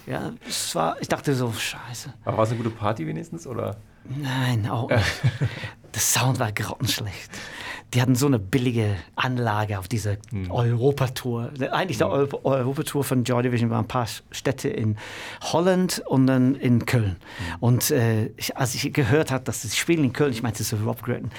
Ja, 0.06 0.32
es 0.48 0.74
war, 0.74 1.00
ich 1.00 1.08
dachte 1.08 1.34
so, 1.34 1.52
scheiße. 1.52 2.14
Aber 2.24 2.38
war 2.38 2.44
es 2.44 2.50
eine 2.50 2.58
gute 2.62 2.70
Party 2.74 3.06
wenigstens, 3.06 3.46
oder? 3.46 3.76
Nein, 4.08 4.68
auch 4.68 4.90
nicht. 4.90 5.02
Der 5.94 6.00
Sound 6.00 6.38
war 6.38 6.52
grottenschlecht. 6.52 7.30
Die 7.94 8.00
hatten 8.00 8.14
so 8.14 8.26
eine 8.26 8.38
billige 8.38 8.94
Anlage 9.16 9.78
auf 9.78 9.88
dieser 9.88 10.16
hm. 10.30 10.48
Europatour. 10.50 11.50
Eigentlich 11.72 11.98
der 11.98 12.12
hm. 12.12 12.28
Europatour 12.44 13.02
von 13.02 13.24
Joy 13.24 13.42
Division 13.42 13.70
waren 13.70 13.84
ein 13.84 13.88
paar 13.88 14.06
Städte 14.30 14.68
in 14.68 14.96
Holland 15.42 16.00
und 16.06 16.28
dann 16.28 16.54
in 16.54 16.86
Köln. 16.86 17.16
Hm. 17.16 17.56
Und 17.58 17.90
äh, 17.90 18.26
ich, 18.36 18.56
als 18.56 18.76
ich 18.76 18.92
gehört 18.92 19.32
habe, 19.32 19.42
dass 19.42 19.62
sie 19.62 19.76
spielen 19.76 20.04
in 20.04 20.12
Köln, 20.12 20.30
ich 20.30 20.44
meinte 20.44 20.62
so 20.62 20.76
Rob 20.76 21.02
Gretton, 21.02 21.32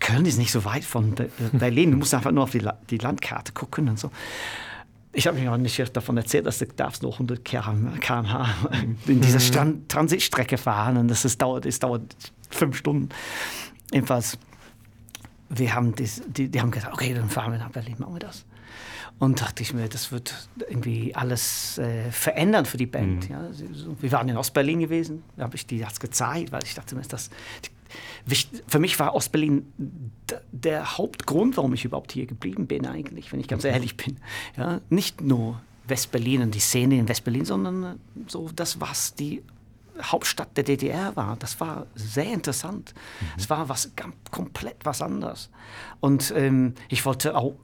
Köln 0.00 0.26
ist 0.26 0.38
nicht 0.38 0.50
so 0.50 0.64
weit 0.64 0.84
von 0.84 1.14
Berlin. 1.52 1.92
Du 1.92 1.96
musst 1.98 2.12
einfach 2.12 2.32
nur 2.32 2.42
auf 2.42 2.50
die, 2.50 2.66
die 2.90 2.98
Landkarte 2.98 3.52
gucken 3.52 3.88
und 3.88 4.00
so. 4.00 4.10
Ich 5.14 5.26
habe 5.26 5.38
mir 5.38 5.52
auch 5.52 5.58
nicht 5.58 5.96
davon 5.96 6.16
erzählt, 6.16 6.46
dass 6.46 6.58
du 6.58 6.66
darfst 6.66 7.02
nur 7.02 7.12
100 7.12 7.44
km/h 7.44 8.48
in 9.06 9.20
dieser 9.20 9.38
mhm. 9.38 9.40
Strand 9.40 9.88
Transitstrecke 9.88 10.56
fahren 10.56 10.96
und 10.96 11.08
das 11.08 11.24
ist, 11.24 11.40
dauert, 11.40 11.66
es 11.66 11.78
dauert 11.78 12.16
fünf 12.50 12.76
Stunden. 12.76 13.10
Jedenfalls, 13.92 14.38
wir 15.50 15.74
haben 15.74 15.94
das, 15.94 16.22
die, 16.26 16.48
die 16.48 16.60
haben 16.60 16.70
gesagt, 16.70 16.94
okay, 16.94 17.12
dann 17.12 17.28
fahren 17.28 17.52
wir 17.52 17.58
nach 17.58 17.70
Berlin, 17.70 17.96
machen 17.98 18.14
wir 18.14 18.20
das. 18.20 18.46
Und 19.18 19.40
dachte 19.40 19.62
ich 19.62 19.74
mir, 19.74 19.88
das 19.88 20.10
wird 20.10 20.48
irgendwie 20.68 21.14
alles 21.14 21.78
äh, 21.78 22.10
verändern 22.10 22.64
für 22.64 22.78
die 22.78 22.86
Band. 22.86 23.28
Mhm. 23.28 23.34
Ja. 23.34 23.50
Wir 24.00 24.12
waren 24.12 24.28
in 24.28 24.36
Ostberlin 24.36 24.80
gewesen, 24.80 25.22
da 25.36 25.44
habe 25.44 25.56
ich 25.56 25.66
die 25.66 25.78
das 25.78 26.00
gezeigt, 26.00 26.52
weil 26.52 26.64
ich 26.64 26.74
dachte 26.74 26.94
mir, 26.94 27.02
das, 27.02 27.28
für 28.66 28.78
mich 28.78 28.98
war 28.98 29.14
Ostberlin 29.14 29.72
der 30.52 30.96
Hauptgrund, 30.98 31.56
warum 31.56 31.74
ich 31.74 31.84
überhaupt 31.84 32.12
hier 32.12 32.26
geblieben 32.26 32.66
bin, 32.66 32.86
eigentlich, 32.86 33.32
wenn 33.32 33.40
ich 33.40 33.48
ganz 33.48 33.64
ehrlich 33.64 33.96
bin. 33.96 34.18
Ja, 34.56 34.80
nicht 34.90 35.20
nur 35.20 35.60
Westberlin 35.86 36.42
und 36.42 36.54
die 36.54 36.60
Szene 36.60 36.98
in 36.98 37.08
Westberlin, 37.08 37.44
sondern 37.44 37.84
äh, 37.84 37.96
so 38.28 38.48
das, 38.54 38.80
was 38.80 39.14
die 39.14 39.42
Hauptstadt 40.00 40.56
der 40.56 40.64
DDR 40.64 41.14
war. 41.16 41.36
Das 41.36 41.60
war 41.60 41.86
sehr 41.94 42.32
interessant. 42.32 42.94
Mhm. 42.94 43.26
Es 43.36 43.50
war 43.50 43.68
was 43.68 43.90
komplett 44.30 44.84
was 44.84 45.02
anderes. 45.02 45.50
Und 46.00 46.32
ähm, 46.36 46.74
ich 46.88 47.04
wollte 47.04 47.36
auch 47.36 47.54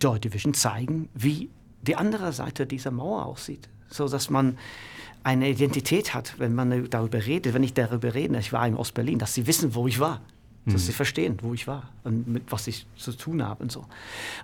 Joy 0.00 0.18
Division 0.18 0.54
zeigen, 0.54 1.08
wie 1.14 1.50
die 1.82 1.96
andere 1.96 2.32
Seite 2.32 2.66
dieser 2.66 2.90
Mauer 2.90 3.26
aussieht, 3.26 3.68
so 3.88 4.08
dass 4.08 4.30
man 4.30 4.58
eine 5.24 5.48
Identität 5.48 6.14
hat, 6.14 6.38
wenn 6.38 6.54
man 6.54 6.88
darüber 6.90 7.24
redet, 7.24 7.54
wenn 7.54 7.62
ich 7.62 7.74
darüber 7.74 8.14
rede, 8.14 8.38
ich 8.38 8.52
war 8.52 8.66
in 8.66 8.76
Ostberlin, 8.76 9.18
dass 9.18 9.34
sie 9.34 9.46
wissen, 9.46 9.74
wo 9.74 9.86
ich 9.86 10.00
war. 10.00 10.20
Dass 10.64 10.74
mhm. 10.74 10.78
sie 10.78 10.92
verstehen, 10.92 11.38
wo 11.42 11.54
ich 11.54 11.66
war 11.66 11.88
und 12.04 12.28
mit 12.28 12.44
was 12.52 12.68
ich 12.68 12.86
zu 12.96 13.10
tun 13.10 13.42
habe 13.42 13.64
und 13.64 13.72
so. 13.72 13.84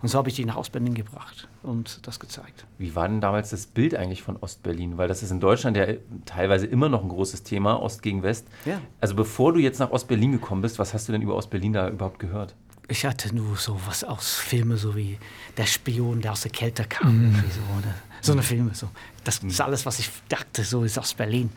Und 0.02 0.08
so 0.08 0.18
habe 0.18 0.28
ich 0.28 0.34
die 0.34 0.44
nach 0.44 0.56
Ostberlin 0.56 0.94
gebracht 0.94 1.46
und 1.62 2.04
das 2.08 2.18
gezeigt. 2.18 2.66
Wie 2.76 2.96
war 2.96 3.08
denn 3.08 3.20
damals 3.20 3.50
das 3.50 3.66
Bild 3.68 3.94
eigentlich 3.94 4.24
von 4.24 4.36
Ostberlin? 4.36 4.98
Weil 4.98 5.06
das 5.06 5.22
ist 5.22 5.30
in 5.30 5.38
Deutschland 5.38 5.76
ja 5.76 5.86
teilweise 6.24 6.66
immer 6.66 6.88
noch 6.88 7.04
ein 7.04 7.08
großes 7.08 7.44
Thema, 7.44 7.80
Ost 7.80 8.02
gegen 8.02 8.24
West. 8.24 8.48
Ja. 8.64 8.80
Also 9.00 9.14
bevor 9.14 9.52
du 9.52 9.60
jetzt 9.60 9.78
nach 9.78 9.92
Ostberlin 9.92 10.32
gekommen 10.32 10.60
bist, 10.60 10.80
was 10.80 10.92
hast 10.92 11.06
du 11.06 11.12
denn 11.12 11.22
über 11.22 11.36
Ostberlin 11.36 11.72
da 11.72 11.88
überhaupt 11.88 12.18
gehört? 12.18 12.56
ich 12.88 13.04
hatte 13.04 13.34
nur 13.34 13.56
so 13.56 13.78
was 13.86 14.02
aus 14.02 14.34
Filmen, 14.34 14.76
so 14.76 14.96
wie 14.96 15.18
Der 15.56 15.66
Spion, 15.66 16.20
der 16.20 16.32
aus 16.32 16.40
der 16.40 16.50
Kälte 16.50 16.84
kam. 16.84 17.28
Mhm. 17.28 17.34
So, 17.34 17.60
oder 17.78 17.94
so 18.20 18.32
eine 18.32 18.42
Filme. 18.42 18.74
So. 18.74 18.88
Das 19.24 19.38
ist 19.38 19.60
alles, 19.60 19.86
was 19.86 19.98
ich 19.98 20.10
dachte, 20.28 20.64
so 20.64 20.84
ist 20.84 20.98
aus 20.98 21.14
Berlin. 21.14 21.50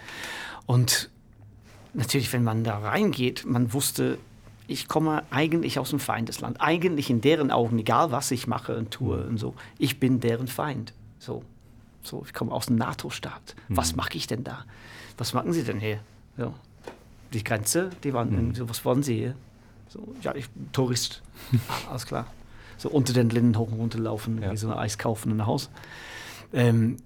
Und 0.66 1.10
natürlich, 1.94 2.32
wenn 2.34 2.44
man 2.44 2.64
da 2.64 2.78
reingeht, 2.78 3.46
man 3.46 3.74
wusste, 3.74 4.18
ich 4.68 4.88
komme 4.88 5.24
eigentlich 5.32 5.80
aus 5.80 5.90
dem 5.90 6.00
Feindesland. 6.00 6.62
Eigentlich 6.62 7.10
in 7.10 7.22
deren 7.22 7.52
Augen, 7.52 7.78
egal 7.80 8.12
was 8.12 8.32
ich 8.32 8.48
mache 8.48 8.78
und 8.78 8.92
tue 8.92 9.24
und 9.26 9.38
so, 9.38 9.54
ich 9.78 10.00
bin 10.00 10.20
deren 10.20 10.48
Feind. 10.48 10.94
So, 11.20 11.44
so 12.04 12.24
ich 12.26 12.34
komme 12.34 12.52
aus 12.52 12.68
einem 12.68 12.78
NATO-Staat. 12.78 13.56
Mhm. 13.68 13.78
Was 13.78 13.96
mache 13.96 14.16
ich 14.16 14.28
denn 14.28 14.44
da? 14.44 14.66
Was 15.18 15.34
machen 15.34 15.54
Sie 15.54 15.64
denn 15.64 15.80
hier? 15.80 16.00
So. 16.38 16.54
Die 17.34 17.44
Grenze, 17.44 17.90
die 18.04 18.14
waren, 18.14 18.48
mhm. 18.48 18.56
so, 18.56 18.68
was 18.70 18.84
wollen 18.86 19.04
Sie 19.04 19.16
hier? 19.16 19.36
So, 19.90 20.16
ja, 20.22 20.34
ich 20.36 20.50
bin 20.50 20.72
Tourist. 20.72 21.22
alles 21.90 22.06
klar. 22.06 22.28
So 22.78 22.90
unter 22.90 23.14
den 23.14 23.30
Linden 23.30 23.58
hoch 23.58 23.72
und 23.72 23.78
runter 23.78 24.00
laufen, 24.00 24.42
ja. 24.42 24.52
wie 24.52 24.58
so 24.58 24.72
ein 24.72 24.78
Eis 24.78 24.98
kaufen 24.98 25.32
in 25.32 25.42
ein 25.42 25.46
Haus. 25.46 25.70
Ähm, 26.54 26.98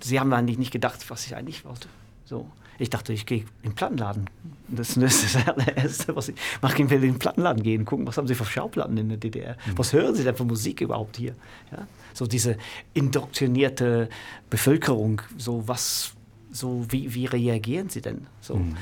sie 0.00 0.20
haben 0.20 0.32
eigentlich 0.32 0.58
nicht 0.58 0.72
gedacht, 0.72 1.08
was 1.10 1.26
ich 1.26 1.36
eigentlich 1.36 1.64
wollte. 1.64 1.88
So. 2.24 2.48
Ich 2.78 2.90
dachte, 2.90 3.12
ich 3.12 3.24
gehe 3.24 3.40
in 3.62 3.70
den 3.70 3.74
Plattenladen. 3.74 4.28
Das, 4.68 4.94
das 4.94 5.24
ist 5.24 5.34
das 5.34 5.48
allererste, 5.48 6.14
was 6.14 6.28
ich 6.28 6.36
mache. 6.60 6.82
Ich 6.82 6.90
will 6.90 6.96
in 7.04 7.12
den 7.12 7.18
Plattenladen 7.18 7.62
gehen, 7.62 7.84
gucken, 7.84 8.06
was 8.06 8.18
haben 8.18 8.26
sie 8.26 8.34
für 8.34 8.44
Schauplatten 8.44 8.98
in 8.98 9.08
der 9.08 9.18
DDR. 9.18 9.56
Mhm. 9.66 9.78
Was 9.78 9.92
hören 9.92 10.14
sie 10.14 10.24
denn 10.24 10.36
für 10.36 10.44
Musik 10.44 10.80
überhaupt 10.80 11.16
hier? 11.16 11.34
Ja? 11.72 11.86
So 12.12 12.26
diese 12.26 12.58
indoktrinierte 12.92 14.08
Bevölkerung, 14.50 15.22
so 15.38 15.66
was, 15.66 16.12
so 16.50 16.84
wie, 16.90 17.14
wie 17.14 17.26
reagieren 17.26 17.88
sie 17.88 18.02
denn? 18.02 18.26
So. 18.40 18.56
Mhm. 18.56 18.76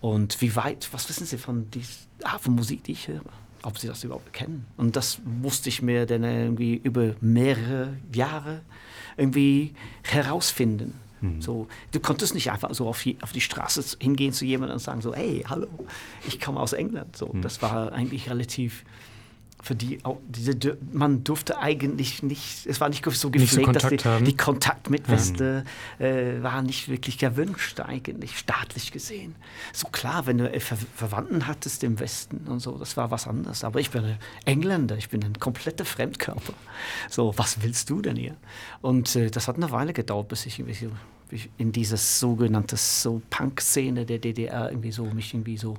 Und 0.00 0.40
wie 0.40 0.54
weit, 0.56 0.88
was 0.92 1.08
wissen 1.08 1.26
sie 1.26 1.38
von 1.38 1.70
dieser 1.70 1.88
Art 2.24 2.42
von 2.42 2.54
Musik, 2.54 2.84
die 2.84 2.92
ich 2.92 3.08
höre? 3.08 3.22
Ob 3.62 3.78
sie 3.78 3.86
das 3.86 4.04
überhaupt 4.04 4.32
kennen? 4.32 4.66
Und 4.78 4.96
das 4.96 5.20
musste 5.24 5.68
ich 5.68 5.82
mir 5.82 6.06
dann 6.06 6.24
irgendwie 6.24 6.76
über 6.76 7.14
mehrere 7.20 7.96
Jahre 8.12 8.62
irgendwie 9.20 9.74
herausfinden. 10.02 10.98
Mhm. 11.20 11.42
So, 11.42 11.68
du 11.92 12.00
konntest 12.00 12.34
nicht 12.34 12.50
einfach 12.50 12.72
so 12.74 12.88
auf 12.88 13.02
die, 13.02 13.18
auf 13.20 13.32
die 13.32 13.40
Straße 13.40 13.98
hingehen 14.00 14.32
zu 14.32 14.44
jemandem 14.44 14.74
und 14.74 14.80
sagen 14.80 15.02
so, 15.02 15.14
hey, 15.14 15.44
hallo, 15.48 15.68
ich 16.26 16.40
komme 16.40 16.58
aus 16.60 16.72
England. 16.72 17.16
So, 17.16 17.28
mhm. 17.32 17.42
Das 17.42 17.62
war 17.62 17.92
eigentlich 17.92 18.30
relativ 18.30 18.84
für 19.62 19.74
die 19.74 19.98
diese 20.26 20.78
man 20.92 21.24
durfte 21.24 21.58
eigentlich 21.58 22.22
nicht 22.22 22.66
es 22.66 22.80
war 22.80 22.88
nicht 22.88 23.04
so 23.04 23.30
gepflegt 23.30 23.68
nicht 23.68 23.80
so 23.80 23.88
dass 23.88 24.18
die, 24.18 24.24
die 24.24 24.36
Kontakt 24.36 24.90
mit 24.90 25.08
Weste 25.08 25.64
ja. 25.98 26.06
äh, 26.06 26.42
war 26.42 26.62
nicht 26.62 26.88
wirklich 26.88 27.22
erwünscht 27.22 27.80
eigentlich 27.80 28.38
staatlich 28.38 28.92
gesehen. 28.92 29.34
So 29.72 29.88
klar 29.88 30.26
wenn 30.26 30.38
du 30.38 30.60
Ver 30.60 30.78
Verwandten 30.94 31.46
hattest 31.46 31.84
im 31.84 32.00
Westen 32.00 32.46
und 32.46 32.60
so 32.60 32.78
das 32.78 32.96
war 32.96 33.10
was 33.10 33.26
anderes. 33.26 33.64
Aber 33.64 33.80
ich 33.80 33.90
bin 33.90 34.04
ein 34.04 34.18
Engländer 34.44 34.96
ich 34.96 35.10
bin 35.10 35.22
ein 35.22 35.38
kompletter 35.38 35.84
Fremdkörper. 35.84 36.54
So 37.08 37.34
was 37.36 37.62
willst 37.62 37.90
du 37.90 38.00
denn 38.00 38.16
hier? 38.16 38.36
Und 38.80 39.14
äh, 39.16 39.30
das 39.30 39.48
hat 39.48 39.56
eine 39.56 39.70
Weile 39.70 39.92
gedauert 39.92 40.28
bis 40.28 40.46
ich 40.46 40.58
irgendwie 40.58 40.74
so 40.74 40.90
in 41.58 41.72
diese 41.72 41.96
sogenannte 41.96 42.76
so 42.76 43.22
Punk-Szene 43.30 44.04
der 44.04 44.18
DDR 44.18 44.70
irgendwie 44.70 44.92
so 44.92 45.04
mich 45.04 45.32
irgendwie 45.34 45.56
so 45.56 45.76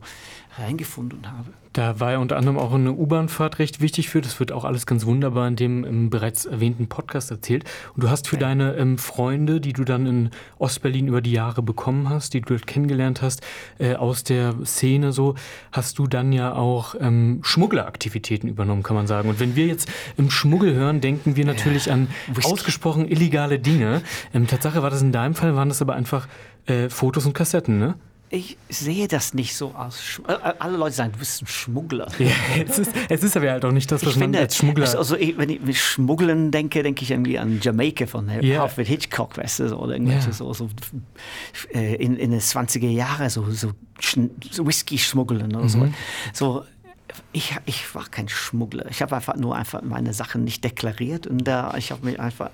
reingefunden 0.57 1.29
habe. 1.31 1.51
Da 1.73 2.01
war 2.01 2.11
ja 2.11 2.17
unter 2.17 2.35
anderem 2.35 2.57
auch 2.57 2.73
eine 2.73 2.91
U-Bahnfahrt 2.91 3.59
recht 3.59 3.79
wichtig 3.79 4.09
für. 4.09 4.19
Das 4.19 4.39
wird 4.39 4.51
auch 4.51 4.65
alles 4.65 4.85
ganz 4.85 5.05
wunderbar 5.05 5.47
in 5.47 5.55
dem 5.55 5.83
im 5.85 6.09
bereits 6.09 6.45
erwähnten 6.45 6.87
Podcast 6.87 7.31
erzählt. 7.31 7.63
Und 7.95 8.03
du 8.03 8.09
hast 8.09 8.27
für 8.27 8.35
ja. 8.35 8.41
deine 8.41 8.75
ähm, 8.75 8.97
Freunde, 8.97 9.61
die 9.61 9.71
du 9.71 9.85
dann 9.85 10.05
in 10.05 10.29
Ostberlin 10.57 11.07
über 11.07 11.21
die 11.21 11.31
Jahre 11.31 11.61
bekommen 11.61 12.09
hast, 12.09 12.33
die 12.33 12.41
du 12.41 12.49
dort 12.49 12.67
kennengelernt 12.67 13.21
hast, 13.21 13.41
äh, 13.79 13.95
aus 13.95 14.23
der 14.23 14.53
Szene 14.65 15.13
so, 15.13 15.35
hast 15.71 15.97
du 15.97 16.07
dann 16.07 16.33
ja 16.33 16.53
auch 16.53 16.95
ähm, 16.99 17.39
Schmuggleraktivitäten 17.43 18.49
übernommen, 18.49 18.83
kann 18.83 18.97
man 18.97 19.07
sagen. 19.07 19.29
Und 19.29 19.39
wenn 19.39 19.55
wir 19.55 19.67
jetzt 19.67 19.89
im 20.17 20.29
Schmuggel 20.29 20.73
hören, 20.73 20.99
denken 20.99 21.37
wir 21.37 21.45
natürlich 21.45 21.85
ja. 21.85 21.93
an 21.93 22.09
Whisky. 22.27 22.51
ausgesprochen 22.51 23.07
illegale 23.07 23.59
Dinge. 23.59 24.01
Ähm, 24.33 24.45
Tatsache 24.45 24.83
war 24.83 24.89
das 24.89 25.01
in 25.01 25.13
deinem 25.13 25.35
Fall, 25.35 25.55
waren 25.55 25.69
das 25.69 25.81
aber 25.81 25.93
einfach 25.93 26.27
äh, 26.65 26.89
Fotos 26.89 27.25
und 27.25 27.33
Kassetten, 27.33 27.79
ne? 27.79 27.95
Ich 28.33 28.57
sehe 28.69 29.09
das 29.09 29.33
nicht 29.33 29.55
so 29.55 29.75
aus. 29.75 30.21
Äh, 30.25 30.31
äh, 30.31 30.53
alle 30.57 30.77
Leute 30.77 30.95
sagen, 30.95 31.11
du 31.11 31.19
bist 31.19 31.43
ein 31.43 31.47
Schmuggler. 31.47 32.07
Ja, 32.19 32.31
es, 32.65 32.79
ist, 32.79 32.91
es 33.09 33.23
ist 33.23 33.35
aber 33.35 33.51
halt 33.51 33.65
auch 33.65 33.73
nicht 33.73 33.91
das, 33.91 34.03
was 34.03 34.11
ich 34.11 34.15
man 34.15 34.27
finde, 34.27 34.39
als 34.39 34.55
Schmuggler... 34.55 34.97
Also, 34.97 35.17
wenn 35.19 35.49
ich 35.49 35.59
mit 35.59 35.75
Schmuggeln 35.75 36.49
denke, 36.49 36.81
denke 36.81 37.03
ich 37.03 37.11
irgendwie 37.11 37.37
an 37.37 37.59
Jamaika 37.61 38.05
von 38.05 38.29
yeah. 38.29 38.63
Alfred 38.63 38.87
Hitchcock, 38.87 39.37
weißt 39.37 39.59
du, 39.59 39.75
oder 39.75 39.93
irgendwelche 39.93 40.27
yeah. 40.27 40.33
so, 40.33 40.53
so 40.53 40.69
äh, 41.73 41.95
in, 41.95 42.15
in 42.15 42.31
den 42.31 42.39
20er 42.39 42.89
Jahren 42.89 43.29
so, 43.29 43.49
so, 43.51 43.71
so 43.99 44.65
Whisky 44.65 44.97
schmuggeln 44.97 45.53
oder 45.53 45.65
mhm. 45.65 45.69
so. 45.69 45.89
so 46.33 46.65
ich, 47.33 47.53
ich 47.65 47.93
war 47.93 48.05
kein 48.09 48.29
Schmuggler. 48.29 48.85
Ich 48.89 49.01
habe 49.01 49.15
einfach 49.15 49.35
nur 49.35 49.57
einfach 49.57 49.81
meine 49.81 50.13
Sachen 50.13 50.45
nicht 50.45 50.63
deklariert 50.63 51.27
und 51.27 51.45
da 51.45 51.73
ich 51.77 51.91
habe 51.91 52.05
mich 52.05 52.19
einfach 52.19 52.49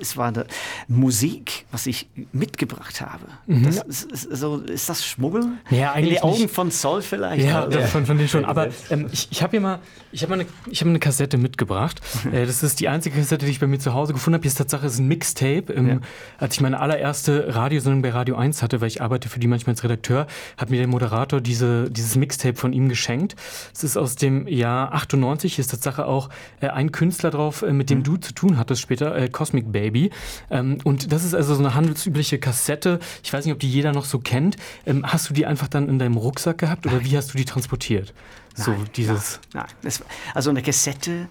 es 0.00 0.16
war 0.16 0.28
eine 0.28 0.46
Musik, 0.88 1.66
was 1.70 1.86
ich 1.86 2.08
mitgebracht 2.32 3.00
habe. 3.00 3.24
Mhm. 3.46 3.64
Das, 3.64 4.04
ist, 4.04 4.36
so, 4.36 4.58
ist 4.58 4.88
das 4.88 5.04
Schmuggel? 5.04 5.44
Ja, 5.70 5.92
eigentlich 5.92 6.08
In 6.08 6.14
die 6.14 6.22
Augen 6.22 6.42
nicht. 6.42 6.54
von 6.54 6.70
Zoll 6.70 7.02
vielleicht? 7.02 7.44
Ja, 7.44 7.68
ja. 7.68 7.86
Von, 7.86 8.06
von 8.06 8.16
denen 8.16 8.28
schon. 8.28 8.44
Aber 8.44 8.68
ähm, 8.90 9.08
ich, 9.12 9.28
ich 9.30 9.42
habe 9.42 9.52
hier 9.52 9.60
mal, 9.60 9.78
ich 10.10 10.22
habe 10.22 10.34
eine, 10.34 10.44
hab 10.44 10.86
eine 10.86 10.98
Kassette 10.98 11.38
mitgebracht. 11.38 12.00
äh, 12.32 12.46
das 12.46 12.62
ist 12.62 12.80
die 12.80 12.88
einzige 12.88 13.18
Kassette, 13.18 13.46
die 13.46 13.52
ich 13.52 13.60
bei 13.60 13.66
mir 13.66 13.78
zu 13.78 13.94
Hause 13.94 14.12
gefunden 14.12 14.34
habe. 14.34 14.42
Hier 14.42 14.50
ist 14.50 14.58
Tatsache 14.58 14.86
ist 14.86 14.98
ein 14.98 15.08
Mixtape. 15.08 15.72
Ähm, 15.72 15.88
ja. 15.88 16.00
Als 16.38 16.54
ich 16.54 16.60
meine 16.60 16.80
allererste 16.80 17.54
Radiosendung 17.54 18.02
bei 18.02 18.10
Radio 18.10 18.36
1 18.36 18.62
hatte, 18.62 18.80
weil 18.80 18.88
ich 18.88 19.02
arbeite 19.02 19.28
für 19.28 19.40
die 19.40 19.46
manchmal 19.46 19.72
als 19.74 19.84
Redakteur, 19.84 20.26
hat 20.56 20.70
mir 20.70 20.78
der 20.78 20.88
Moderator 20.88 21.40
diese, 21.40 21.90
dieses 21.90 22.16
Mixtape 22.16 22.56
von 22.56 22.72
ihm 22.72 22.88
geschenkt. 22.88 23.36
Es 23.74 23.84
ist 23.84 23.96
aus 23.96 24.16
dem 24.16 24.46
Jahr 24.48 24.92
98. 24.92 25.54
Hier 25.54 25.62
ist 25.62 25.68
Tatsache 25.68 26.06
auch 26.06 26.28
äh, 26.60 26.68
ein 26.68 26.92
Künstler 26.92 27.30
drauf, 27.30 27.62
äh, 27.62 27.72
mit 27.72 27.90
dem 27.90 27.98
mhm. 27.98 28.04
du 28.04 28.16
zu 28.16 28.32
tun 28.32 28.58
hattest 28.58 28.82
später, 28.82 29.16
äh, 29.16 29.28
Cosmic 29.62 29.72
Baby. 29.72 30.10
Ähm, 30.50 30.78
und 30.84 31.12
das 31.12 31.24
ist 31.24 31.34
also 31.34 31.54
so 31.54 31.60
eine 31.60 31.74
handelsübliche 31.74 32.38
Kassette. 32.38 32.98
Ich 33.22 33.32
weiß 33.32 33.44
nicht, 33.44 33.54
ob 33.54 33.60
die 33.60 33.70
jeder 33.70 33.92
noch 33.92 34.04
so 34.04 34.18
kennt. 34.18 34.56
Ähm, 34.86 35.04
hast 35.06 35.30
du 35.30 35.34
die 35.34 35.46
einfach 35.46 35.68
dann 35.68 35.88
in 35.88 35.98
deinem 35.98 36.16
Rucksack 36.16 36.58
gehabt 36.58 36.86
oder 36.86 36.96
nein. 36.96 37.06
wie 37.06 37.16
hast 37.16 37.32
du 37.32 37.38
die 37.38 37.44
transportiert? 37.44 38.12
Nein, 38.56 38.64
so 38.64 38.74
dieses. 38.96 39.40
Nein, 39.54 39.66
nein. 39.82 39.92
also 40.34 40.50
eine 40.50 40.62
Kassette, 40.62 41.28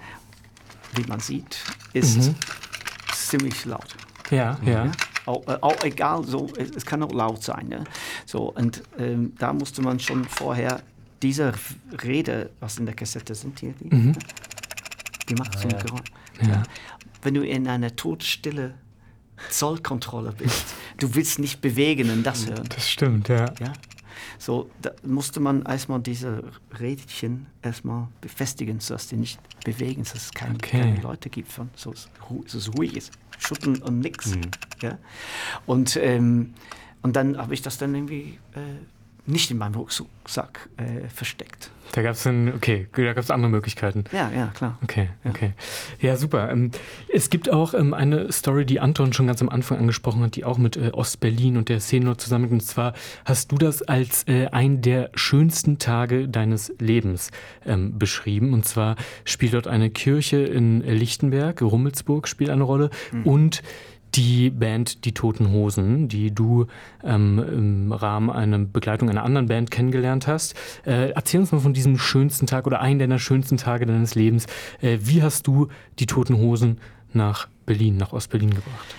wie 0.96 1.04
man 1.08 1.20
sieht, 1.20 1.58
ist 1.94 2.18
mhm. 2.18 2.36
ziemlich 3.14 3.66
laut. 3.66 3.96
Ja, 4.30 4.58
ja. 4.66 4.86
ja. 4.86 4.92
Auch, 5.26 5.48
äh, 5.48 5.58
auch, 5.62 5.84
egal, 5.84 6.24
so, 6.24 6.50
es, 6.58 6.72
es, 6.72 6.86
kann 6.86 7.04
auch 7.04 7.12
laut 7.12 7.44
sein. 7.44 7.68
Ne? 7.68 7.84
So, 8.26 8.52
und 8.54 8.82
ähm, 8.98 9.34
da 9.38 9.54
musste 9.54 9.82
man 9.84 10.00
schon 10.00 10.26
vorher 10.26 10.82
diese 11.22 11.54
Rede, 12.04 12.50
was 12.60 12.80
in 12.80 12.88
der 12.88 12.96
Kassette 12.96 13.36
sind 13.36 13.60
hier, 13.60 13.74
die, 13.80 13.96
mhm. 13.96 14.16
die 15.30 15.36
macht 15.36 15.60
so 15.60 15.68
ein 15.68 15.76
ah, 15.76 15.84
Geräusch. 15.84 16.12
Ja 16.42 16.64
wenn 17.22 17.34
du 17.34 17.46
in 17.46 17.68
einer 17.68 17.96
todstille 17.96 18.76
Zollkontrolle 19.50 20.34
bist. 20.34 20.74
Du 20.98 21.16
willst 21.16 21.40
nicht 21.40 21.62
bewegen 21.62 22.10
und 22.12 22.24
das 22.24 22.48
hören. 22.48 22.70
Das 22.70 22.90
stimmt, 22.90 23.28
ja. 23.28 23.46
ja? 23.60 23.74
So, 24.38 24.70
da 24.82 24.92
musste 25.04 25.40
man 25.40 25.64
erstmal 25.64 26.00
diese 26.00 26.44
Rädchen 26.80 27.48
erstmal 27.62 28.08
befestigen, 28.22 28.80
sodass 28.80 29.08
die 29.08 29.16
nicht 29.16 29.40
bewegen, 29.64 30.04
dass 30.04 30.16
es 30.16 30.32
keine, 30.32 30.56
okay. 30.56 30.80
keine 30.80 31.02
Leute 31.02 31.30
gibt, 31.30 31.52
von, 31.52 31.70
so 31.76 31.92
es, 31.92 32.10
es 32.54 32.74
ruhig 32.76 32.98
ist. 32.98 33.12
Schutten 33.40 33.82
und 33.82 34.00
nix. 34.00 34.36
Mhm. 34.36 34.42
Ja? 34.82 34.98
Und, 35.66 35.96
ähm, 35.98 36.54
und 37.02 37.16
dann 37.16 37.38
habe 37.38 37.54
ich 37.54 37.62
das 37.62 37.78
dann 37.78 37.96
irgendwie 37.96 38.40
äh, 38.54 38.60
nicht 39.26 39.52
in 39.52 39.58
meinem 39.58 39.76
Rucksack 39.76 40.70
äh, 40.78 41.08
versteckt. 41.08 41.72
Da 41.92 42.02
gab 42.02 42.14
es 42.14 42.26
okay, 42.26 42.88
da 42.96 43.14
gab 43.14 43.18
es 43.18 43.32
andere 43.32 43.52
Möglichkeiten. 43.52 44.06
Ja, 44.14 44.32
ja, 44.34 44.48
klar. 44.48 44.78
Okay, 44.82 45.10
okay. 45.26 45.54
Ja, 46.00 46.16
super. 46.16 46.50
Ähm, 46.50 46.72
es 47.14 47.30
gibt 47.30 47.52
auch 47.52 47.74
ähm, 47.74 47.94
eine 47.94 48.32
Story, 48.32 48.66
die 48.66 48.80
Anton 48.80 49.12
schon 49.12 49.28
ganz 49.28 49.42
am 49.42 49.50
Anfang 49.50 49.78
angesprochen 49.78 50.24
hat, 50.24 50.36
die 50.36 50.46
auch 50.46 50.58
mit 50.58 50.78
äh, 50.78 50.92
Ostberlin 50.94 51.58
und 51.58 51.68
der 51.68 51.82
Szene 51.82 52.16
zusammenhängt. 52.16 52.62
Und 52.62 52.66
zwar 52.66 52.94
hast 53.26 53.52
du 53.52 53.58
das 53.58 53.82
als 53.82 54.26
äh, 54.28 54.48
einen 54.48 54.82
der 54.82 55.10
schönsten 55.16 55.80
Tage 55.80 56.30
deines 56.30 56.74
Lebens 56.80 57.32
ähm, 57.66 58.00
beschrieben. 58.00 58.54
Und 58.54 58.66
zwar 58.66 58.96
spielt 59.26 59.54
dort 59.54 59.68
eine 59.68 59.90
Kirche 59.90 60.38
in 60.38 60.82
Lichtenberg, 60.82 61.62
Rummelsburg 61.62 62.28
spielt 62.28 62.50
eine 62.50 62.64
Rolle 62.64 62.90
mhm. 63.12 63.24
und 63.24 63.64
die 64.16 64.50
Band 64.50 65.06
Die 65.06 65.14
Toten 65.14 65.52
Hosen, 65.52 66.08
die 66.08 66.34
du 66.34 66.68
ähm, 67.04 67.40
im 67.40 67.92
Rahmen 67.92 68.30
einer 68.30 68.60
Begleitung 68.60 69.10
einer 69.10 69.24
anderen 69.24 69.48
Band 69.48 69.72
kennengelernt 69.72 70.28
hast. 70.28 70.56
Äh, 70.86 71.12
erzähl 71.12 71.40
uns 71.40 71.52
mal 71.52 71.60
von 71.60 71.74
diesem 71.74 71.98
schönsten 71.98 72.48
Tag 72.48 72.68
oder 72.68 72.82
einen 72.82 73.00
deiner 73.00 73.20
schönsten 73.20 73.58
Tage 73.58 73.86
deines 73.86 74.16
Lebens. 74.16 74.48
Äh, 74.82 75.00
wie 75.02 75.24
hast 75.24 75.48
du 75.48 75.70
Die 76.00 76.06
Toten 76.06 76.38
Hosen 76.38 76.80
nach 77.14 77.48
Berlin, 77.66 77.98
nach 77.98 78.14
Ostberlin 78.14 78.52
gebracht? 78.52 78.96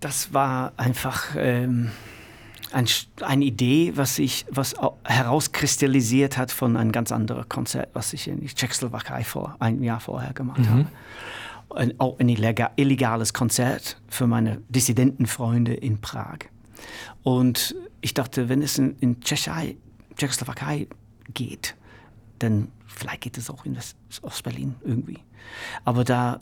Das 0.00 0.32
war 0.32 0.72
einfach 0.76 1.34
ähm, 1.36 1.90
ein, 2.72 2.86
eine 3.22 3.44
Idee, 3.44 3.92
was 3.96 4.16
sich 4.16 4.46
was 4.50 4.74
herauskristallisiert 5.04 6.36
hat 6.36 6.52
von 6.52 6.76
einem 6.76 6.92
ganz 6.92 7.12
anderen 7.12 7.48
Konzert, 7.48 7.88
was 7.92 8.12
ich 8.12 8.28
in 8.28 8.46
Tschechoslowakei 8.46 9.24
vor 9.24 9.56
ein 9.58 9.82
Jahr 9.82 10.00
vorher 10.00 10.32
gemacht 10.32 10.60
mhm. 10.60 10.68
habe 10.70 10.86
ein, 11.76 11.98
auch 12.00 12.18
ein 12.18 12.28
illegales 12.28 13.32
Konzert 13.32 14.00
für 14.08 14.26
meine 14.26 14.62
Dissidentenfreunde 14.68 15.74
in 15.74 16.00
Prag. 16.00 16.38
Und 17.22 17.74
ich 18.00 18.14
dachte, 18.14 18.48
wenn 18.48 18.62
es 18.62 18.78
in, 18.78 18.96
in 19.00 19.20
Tschechei, 19.20 19.76
Tschechoslowakei 20.16 20.88
geht, 21.34 21.74
dann 22.38 22.68
vielleicht 22.86 23.22
geht 23.22 23.38
es 23.38 23.50
auch 23.50 23.64
in 23.64 23.76
Ostberlin 24.22 24.74
irgendwie. 24.84 25.18
Aber 25.84 26.04
da 26.04 26.40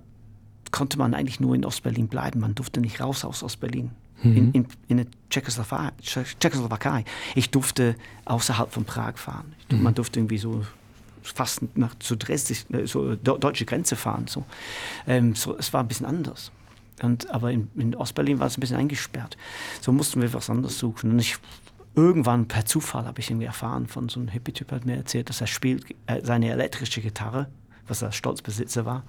konnte 0.70 0.98
man 0.98 1.14
eigentlich 1.14 1.40
nur 1.40 1.54
in 1.54 1.64
Ostberlin 1.64 2.08
bleiben. 2.08 2.40
Man 2.40 2.54
durfte 2.54 2.80
nicht 2.80 3.00
raus 3.00 3.24
aus 3.24 3.42
Ostberlin. 3.42 3.90
Mhm. 4.22 4.36
In, 4.36 4.52
in, 4.52 4.66
in 4.88 4.96
der 4.98 5.06
Tschechoslowakei, 5.30 5.90
Tschechoslowakei. 6.02 7.04
Ich 7.34 7.50
durfte 7.50 7.96
außerhalb 8.24 8.72
von 8.72 8.84
Prag 8.84 9.18
fahren. 9.18 9.54
Mhm. 9.70 9.82
Man 9.82 9.94
durfte 9.94 10.20
irgendwie 10.20 10.38
so 10.38 10.64
fast 11.24 11.76
nach 11.76 11.94
zu 11.98 12.16
Dresden, 12.16 12.74
äh, 12.74 12.86
so 12.86 13.16
deutsche 13.16 13.64
Grenze 13.64 13.96
fahren. 13.96 14.26
So. 14.28 14.44
Ähm, 15.06 15.34
so, 15.34 15.56
es 15.56 15.72
war 15.72 15.82
ein 15.82 15.88
bisschen 15.88 16.06
anders. 16.06 16.52
Und, 17.02 17.28
aber 17.30 17.50
in, 17.50 17.70
in 17.74 17.94
Ostberlin 17.94 18.38
war 18.38 18.46
es 18.46 18.56
ein 18.56 18.60
bisschen 18.60 18.76
eingesperrt. 18.76 19.36
So 19.80 19.92
mussten 19.92 20.22
wir 20.22 20.32
was 20.32 20.50
anderes 20.50 20.78
suchen. 20.78 21.10
Und 21.10 21.18
ich 21.18 21.36
irgendwann 21.96 22.46
per 22.46 22.66
Zufall 22.66 23.06
habe 23.06 23.20
ich 23.20 23.30
irgendwie 23.30 23.46
erfahren 23.46 23.86
von 23.86 24.08
so 24.08 24.20
einem 24.20 24.28
Hippie-Typ, 24.28 24.70
hat 24.72 24.84
mir 24.84 24.96
erzählt, 24.96 25.28
dass 25.28 25.40
er 25.40 25.46
spielt 25.46 25.86
äh, 26.06 26.20
seine 26.22 26.50
elektrische 26.50 27.00
Gitarre, 27.00 27.48
was 27.86 28.02
er 28.02 28.12
Stolzbesitzer 28.12 28.84
war, 28.84 29.04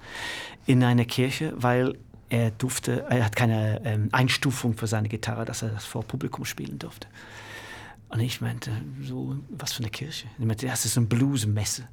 in 0.66 0.82
einer 0.82 1.04
Kirche, 1.04 1.52
weil 1.56 1.96
er 2.28 2.50
durfte, 2.50 3.04
er 3.08 3.24
hat 3.24 3.36
keine 3.36 3.80
ähm, 3.84 4.08
Einstufung 4.12 4.76
für 4.76 4.88
seine 4.88 5.08
Gitarre, 5.08 5.44
dass 5.44 5.62
er 5.62 5.68
das 5.68 5.84
vor 5.84 6.02
Publikum 6.02 6.44
spielen 6.44 6.78
durfte. 6.78 7.06
Und 8.08 8.20
ich 8.20 8.40
meinte, 8.40 8.70
so, 9.02 9.36
was 9.48 9.72
für 9.72 9.82
eine 9.82 9.90
Kirche? 9.90 10.26
Ich 10.38 10.44
meinte, 10.44 10.66
das 10.66 10.84
ist 10.84 10.96
eine 10.96 11.06
Bluesmesse 11.06 11.88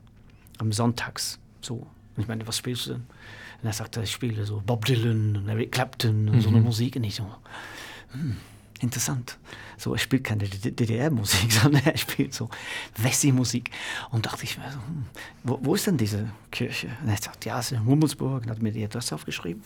am 0.59 0.71
Sonntags. 0.71 1.39
So. 1.61 1.75
Und 2.15 2.21
ich 2.21 2.27
meinte, 2.27 2.47
was 2.47 2.57
spielst 2.57 2.87
du 2.87 2.93
denn? 2.93 3.01
Und 3.61 3.69
er 3.69 3.73
sagte, 3.73 4.01
ich 4.03 4.11
spiele 4.11 4.45
so 4.45 4.61
Bob 4.65 4.85
Dylan 4.85 5.37
und 5.37 5.47
Eric 5.49 5.71
Clapton 5.71 6.29
und 6.29 6.35
mhm. 6.35 6.41
so 6.41 6.49
eine 6.49 6.59
mhm. 6.59 6.65
Musik. 6.65 6.95
Und 6.95 7.05
ich 7.05 7.15
so, 7.15 7.25
hm, 8.11 8.37
interessant. 8.79 9.37
So, 9.77 9.93
er 9.93 9.99
spielt 9.99 10.23
keine 10.23 10.43
DDR-Musik, 10.47 11.51
sondern 11.61 11.83
er 11.85 11.97
spielt 11.97 12.33
so 12.33 12.49
Wessi-Musik. 12.97 13.71
Und 14.11 14.25
dachte 14.25 14.43
ich 14.43 14.57
mir 14.57 14.69
so, 14.69 14.77
hm, 14.77 15.05
wo, 15.43 15.59
wo, 15.61 15.75
ist 15.75 15.87
denn 15.87 15.97
diese 15.97 16.29
Kirche? 16.51 16.89
Und 17.01 17.09
er 17.09 17.17
sagt, 17.17 17.45
ja, 17.45 17.59
es 17.59 17.71
ist 17.71 17.77
in 17.77 17.85
Hummelsburg 17.85 18.43
und 18.43 18.49
hat 18.49 18.61
mir 18.61 18.71
die 18.71 18.83
Adresse 18.83 19.15
aufgeschrieben. 19.15 19.63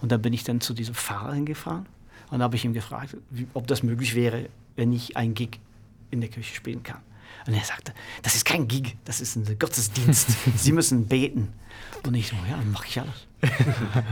Und 0.00 0.12
dann 0.12 0.22
bin 0.22 0.32
ich 0.32 0.44
dann 0.44 0.60
zu 0.60 0.72
diesem 0.72 0.94
Pfarrer 0.94 1.34
hingefahren 1.34 1.86
und 2.30 2.42
habe 2.42 2.56
ich 2.56 2.64
ihm 2.64 2.72
gefragt, 2.72 3.16
wie, 3.30 3.46
ob 3.54 3.66
das 3.66 3.82
möglich 3.82 4.14
wäre, 4.14 4.48
wenn 4.76 4.92
ich 4.92 5.16
ein 5.16 5.34
Gig 5.34 5.58
in 6.10 6.20
der 6.20 6.30
Kirche 6.30 6.54
spielen 6.54 6.82
kann. 6.82 7.00
Und 7.46 7.54
er 7.54 7.64
sagte, 7.64 7.92
das 8.22 8.34
ist 8.34 8.44
kein 8.44 8.68
Gig, 8.68 8.96
das 9.04 9.20
ist 9.20 9.36
ein 9.36 9.58
Gottesdienst. 9.58 10.28
Sie 10.56 10.72
müssen 10.72 11.06
beten. 11.06 11.52
Und 12.06 12.14
ich 12.14 12.28
so, 12.28 12.36
ja, 12.48 12.56
dann 12.56 12.70
mache 12.70 12.86
ich 12.88 13.00
alles. 13.00 13.26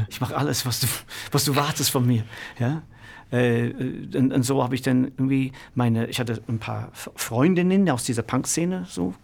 Ich 0.08 0.20
mache 0.20 0.36
alles, 0.36 0.64
was 0.64 0.80
du, 0.80 0.86
was 1.30 1.44
du 1.44 1.54
wartest 1.54 1.90
von 1.90 2.06
mir. 2.06 2.24
Ja? 2.58 2.82
Äh, 3.30 3.70
und, 3.70 4.32
und, 4.32 4.42
so 4.42 4.62
habe 4.62 4.74
ich 4.74 4.82
dann 4.82 5.04
irgendwie 5.04 5.52
meine, 5.74 6.06
ich 6.06 6.18
hatte 6.18 6.42
ein 6.48 6.58
paar 6.58 6.90
Freundinnen 6.92 7.88
aus 7.90 8.04
dieser 8.04 8.22
Punk-Szene 8.22 8.86
so 8.88 9.14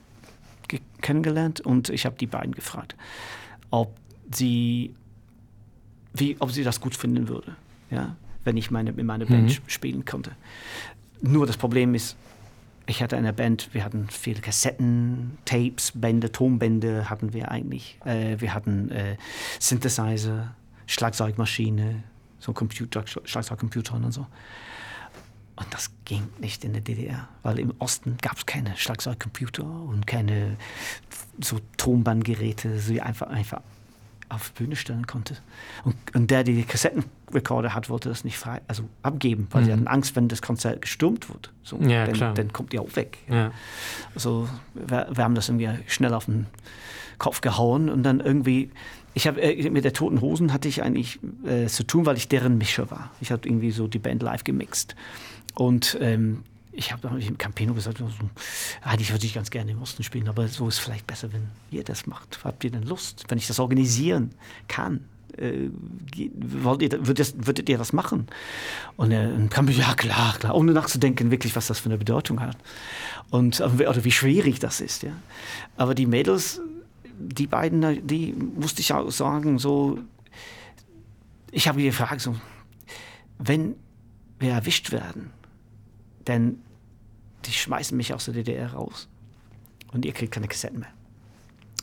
kennengelernt 1.00 1.60
und 1.60 1.90
ich 1.90 2.06
habe 2.06 2.16
die 2.18 2.26
beiden 2.26 2.54
gefragt, 2.54 2.96
ob 3.70 3.96
sie, 4.32 4.94
wie, 6.14 6.36
ob 6.38 6.50
sie 6.50 6.64
das 6.64 6.80
gut 6.80 6.94
finden 6.94 7.28
würde, 7.28 7.56
ja, 7.90 8.16
wenn 8.44 8.56
ich 8.56 8.70
meine, 8.70 8.90
in 8.90 9.06
meiner 9.06 9.26
Band 9.26 9.48
mhm. 9.48 9.68
spielen 9.68 10.04
konnte. 10.04 10.32
Nur 11.20 11.46
das 11.46 11.56
Problem 11.56 11.94
ist, 11.94 12.16
ich 12.86 13.02
hatte 13.02 13.16
eine 13.16 13.32
Band, 13.32 13.70
wir 13.72 13.84
hatten 13.84 14.08
viele 14.10 14.40
Kassetten, 14.40 15.38
Tapes, 15.44 15.92
Bände, 15.94 16.30
Tonbände 16.32 17.08
hatten 17.08 17.32
wir 17.32 17.50
eigentlich. 17.50 17.98
Äh, 18.04 18.40
wir 18.40 18.54
hatten 18.54 18.90
äh, 18.90 19.16
Synthesizer, 19.58 20.54
Schlagzeugmaschine, 20.86 22.02
so 22.38 22.52
Computer, 22.52 23.04
Schlagzeugcomputer 23.06 23.94
und 23.94 24.12
so. 24.12 24.26
Und 25.56 25.72
das 25.72 25.90
ging 26.04 26.28
nicht 26.40 26.64
in 26.64 26.72
der 26.72 26.82
DDR, 26.82 27.28
weil 27.42 27.60
im 27.60 27.72
Osten 27.78 28.16
gab 28.20 28.36
es 28.36 28.44
keine 28.44 28.76
Schlagzeugcomputer 28.76 29.64
und 29.64 30.06
keine 30.06 30.56
so 31.40 31.60
Tonbandgeräte, 31.76 32.80
die 32.88 33.00
einfach, 33.00 33.28
einfach 33.28 33.62
auf 34.34 34.50
die 34.50 34.64
Bühne 34.64 34.76
stellen 34.76 35.06
konnte. 35.06 35.36
Und, 35.84 35.94
und 36.14 36.30
der, 36.30 36.44
der 36.44 36.54
die 36.54 36.64
Kassettenrekorder 36.64 37.74
hat, 37.74 37.88
wollte 37.90 38.08
das 38.08 38.24
nicht 38.24 38.38
frei, 38.38 38.60
also 38.68 38.84
abgeben, 39.02 39.46
weil 39.50 39.62
mhm. 39.62 39.66
sie 39.66 39.72
hatten 39.72 39.86
Angst, 39.86 40.16
wenn 40.16 40.28
das 40.28 40.42
Konzert 40.42 40.82
gestürmt 40.82 41.28
wird. 41.28 41.52
So, 41.62 41.78
ja, 41.78 42.06
dann, 42.06 42.34
dann, 42.34 42.52
kommt 42.52 42.72
die 42.72 42.78
auch 42.78 42.96
weg. 42.96 43.18
Ja. 43.28 43.52
Also 44.14 44.48
wir, 44.74 45.08
wir, 45.10 45.24
haben 45.24 45.34
das 45.34 45.48
irgendwie 45.48 45.68
schnell 45.86 46.14
auf 46.14 46.26
den 46.26 46.46
Kopf 47.18 47.40
gehauen 47.40 47.88
und 47.88 48.02
dann 48.02 48.20
irgendwie, 48.20 48.70
ich 49.14 49.26
habe 49.26 49.40
äh, 49.40 49.70
mit 49.70 49.84
der 49.84 49.92
Toten 49.92 50.20
Hosen 50.20 50.52
hatte 50.52 50.68
ich 50.68 50.82
eigentlich 50.82 51.20
äh, 51.46 51.66
zu 51.66 51.84
tun, 51.84 52.06
weil 52.06 52.16
ich 52.16 52.28
deren 52.28 52.58
Mischer 52.58 52.90
war. 52.90 53.10
Ich 53.20 53.30
habe 53.32 53.48
irgendwie 53.48 53.70
so 53.70 53.86
die 53.86 53.98
Band 53.98 54.22
live 54.22 54.44
gemixt. 54.44 54.94
Und 55.54 55.96
ähm, 56.00 56.42
ich 56.76 56.92
habe 56.92 57.08
im 57.20 57.38
Campino 57.38 57.74
gesagt, 57.74 57.98
so, 57.98 58.08
eigentlich 58.82 59.12
würde 59.12 59.26
ich 59.26 59.34
ganz 59.34 59.50
gerne 59.50 59.70
im 59.72 59.82
Osten 59.82 60.02
spielen, 60.02 60.28
aber 60.28 60.48
so 60.48 60.68
ist 60.68 60.78
vielleicht 60.78 61.06
besser, 61.06 61.32
wenn 61.32 61.48
ihr 61.70 61.84
das 61.84 62.06
macht. 62.06 62.40
Habt 62.44 62.64
ihr 62.64 62.70
denn 62.70 62.82
Lust, 62.82 63.24
wenn 63.28 63.38
ich 63.38 63.46
das 63.46 63.60
organisieren 63.60 64.32
kann? 64.68 65.04
Äh, 65.36 65.68
wollt 66.36 66.82
ihr, 66.82 67.06
würdet, 67.06 67.46
würdet 67.46 67.68
ihr 67.68 67.78
das 67.78 67.92
machen? 67.92 68.26
Und 68.96 69.12
er 69.12 69.30
kam 69.48 69.68
ja 69.68 69.94
klar, 69.94 70.36
klar, 70.38 70.54
ohne 70.54 70.72
nachzudenken, 70.72 71.30
wirklich, 71.30 71.56
was 71.56 71.66
das 71.66 71.78
für 71.80 71.88
eine 71.88 71.98
Bedeutung 71.98 72.40
hat. 72.40 72.56
Und 73.30 73.60
oder 73.60 74.04
wie 74.04 74.12
schwierig 74.12 74.58
das 74.58 74.80
ist, 74.80 75.02
ja. 75.02 75.12
Aber 75.76 75.94
die 75.94 76.06
Mädels, 76.06 76.60
die 77.18 77.46
beiden, 77.46 78.06
die 78.06 78.32
musste 78.32 78.80
ich 78.80 78.92
auch 78.92 79.10
sagen, 79.10 79.58
so, 79.58 79.98
ich 81.50 81.68
habe 81.68 81.82
gefragt, 81.82 82.20
so, 82.20 82.36
wenn 83.38 83.76
wir 84.38 84.52
erwischt 84.52 84.92
werden, 84.92 85.30
denn 86.26 86.58
die 87.46 87.52
schmeißen 87.52 87.96
mich 87.96 88.14
aus 88.14 88.26
der 88.26 88.34
DDR 88.34 88.72
raus 88.72 89.08
und 89.92 90.04
ihr 90.04 90.12
kriegt 90.12 90.32
keine 90.32 90.48
Kassetten 90.48 90.80
mehr. 90.80 90.92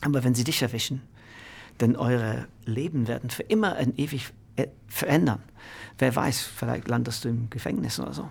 Aber 0.02 0.24
wenn 0.24 0.34
sie 0.34 0.44
dich 0.44 0.62
erwischen, 0.62 1.02
dann 1.78 1.96
eure 1.96 2.46
Leben 2.64 3.08
werden 3.08 3.30
für 3.30 3.42
immer 3.44 3.78
und 3.78 3.98
ewig 3.98 4.32
äh, 4.56 4.68
verändern. 4.88 5.42
Wer 5.98 6.14
weiß, 6.14 6.40
vielleicht 6.40 6.88
landest 6.88 7.24
du 7.24 7.28
im 7.28 7.50
Gefängnis 7.50 7.98
oder 7.98 8.12
so. 8.12 8.30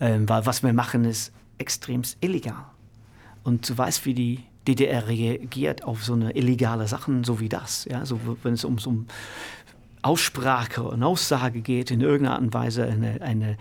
Ähm, 0.00 0.28
weil 0.28 0.46
was 0.46 0.62
wir 0.62 0.72
machen, 0.72 1.04
ist 1.04 1.32
extremst 1.58 2.18
illegal. 2.20 2.66
Und 3.44 3.68
du 3.68 3.76
weißt, 3.76 4.04
wie 4.06 4.14
die 4.14 4.44
DDR 4.66 5.06
reagiert 5.08 5.84
auf 5.84 6.04
so 6.04 6.12
eine 6.12 6.32
illegale 6.36 6.86
Sachen, 6.86 7.24
so 7.24 7.40
wie 7.40 7.48
das. 7.48 7.86
Ja? 7.90 8.04
So, 8.04 8.20
wenn 8.42 8.54
es 8.54 8.64
um 8.64 8.78
um 8.84 9.06
Aussprache 10.02 10.82
und 10.82 11.02
Aussage 11.02 11.60
geht, 11.60 11.90
in 11.90 12.00
irgendeiner 12.00 12.34
Art 12.34 12.42
und 12.42 12.54
Weise 12.54 12.86
eine, 12.86 13.20
eine 13.20 13.58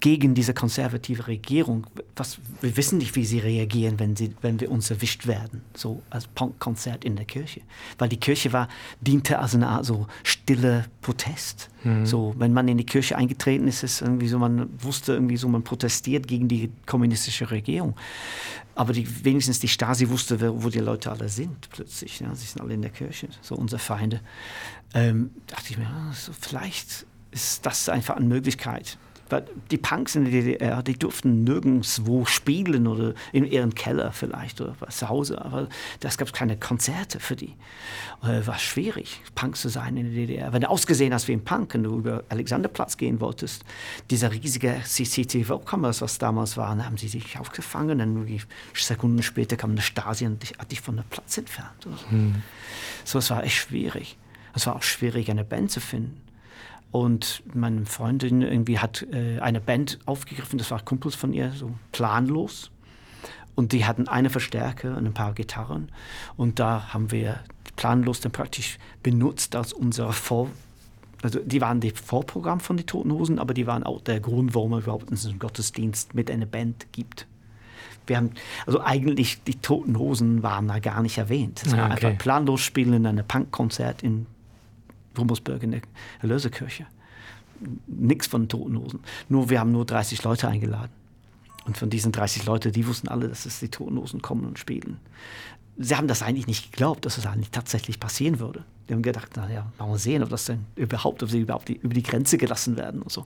gegen 0.00 0.34
diese 0.34 0.54
konservative 0.54 1.26
Regierung. 1.26 1.86
Was, 2.16 2.38
wir 2.62 2.76
wissen 2.76 2.98
nicht, 2.98 3.14
wie 3.16 3.24
sie 3.26 3.38
reagieren, 3.38 3.98
wenn, 3.98 4.16
sie, 4.16 4.34
wenn 4.40 4.58
wir 4.58 4.70
uns 4.70 4.90
erwischt 4.90 5.26
werden, 5.26 5.60
so 5.74 6.02
als 6.08 6.26
Punkkonzert 6.26 7.04
in 7.04 7.16
der 7.16 7.26
Kirche. 7.26 7.60
Weil 7.98 8.08
die 8.08 8.16
Kirche 8.16 8.52
war, 8.54 8.68
diente 9.02 9.38
als 9.38 9.54
eine 9.54 9.68
Art 9.68 9.84
so 9.84 10.06
stille 10.22 10.86
Protest. 11.02 11.68
Mhm. 11.82 12.06
So, 12.06 12.34
wenn 12.38 12.54
man 12.54 12.66
in 12.68 12.78
die 12.78 12.86
Kirche 12.86 13.16
eingetreten 13.16 13.68
ist, 13.68 13.82
ist 13.82 14.00
irgendwie 14.00 14.28
so, 14.28 14.38
man 14.38 14.70
wusste 14.82 15.12
irgendwie 15.12 15.36
so, 15.36 15.48
man 15.48 15.62
protestiert 15.62 16.26
gegen 16.26 16.48
die 16.48 16.70
kommunistische 16.86 17.50
Regierung. 17.50 17.94
Aber 18.74 18.94
die, 18.94 19.06
wenigstens 19.24 19.60
die 19.60 19.68
Stasi 19.68 20.08
wusste, 20.08 20.62
wo 20.62 20.70
die 20.70 20.80
Leute 20.80 21.10
alle 21.10 21.28
sind 21.28 21.68
plötzlich. 21.70 22.20
Ja, 22.20 22.34
sie 22.34 22.46
sind 22.46 22.62
alle 22.62 22.72
in 22.72 22.82
der 22.82 22.90
Kirche, 22.90 23.28
so 23.42 23.54
unsere 23.54 23.78
Feinde. 23.78 24.20
Ähm, 24.94 25.30
dachte 25.46 25.66
ich 25.70 25.78
mir, 25.78 25.86
ah, 25.86 26.12
so, 26.14 26.32
vielleicht 26.32 27.04
ist 27.30 27.66
das 27.66 27.88
einfach 27.90 28.16
eine 28.16 28.26
Möglichkeit 28.26 28.96
die 29.70 29.78
Punks 29.78 30.14
in 30.14 30.24
der 30.24 30.32
DDR, 30.32 30.82
die 30.82 30.94
durften 30.94 31.44
nirgendwo 31.44 32.24
spielen 32.24 32.86
oder 32.86 33.14
in 33.32 33.44
ihren 33.44 33.74
Keller 33.74 34.12
vielleicht 34.12 34.60
oder 34.60 34.74
zu 34.88 35.08
Hause, 35.08 35.42
aber 35.44 35.68
das 36.00 36.18
gab 36.18 36.32
keine 36.32 36.56
Konzerte 36.56 37.20
für 37.20 37.36
die. 37.36 37.54
Äh, 38.22 38.46
war 38.46 38.58
schwierig, 38.58 39.22
Punk 39.34 39.56
zu 39.56 39.68
sein 39.68 39.96
in 39.96 40.14
der 40.14 40.26
DDR. 40.26 40.52
Wenn 40.52 40.62
du 40.62 40.70
ausgesehen 40.70 41.12
hast 41.12 41.28
wie 41.28 41.32
ein 41.32 41.44
Punk 41.44 41.74
und 41.74 41.84
du 41.84 41.98
über 41.98 42.24
Alexanderplatz 42.28 42.96
gehen 42.96 43.20
wolltest, 43.20 43.64
dieser 44.10 44.32
riesige 44.32 44.76
CCTV-Kameras, 44.84 46.02
was 46.02 46.18
damals 46.18 46.56
waren, 46.56 46.84
haben 46.84 46.96
sie 46.96 47.08
dich 47.08 47.38
aufgefangen, 47.38 47.98
dann 47.98 48.40
Sekunden 48.74 49.22
später 49.22 49.56
kam 49.56 49.72
eine 49.72 49.82
Stasi 49.82 50.26
und 50.26 50.44
hat 50.58 50.70
dich 50.70 50.80
von 50.80 50.96
der 50.96 51.04
Platz 51.04 51.38
entfernt. 51.38 51.70
So. 51.82 52.10
Hm. 52.10 52.42
so, 53.04 53.18
es 53.18 53.30
war 53.30 53.44
echt 53.44 53.56
schwierig. 53.56 54.16
Es 54.54 54.66
war 54.66 54.76
auch 54.76 54.82
schwierig, 54.82 55.30
eine 55.30 55.44
Band 55.44 55.70
zu 55.70 55.80
finden. 55.80 56.23
Und 56.94 57.42
meine 57.52 57.86
Freundin 57.86 58.40
irgendwie 58.40 58.78
hat 58.78 59.04
äh, 59.10 59.40
eine 59.40 59.60
Band 59.60 59.98
aufgegriffen, 60.06 60.60
das 60.60 60.70
war 60.70 60.78
Kumpels 60.78 61.16
von 61.16 61.32
ihr, 61.32 61.50
so 61.50 61.72
planlos. 61.90 62.70
Und 63.56 63.72
die 63.72 63.84
hatten 63.84 64.06
eine 64.06 64.30
Verstärker 64.30 64.96
und 64.96 65.04
ein 65.04 65.12
paar 65.12 65.32
Gitarren. 65.32 65.90
Und 66.36 66.60
da 66.60 66.94
haben 66.94 67.10
wir 67.10 67.40
planlos 67.74 68.20
dann 68.20 68.30
praktisch 68.30 68.78
benutzt 69.02 69.56
als 69.56 69.72
unser 69.72 70.12
Vor... 70.12 70.50
Also 71.20 71.40
die 71.40 71.60
waren 71.60 71.80
das 71.80 71.94
Vorprogramm 71.94 72.60
von 72.60 72.76
den 72.76 72.86
Toten 72.86 73.10
Hosen, 73.10 73.40
aber 73.40 73.54
die 73.54 73.66
waren 73.66 73.82
auch 73.82 74.00
der 74.00 74.20
Grund, 74.20 74.54
warum 74.54 74.74
es 74.74 74.84
überhaupt 74.84 75.10
einen 75.10 75.38
Gottesdienst 75.40 76.14
mit 76.14 76.30
einer 76.30 76.46
Band 76.46 76.92
gibt. 76.92 77.26
Wir 78.06 78.18
haben, 78.18 78.30
also 78.66 78.80
eigentlich 78.80 79.42
die 79.42 79.56
Toten 79.56 79.98
Hosen 79.98 80.44
waren 80.44 80.68
da 80.68 80.78
gar 80.78 81.02
nicht 81.02 81.18
erwähnt. 81.18 81.60
Es 81.66 81.76
war 81.76 81.86
okay. 81.86 82.06
einfach 82.06 82.18
planlos 82.18 82.60
spielen 82.60 82.92
in 82.92 83.04
einem 83.04 83.26
Punkkonzert 83.26 84.04
in 84.04 84.26
Rummelsburg 85.18 85.62
in 85.62 85.72
der 85.72 85.80
Erlöserkirche. 86.20 86.86
Nichts 87.86 88.26
von 88.26 88.48
Totenhosen. 88.48 89.00
Nur 89.28 89.50
wir 89.50 89.60
haben 89.60 89.72
nur 89.72 89.84
30 89.84 90.22
Leute 90.24 90.48
eingeladen. 90.48 90.92
Und 91.66 91.78
von 91.78 91.88
diesen 91.88 92.12
30 92.12 92.44
Leuten, 92.44 92.72
die 92.72 92.86
wussten 92.86 93.08
alle, 93.08 93.28
dass 93.28 93.46
es 93.46 93.60
die 93.60 93.68
Totenhosen 93.68 94.20
kommen 94.20 94.44
und 94.44 94.58
spielen. 94.58 94.98
sie 95.78 95.96
haben 95.96 96.08
das 96.08 96.22
eigentlich 96.22 96.46
nicht 96.46 96.72
geglaubt, 96.72 97.06
dass 97.06 97.16
es 97.16 97.26
eigentlich 97.26 97.50
tatsächlich 97.50 97.98
passieren 97.98 98.38
würde. 98.38 98.64
Die 98.88 98.92
haben 98.92 99.02
gedacht, 99.02 99.36
naja, 99.36 99.72
mal 99.78 99.98
sehen, 99.98 100.22
ob 100.22 100.28
das 100.28 100.44
denn 100.44 100.66
überhaupt, 100.76 101.22
ob 101.22 101.30
sie 101.30 101.40
überhaupt 101.40 101.68
die, 101.68 101.76
über 101.76 101.94
die 101.94 102.02
Grenze 102.02 102.36
gelassen 102.36 102.76
werden 102.76 103.00
und 103.00 103.10
so. 103.10 103.24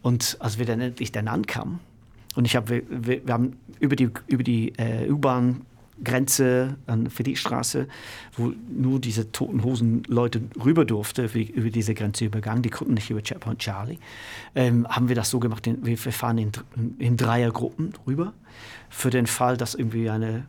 Und 0.00 0.36
als 0.40 0.58
wir 0.58 0.66
dann 0.66 0.80
endlich 0.80 1.12
dann 1.12 1.28
ankamen, 1.28 1.80
und 2.34 2.46
ich 2.46 2.56
habe, 2.56 2.82
wir, 2.88 3.26
wir 3.26 3.34
haben 3.34 3.58
über 3.78 3.96
die, 3.96 4.10
über 4.26 4.42
die 4.42 4.70
äh, 4.78 5.10
U-Bahn 5.10 5.66
Grenze 6.04 6.76
an 6.86 7.10
Friedrichstraße, 7.10 7.88
wo 8.36 8.52
nur 8.68 9.00
diese 9.00 9.32
toten 9.32 9.62
Hosen 9.64 10.02
Leute 10.08 10.42
rüber 10.62 10.84
durfte 10.84 11.24
über 11.24 11.70
diese 11.70 11.94
Grenze 11.94 12.24
übergangen, 12.24 12.62
die 12.62 12.70
konnten 12.70 12.94
nicht 12.94 13.10
über 13.10 13.22
Checkpoint 13.22 13.60
Charlie, 13.60 13.98
ähm, 14.54 14.86
haben 14.88 15.08
wir 15.08 15.16
das 15.16 15.30
so 15.30 15.40
gemacht, 15.40 15.66
wir 15.66 15.96
fahren 15.96 16.38
in, 16.38 16.52
in 16.98 17.16
Dreiergruppen 17.16 17.94
rüber, 18.06 18.32
für 18.88 19.10
den 19.10 19.26
Fall, 19.26 19.56
dass 19.56 19.74
irgendwie 19.74 20.10
eine 20.10 20.44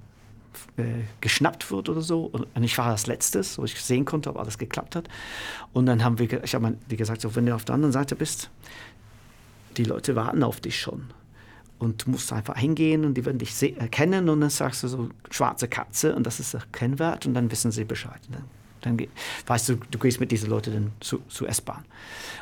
äh, 0.77 0.83
geschnappt 1.21 1.71
wird 1.71 1.89
oder 1.89 2.01
so. 2.01 2.25
Und 2.25 2.63
ich 2.63 2.77
war 2.77 2.89
das 2.91 3.07
Letztes, 3.07 3.57
wo 3.57 3.63
ich 3.63 3.79
sehen 3.81 4.05
konnte, 4.05 4.29
ob 4.29 4.37
alles 4.37 4.57
geklappt 4.57 4.95
hat. 4.95 5.07
Und 5.71 5.85
dann 5.85 6.03
haben 6.03 6.19
wir, 6.19 6.43
ich 6.43 6.55
habe 6.55 6.77
dir 6.89 6.97
gesagt, 6.97 7.21
so, 7.21 7.35
wenn 7.35 7.45
du 7.45 7.55
auf 7.55 7.65
der 7.65 7.75
anderen 7.75 7.91
Seite 7.91 8.15
bist, 8.15 8.49
die 9.77 9.83
Leute 9.83 10.15
warten 10.15 10.43
auf 10.43 10.59
dich 10.59 10.79
schon. 10.79 11.09
Und 11.83 12.05
du 12.05 12.11
musst 12.11 12.31
einfach 12.33 12.57
hingehen 12.57 13.05
und 13.05 13.15
die 13.15 13.25
werden 13.25 13.37
dich 13.37 13.77
erkennen 13.77 14.29
und 14.29 14.41
dann 14.41 14.49
sagst 14.49 14.83
du 14.83 14.87
so, 14.87 15.09
schwarze 15.29 15.67
Katze 15.67 16.15
und 16.15 16.25
das 16.25 16.39
ist 16.39 16.53
der 16.53 16.61
Kennwert 16.71 17.25
und 17.25 17.33
dann 17.33 17.51
wissen 17.51 17.71
sie 17.71 17.83
Bescheid. 17.83 18.19
Dann, 18.31 18.97
dann 18.97 19.07
weißt 19.45 19.69
du, 19.69 19.75
du 19.75 19.99
gehst 19.99 20.19
mit 20.19 20.31
diesen 20.31 20.49
Leuten 20.49 20.73
dann 20.73 20.91
zu, 20.99 21.19
zu 21.27 21.45
S-Bahn. 21.45 21.85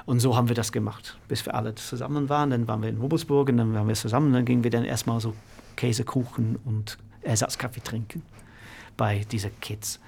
Und 0.05 0.19
so 0.19 0.35
haben 0.35 0.47
wir 0.47 0.55
das 0.55 0.71
gemacht, 0.71 1.17
bis 1.27 1.45
wir 1.45 1.55
alle 1.55 1.75
zusammen 1.75 2.29
waren. 2.29 2.49
Dann 2.49 2.67
waren 2.67 2.81
wir 2.81 2.89
in 2.89 2.99
Wobelsburg 3.01 3.49
und 3.49 3.57
dann 3.57 3.73
waren 3.73 3.87
wir 3.87 3.95
zusammen. 3.95 4.33
Dann 4.33 4.45
gingen 4.45 4.63
wir 4.63 4.71
dann 4.71 4.85
erstmal 4.85 5.19
so 5.19 5.33
Käsekuchen 5.75 6.57
und 6.65 6.97
Ersatzkaffee 7.21 7.81
trinken 7.81 8.23
bei 8.97 9.25
diesen 9.31 9.51
Kids 9.61 9.99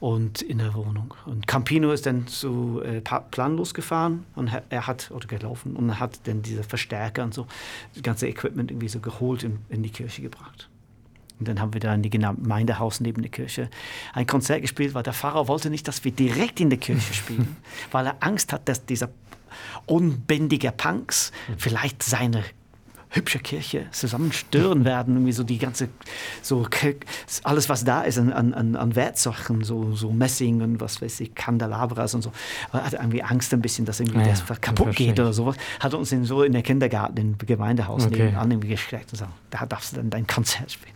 und 0.00 0.42
in 0.42 0.58
der 0.58 0.74
Wohnung. 0.74 1.14
Und 1.24 1.46
Campino 1.46 1.92
ist 1.92 2.06
dann 2.06 2.26
so 2.26 2.82
äh, 2.82 3.00
planlos 3.00 3.74
gefahren 3.74 4.24
und 4.34 4.50
er 4.68 4.86
hat, 4.86 5.10
oder 5.10 5.26
gelaufen, 5.26 5.76
und 5.76 5.98
hat 5.98 6.20
dann 6.24 6.42
diese 6.42 6.62
Verstärker 6.62 7.24
und 7.24 7.34
so, 7.34 7.46
das 7.94 8.02
ganze 8.02 8.28
Equipment 8.28 8.70
irgendwie 8.70 8.88
so 8.88 9.00
geholt 9.00 9.44
und 9.44 9.58
in 9.68 9.82
die 9.82 9.90
Kirche 9.90 10.22
gebracht. 10.22 10.68
Und 11.38 11.48
dann 11.48 11.60
haben 11.60 11.72
wir 11.74 11.80
da 11.80 11.94
in 11.94 12.02
die 12.02 12.10
Gemeindehaus 12.10 13.00
neben 13.00 13.22
der 13.22 13.30
Kirche 13.30 13.68
ein 14.12 14.26
Konzert 14.26 14.62
gespielt, 14.62 14.94
weil 14.94 15.02
der 15.02 15.12
Pfarrer 15.12 15.48
wollte 15.48 15.68
nicht, 15.68 15.88
dass 15.88 16.04
wir 16.04 16.12
direkt 16.12 16.60
in 16.60 16.70
der 16.70 16.78
Kirche 16.78 17.14
spielen, 17.14 17.56
weil 17.90 18.06
er 18.06 18.16
Angst 18.20 18.52
hat, 18.52 18.68
dass 18.68 18.84
dieser 18.86 19.10
unbändige 19.86 20.72
Punks 20.72 21.32
vielleicht 21.56 22.02
seine 22.02 22.44
hübsche 23.14 23.38
Kirche 23.38 23.86
zusammenstören 23.90 24.84
werden. 24.84 25.14
Irgendwie 25.14 25.32
so 25.32 25.44
die 25.44 25.58
ganze, 25.58 25.88
so 26.42 26.66
alles, 27.44 27.68
was 27.68 27.84
da 27.84 28.02
ist 28.02 28.18
an, 28.18 28.32
an, 28.32 28.76
an 28.76 28.96
Wertsachen, 28.96 29.62
so, 29.62 29.92
so 29.92 30.10
Messing 30.12 30.62
und 30.62 30.80
was 30.80 31.00
weiß 31.00 31.20
ich, 31.20 31.34
Kandelabras 31.34 32.14
und 32.14 32.22
so. 32.22 32.32
Aber 32.70 32.80
er 32.80 32.86
hatte 32.86 32.96
irgendwie 32.96 33.22
Angst 33.22 33.52
ein 33.54 33.60
bisschen, 33.60 33.84
dass 33.84 34.00
irgendwie 34.00 34.20
ja, 34.20 34.28
das 34.28 34.44
kaputt 34.60 34.96
geht 34.96 35.18
oder 35.20 35.32
sowas. 35.32 35.56
Hat 35.80 35.94
uns 35.94 36.12
in, 36.12 36.24
so 36.24 36.42
in 36.42 36.52
der 36.52 36.62
Kindergarten, 36.62 37.16
im 37.16 37.38
Gemeindehaus 37.38 38.06
okay. 38.06 38.24
nebenan 38.24 38.50
irgendwie 38.50 38.68
gesteckt 38.68 39.12
und 39.12 39.18
so, 39.18 39.26
da 39.50 39.64
darfst 39.66 39.92
du 39.92 39.96
dann 39.96 40.10
dein 40.10 40.26
Konzert 40.26 40.72
spielen. 40.72 40.94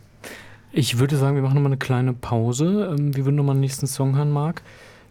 Ich 0.72 0.98
würde 0.98 1.16
sagen, 1.16 1.34
wir 1.36 1.42
machen 1.42 1.54
nochmal 1.54 1.72
eine 1.72 1.78
kleine 1.78 2.12
Pause. 2.12 2.94
Ähm, 2.98 3.16
wir 3.16 3.24
würden 3.24 3.36
nochmal 3.36 3.54
den 3.54 3.60
nächsten 3.60 3.86
Song 3.86 4.16
hören, 4.16 4.30
Marc. 4.30 4.62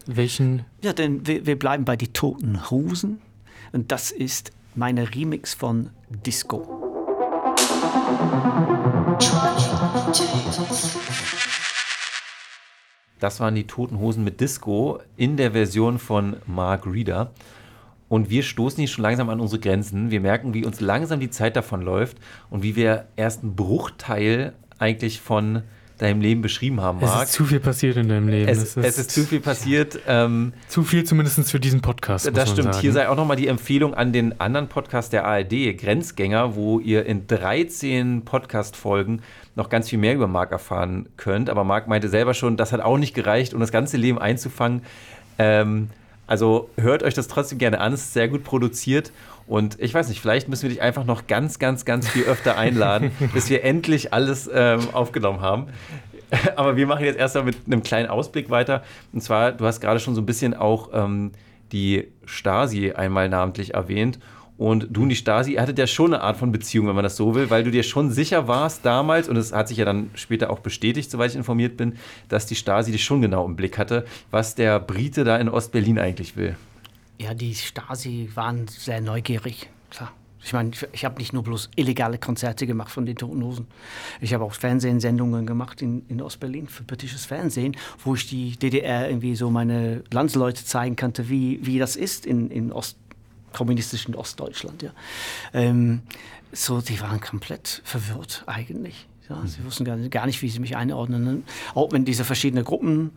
Welchen? 0.06 0.64
Ja, 0.82 0.92
denn 0.92 1.26
wir, 1.26 1.46
wir 1.46 1.58
bleiben 1.58 1.84
bei 1.84 1.96
die 1.96 2.08
Toten 2.08 2.70
Hosen. 2.70 3.20
Und 3.72 3.92
das 3.92 4.10
ist 4.10 4.52
meine 4.74 5.14
Remix 5.14 5.54
von 5.54 5.90
Disco. 6.08 6.77
Das 13.20 13.40
waren 13.40 13.54
die 13.54 13.66
Toten 13.66 13.98
Hosen 13.98 14.24
mit 14.24 14.40
Disco 14.40 15.00
in 15.16 15.36
der 15.36 15.52
Version 15.52 15.98
von 15.98 16.36
Mark 16.46 16.86
Reeder. 16.86 17.32
Und 18.08 18.30
wir 18.30 18.42
stoßen 18.42 18.78
hier 18.78 18.88
schon 18.88 19.02
langsam 19.02 19.28
an 19.28 19.40
unsere 19.40 19.60
Grenzen. 19.60 20.10
Wir 20.10 20.20
merken, 20.20 20.54
wie 20.54 20.64
uns 20.64 20.80
langsam 20.80 21.20
die 21.20 21.30
Zeit 21.30 21.56
davon 21.56 21.82
läuft 21.82 22.16
und 22.48 22.62
wie 22.62 22.76
wir 22.76 23.06
erst 23.16 23.42
einen 23.42 23.54
Bruchteil 23.54 24.54
eigentlich 24.78 25.20
von 25.20 25.62
deinem 25.98 26.20
Leben 26.20 26.42
beschrieben 26.42 26.80
haben, 26.80 27.00
Marc. 27.00 27.24
Es 27.24 27.30
ist 27.30 27.32
zu 27.34 27.44
viel 27.44 27.60
passiert 27.60 27.96
in 27.96 28.08
deinem 28.08 28.28
Leben. 28.28 28.48
Es, 28.48 28.58
es, 28.58 28.76
ist, 28.76 28.84
es 28.84 28.98
ist, 28.98 29.10
zu 29.10 29.24
viel 29.24 29.40
passiert. 29.40 29.98
Ähm, 30.06 30.52
zu 30.68 30.84
viel 30.84 31.04
zumindest 31.04 31.50
für 31.50 31.60
diesen 31.60 31.80
Podcast. 31.80 32.30
Das 32.34 32.50
stimmt. 32.50 32.72
Sagen. 32.74 32.80
Hier 32.80 32.92
sei 32.92 33.08
auch 33.08 33.16
nochmal 33.16 33.36
die 33.36 33.48
Empfehlung 33.48 33.94
an 33.94 34.12
den 34.12 34.40
anderen 34.40 34.68
Podcast 34.68 35.12
der 35.12 35.24
ARD, 35.24 35.76
Grenzgänger, 35.76 36.54
wo 36.54 36.78
ihr 36.80 37.04
in 37.06 37.26
13 37.26 38.24
Podcast-Folgen 38.24 39.22
noch 39.56 39.68
ganz 39.68 39.88
viel 39.88 39.98
mehr 39.98 40.14
über 40.14 40.28
Marc 40.28 40.52
erfahren 40.52 41.08
könnt. 41.16 41.50
Aber 41.50 41.64
Marc 41.64 41.88
meinte 41.88 42.08
selber 42.08 42.32
schon, 42.32 42.56
das 42.56 42.72
hat 42.72 42.80
auch 42.80 42.96
nicht 42.96 43.14
gereicht, 43.14 43.52
um 43.52 43.60
das 43.60 43.72
ganze 43.72 43.96
Leben 43.96 44.18
einzufangen. 44.18 44.82
Ähm, 45.38 45.90
also 46.28 46.70
hört 46.76 47.02
euch 47.02 47.14
das 47.14 47.26
trotzdem 47.26 47.58
gerne 47.58 47.80
an. 47.80 47.92
Es 47.92 48.02
ist 48.02 48.12
sehr 48.12 48.28
gut 48.28 48.44
produziert. 48.44 49.10
Und 49.48 49.80
ich 49.80 49.92
weiß 49.94 50.08
nicht, 50.10 50.20
vielleicht 50.20 50.48
müssen 50.48 50.64
wir 50.64 50.70
dich 50.70 50.82
einfach 50.82 51.04
noch 51.04 51.26
ganz, 51.26 51.58
ganz, 51.58 51.86
ganz 51.86 52.06
viel 52.06 52.24
öfter 52.24 52.58
einladen, 52.58 53.10
bis 53.32 53.48
wir 53.48 53.64
endlich 53.64 54.12
alles 54.12 54.48
ähm, 54.52 54.80
aufgenommen 54.92 55.40
haben. 55.40 55.68
Aber 56.56 56.76
wir 56.76 56.86
machen 56.86 57.04
jetzt 57.04 57.18
erstmal 57.18 57.44
mit 57.44 57.56
einem 57.66 57.82
kleinen 57.82 58.08
Ausblick 58.08 58.50
weiter. 58.50 58.84
Und 59.12 59.22
zwar, 59.22 59.52
du 59.52 59.64
hast 59.64 59.80
gerade 59.80 60.00
schon 60.00 60.14
so 60.14 60.20
ein 60.20 60.26
bisschen 60.26 60.52
auch 60.52 60.90
ähm, 60.92 61.32
die 61.72 62.08
Stasi 62.26 62.92
einmal 62.92 63.30
namentlich 63.30 63.72
erwähnt. 63.72 64.18
Und 64.58 64.88
du 64.90 65.04
und 65.04 65.08
die 65.08 65.16
Stasi, 65.16 65.52
ihr 65.52 65.62
hattet 65.62 65.78
ja 65.78 65.86
schon 65.86 66.12
eine 66.12 66.22
Art 66.22 66.36
von 66.36 66.50
Beziehung, 66.50 66.88
wenn 66.88 66.96
man 66.96 67.04
das 67.04 67.16
so 67.16 67.36
will, 67.36 67.48
weil 67.48 67.62
du 67.62 67.70
dir 67.70 67.84
schon 67.84 68.10
sicher 68.10 68.48
warst 68.48 68.84
damals, 68.84 69.28
und 69.28 69.36
es 69.36 69.52
hat 69.52 69.68
sich 69.68 69.78
ja 69.78 69.84
dann 69.84 70.10
später 70.14 70.50
auch 70.50 70.58
bestätigt, 70.58 71.10
soweit 71.12 71.30
ich 71.30 71.36
informiert 71.36 71.76
bin, 71.76 71.96
dass 72.28 72.46
die 72.46 72.56
Stasi 72.56 72.90
dich 72.90 73.04
schon 73.04 73.22
genau 73.22 73.46
im 73.46 73.54
Blick 73.54 73.78
hatte, 73.78 74.04
was 74.32 74.56
der 74.56 74.80
Brite 74.80 75.22
da 75.22 75.36
in 75.36 75.48
Ostberlin 75.48 76.00
eigentlich 76.00 76.36
will. 76.36 76.56
Ja, 77.18 77.34
die 77.34 77.54
Stasi 77.54 78.30
waren 78.34 78.66
sehr 78.66 79.00
neugierig, 79.00 79.70
klar. 79.90 80.12
Ich 80.42 80.52
meine, 80.52 80.70
ich 80.92 81.04
habe 81.04 81.18
nicht 81.18 81.32
nur 81.32 81.42
bloß 81.42 81.70
illegale 81.76 82.18
Konzerte 82.18 82.66
gemacht 82.66 82.90
von 82.90 83.06
den 83.06 83.16
Toten 83.16 83.44
Hosen. 83.44 83.66
Ich 84.20 84.34
habe 84.34 84.44
auch 84.44 84.54
Fernsehsendungen 84.54 85.46
gemacht 85.46 85.82
in, 85.82 86.04
in 86.08 86.22
Ostberlin 86.22 86.68
für 86.68 86.84
britisches 86.84 87.26
Fernsehen, 87.26 87.76
wo 88.04 88.14
ich 88.14 88.28
die 88.28 88.56
DDR 88.56 89.08
irgendwie 89.08 89.36
so 89.36 89.50
meine 89.50 90.02
Landsleute 90.12 90.64
zeigen 90.64 90.96
konnte, 90.96 91.28
wie, 91.28 91.58
wie 91.66 91.78
das 91.78 91.96
ist 91.96 92.24
in, 92.24 92.50
in 92.50 92.72
Ost, 92.72 92.96
kommunistischen 93.52 94.14
Ostdeutschland. 94.14 94.82
Ja. 94.82 94.90
Ähm, 95.52 96.02
so, 96.52 96.80
die 96.80 97.00
waren 97.00 97.20
komplett 97.20 97.82
verwirrt 97.84 98.44
eigentlich. 98.46 99.06
Ja, 99.28 99.36
mhm. 99.36 99.46
Sie 99.46 99.64
wussten 99.64 99.84
gar 99.84 99.96
nicht, 99.96 100.10
gar 100.10 100.26
nicht, 100.26 100.40
wie 100.42 100.48
sie 100.48 100.60
mich 100.60 100.76
einordnen. 100.76 101.44
Auch 101.74 101.92
wenn 101.92 102.04
diese 102.04 102.24
verschiedenen 102.24 102.64
Gruppen 102.64 103.12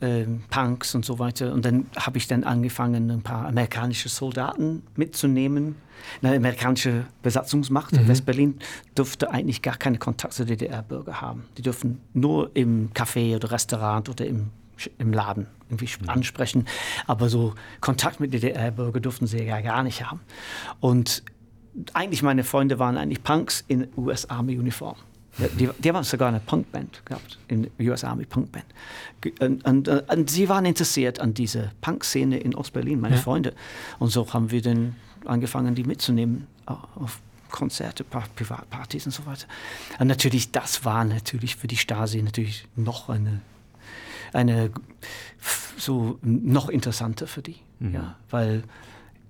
äh, 0.00 0.26
Punks 0.50 0.94
und 0.94 1.04
so 1.04 1.18
weiter. 1.18 1.52
Und 1.52 1.64
dann 1.64 1.86
habe 1.96 2.18
ich 2.18 2.26
dann 2.26 2.44
angefangen, 2.44 3.10
ein 3.10 3.22
paar 3.22 3.46
amerikanische 3.46 4.08
Soldaten 4.08 4.82
mitzunehmen. 4.96 5.76
Eine 6.22 6.36
amerikanische 6.36 7.06
Besatzungsmacht 7.22 7.92
in 7.94 8.04
mhm. 8.04 8.08
Westberlin 8.08 8.58
durfte 8.94 9.30
eigentlich 9.30 9.62
gar 9.62 9.76
keine 9.76 9.98
Kontakt 9.98 10.34
zu 10.34 10.44
DDR-Bürger 10.44 11.20
haben. 11.20 11.44
Die 11.56 11.62
dürfen 11.62 12.00
nur 12.14 12.50
im 12.54 12.90
Café 12.92 13.34
oder 13.34 13.50
Restaurant 13.50 14.08
oder 14.08 14.26
im, 14.26 14.50
im 14.98 15.12
Laden 15.12 15.46
irgendwie 15.68 15.88
ansprechen. 16.06 16.66
Aber 17.06 17.28
so 17.28 17.54
Kontakt 17.80 18.20
mit 18.20 18.32
DDR-Bürgern 18.32 19.02
durften 19.02 19.26
sie 19.26 19.42
ja 19.42 19.60
gar 19.60 19.82
nicht 19.82 20.04
haben. 20.04 20.20
Und 20.80 21.22
eigentlich 21.92 22.22
meine 22.22 22.44
Freunde 22.44 22.78
waren 22.78 22.96
eigentlich 22.96 23.22
Punks 23.22 23.64
in 23.68 23.88
US-Army-Uniform. 23.96 24.96
Die, 25.58 25.68
die 25.78 25.92
haben 25.92 26.02
sogar 26.02 26.28
eine 26.28 26.40
Punkband 26.40 27.04
gehabt, 27.06 27.38
in 27.46 27.70
US 27.78 28.02
Army 28.02 28.24
Punkband. 28.24 28.64
Und, 29.40 29.64
und, 29.64 29.88
und, 29.88 30.30
sie 30.30 30.48
waren 30.48 30.64
interessiert 30.64 31.20
an 31.20 31.32
dieser 31.32 31.70
Punk-Szene 31.80 32.38
in 32.38 32.56
Ostberlin, 32.56 33.00
meine 33.00 33.16
ja. 33.16 33.22
Freunde. 33.22 33.54
Und 34.00 34.08
so 34.08 34.32
haben 34.32 34.50
wir 34.50 34.62
dann 34.62 34.96
angefangen, 35.24 35.76
die 35.76 35.84
mitzunehmen 35.84 36.48
auf 36.66 37.20
Konzerte, 37.50 38.04
Privatpartys 38.04 39.06
und 39.06 39.12
so 39.12 39.26
weiter. 39.26 39.46
Und 39.98 40.08
natürlich, 40.08 40.50
das 40.50 40.84
war 40.84 41.04
natürlich 41.04 41.56
für 41.56 41.68
die 41.68 41.76
Stasi 41.76 42.20
natürlich 42.20 42.66
noch 42.74 43.08
eine, 43.08 43.40
eine 44.32 44.70
so 45.76 46.18
noch 46.22 46.68
interessanter 46.68 47.26
für 47.26 47.42
die. 47.42 47.56
Mhm. 47.78 47.94
Ja, 47.94 48.16
weil 48.30 48.62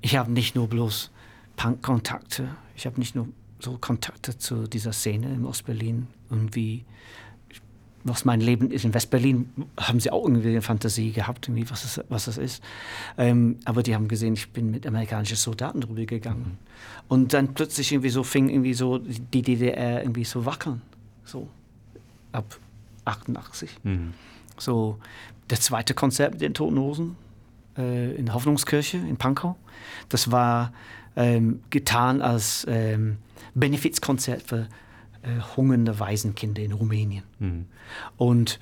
ich 0.00 0.16
habe 0.16 0.30
nicht 0.32 0.54
nur 0.54 0.68
bloß 0.68 1.10
Punk-Kontakte, 1.56 2.48
ich 2.76 2.86
habe 2.86 2.98
nicht 2.98 3.14
nur 3.14 3.28
so 3.60 3.76
Kontakte 3.78 4.38
zu 4.38 4.68
dieser 4.68 4.92
Szene 4.92 5.32
in 5.32 5.44
Ostberlin 5.44 6.06
und 6.30 6.54
wie 6.54 6.84
was 8.04 8.24
mein 8.24 8.40
Leben 8.40 8.70
ist. 8.70 8.84
In 8.84 8.94
Westberlin 8.94 9.50
haben 9.78 10.00
sie 10.00 10.10
auch 10.10 10.24
irgendwie 10.24 10.48
eine 10.48 10.62
Fantasie 10.62 11.12
gehabt, 11.12 11.48
irgendwie, 11.48 11.68
was, 11.70 11.84
es, 11.84 12.00
was 12.08 12.26
das 12.26 12.38
ist. 12.38 12.62
Ähm, 13.16 13.56
aber 13.64 13.82
die 13.82 13.94
haben 13.94 14.08
gesehen, 14.08 14.34
ich 14.34 14.50
bin 14.50 14.70
mit 14.70 14.86
amerikanischen 14.86 15.36
Soldaten 15.36 15.80
drüber 15.80 16.04
gegangen. 16.04 16.40
Mhm. 16.40 16.56
Und 17.08 17.32
dann 17.32 17.54
plötzlich 17.54 17.92
irgendwie 17.92 18.10
so 18.10 18.22
fing 18.22 18.48
irgendwie 18.48 18.74
so 18.74 18.98
die 18.98 19.42
DDR 19.42 20.02
irgendwie 20.02 20.24
so 20.24 20.46
wackeln. 20.46 20.80
So 21.24 21.48
ab 22.32 22.58
88. 23.04 23.70
Mhm. 23.82 24.14
So 24.58 24.98
das 25.48 25.60
zweite 25.60 25.94
Konzert 25.94 26.32
mit 26.32 26.40
den 26.40 26.54
Toten 26.54 26.78
Hosen 26.78 27.16
äh, 27.76 28.14
in 28.14 28.26
der 28.26 28.34
Hoffnungskirche 28.34 28.98
in 28.98 29.16
Pankow. 29.16 29.56
Das 30.08 30.30
war 30.30 30.72
ähm, 31.16 31.60
getan 31.70 32.22
als 32.22 32.66
ähm, 32.68 33.18
Benefizkonzert 33.54 34.42
für 34.42 34.68
äh, 35.22 35.56
hungernde 35.56 35.98
Waisenkinder 35.98 36.62
in 36.62 36.72
Rumänien. 36.72 37.24
Mhm. 37.38 37.66
Und 38.16 38.60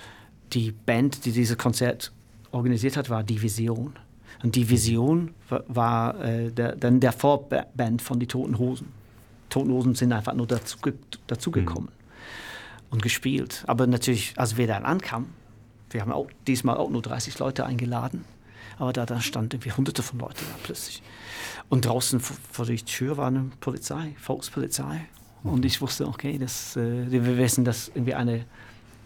die 0.53 0.73
Band, 0.73 1.25
die 1.25 1.33
dieses 1.33 1.59
Konzert 1.59 2.13
organisiert 2.51 2.97
hat, 2.97 3.11
war 3.11 3.23
Die 3.23 3.43
Vision. 3.43 3.95
Und 4.43 4.55
Die 4.55 4.69
Vision 4.69 5.35
war, 5.49 5.65
war 5.69 6.25
äh, 6.25 6.51
der, 6.51 6.77
dann 6.77 7.01
der 7.01 7.13
Vorband 7.13 8.01
von 8.03 8.21
Die 8.21 8.27
Toten 8.27 8.59
Hosen. 8.59 8.89
Toten 9.49 9.71
Hosen 9.71 9.95
sind 9.95 10.13
einfach 10.13 10.35
nur 10.35 10.47
dazu, 10.47 10.79
dazugekommen 11.27 11.89
mhm. 11.89 12.87
und 12.91 13.03
gespielt. 13.03 13.65
Aber 13.67 13.87
natürlich, 13.87 14.35
als 14.37 14.57
wir 14.57 14.67
dann 14.67 14.85
ankamen, 14.85 15.29
wir 15.97 16.03
haben 16.03 16.13
auch 16.13 16.29
diesmal 16.47 16.77
auch 16.77 16.91
nur 16.91 17.01
30 17.01 17.39
Leute 17.39 17.65
eingeladen, 17.65 18.27
aber 18.79 18.93
da, 18.93 19.07
da 19.07 19.19
standen 19.23 19.55
irgendwie 19.55 19.73
hunderte 19.73 20.03
von 20.03 20.19
Leuten 20.19 20.45
da 20.47 20.59
plötzlich. 20.63 21.03
Und 21.71 21.87
draußen 21.87 22.21
vor 22.21 22.67
der 22.67 22.77
Tür 22.77 23.17
war 23.17 23.29
eine 23.29 23.51
Polizei, 23.61 24.15
Volkspolizei. 24.19 25.07
Mhm. 25.43 25.51
Und 25.51 25.65
ich 25.65 25.81
wusste, 25.81 26.07
okay, 26.07 26.37
das, 26.37 26.77
äh, 26.77 27.11
wir 27.11 27.39
wissen, 27.39 27.65
dass 27.65 27.89
irgendwie 27.89 28.13
eine 28.13 28.45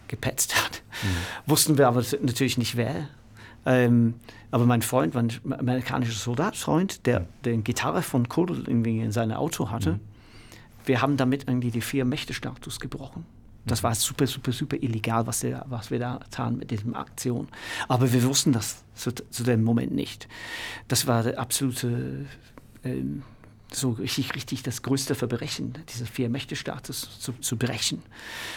gepetzt 0.09 0.61
hat. 0.61 0.83
Mhm. 1.01 1.49
Wussten 1.49 1.77
wir 1.77 1.87
aber 1.87 2.03
natürlich 2.21 2.57
nicht 2.57 2.75
wer. 2.75 3.07
Ähm, 3.65 4.15
aber 4.51 4.65
mein 4.65 4.81
Freund, 4.81 5.13
mein 5.13 5.31
amerikanischer 5.45 6.11
Soldatfreund, 6.11 7.05
der 7.05 7.25
den 7.45 7.63
Gitarre 7.63 8.01
von 8.01 8.27
Kodel 8.27 8.67
irgendwie 8.67 8.99
in 8.99 9.13
seinem 9.13 9.37
Auto 9.37 9.69
hatte, 9.69 9.93
mhm. 9.93 9.99
wir 10.83 11.01
haben 11.01 11.15
damit 11.15 11.47
irgendwie 11.47 11.71
die 11.71 11.79
vier 11.79 12.03
Mächte-Status 12.03 12.81
gebrochen. 12.81 13.25
Das 13.65 13.83
war 13.83 13.93
super, 13.93 14.25
super, 14.25 14.51
super 14.51 14.77
illegal, 14.81 15.27
was 15.27 15.43
wir, 15.43 15.65
was 15.67 15.91
wir 15.91 15.99
da 15.99 16.19
taten 16.31 16.57
mit 16.57 16.71
dieser 16.71 16.95
Aktion. 16.95 17.47
Aber 17.87 18.11
wir 18.11 18.23
wussten 18.23 18.51
das 18.53 18.83
zu, 18.95 19.11
zu 19.13 19.43
dem 19.43 19.63
Moment 19.63 19.93
nicht. 19.93 20.27
Das 20.87 21.05
war 21.05 21.23
der 21.23 21.39
absolute 21.39 22.25
ähm, 22.83 23.23
so 23.73 23.91
richtig, 23.91 24.35
richtig 24.35 24.63
das 24.63 24.81
größte 24.81 25.15
Verbrechen, 25.15 25.73
diese 25.89 26.05
Vier-Mächte-Status 26.05 27.19
zu, 27.19 27.33
zu, 27.33 27.57
brechen. 27.57 28.01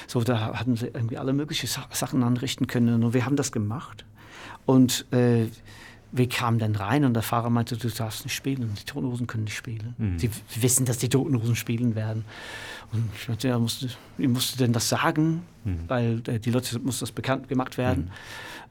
So, 0.06 0.22
da 0.22 0.58
hatten 0.58 0.76
sie 0.76 0.86
irgendwie 0.86 1.18
alle 1.18 1.32
möglichen 1.32 1.68
Sachen 1.68 2.22
anrichten 2.22 2.66
können 2.66 3.04
und 3.04 3.14
wir 3.14 3.24
haben 3.24 3.36
das 3.36 3.52
gemacht. 3.52 4.04
Und 4.66 5.06
äh, 5.12 5.46
wir 6.10 6.28
kamen 6.28 6.58
dann 6.58 6.76
rein 6.76 7.04
und 7.04 7.14
der 7.14 7.22
Fahrer 7.22 7.50
meinte, 7.50 7.76
du 7.76 7.88
darfst 7.88 8.24
nicht 8.24 8.34
spielen, 8.34 8.72
die 8.78 8.84
Totenhosen 8.84 9.26
können 9.26 9.44
nicht 9.44 9.56
spielen. 9.56 9.94
Mhm. 9.98 10.18
Sie 10.18 10.30
wissen, 10.60 10.86
dass 10.86 10.98
die 10.98 11.08
Totenhosen 11.08 11.56
spielen 11.56 11.94
werden. 11.94 12.24
Und 12.92 13.10
ich 13.16 13.28
meinte, 13.28 13.48
ja, 13.48 13.58
musste, 13.58 13.88
wie 14.16 14.28
musste 14.28 14.58
denn 14.58 14.72
das 14.72 14.88
sagen? 14.88 15.42
Mhm. 15.64 15.78
Weil 15.88 16.22
äh, 16.26 16.38
die 16.38 16.50
Leute 16.50 16.78
muss 16.78 17.00
das 17.00 17.12
bekannt 17.12 17.48
gemacht 17.48 17.78
werden. 17.78 18.04
Mhm. 18.04 18.10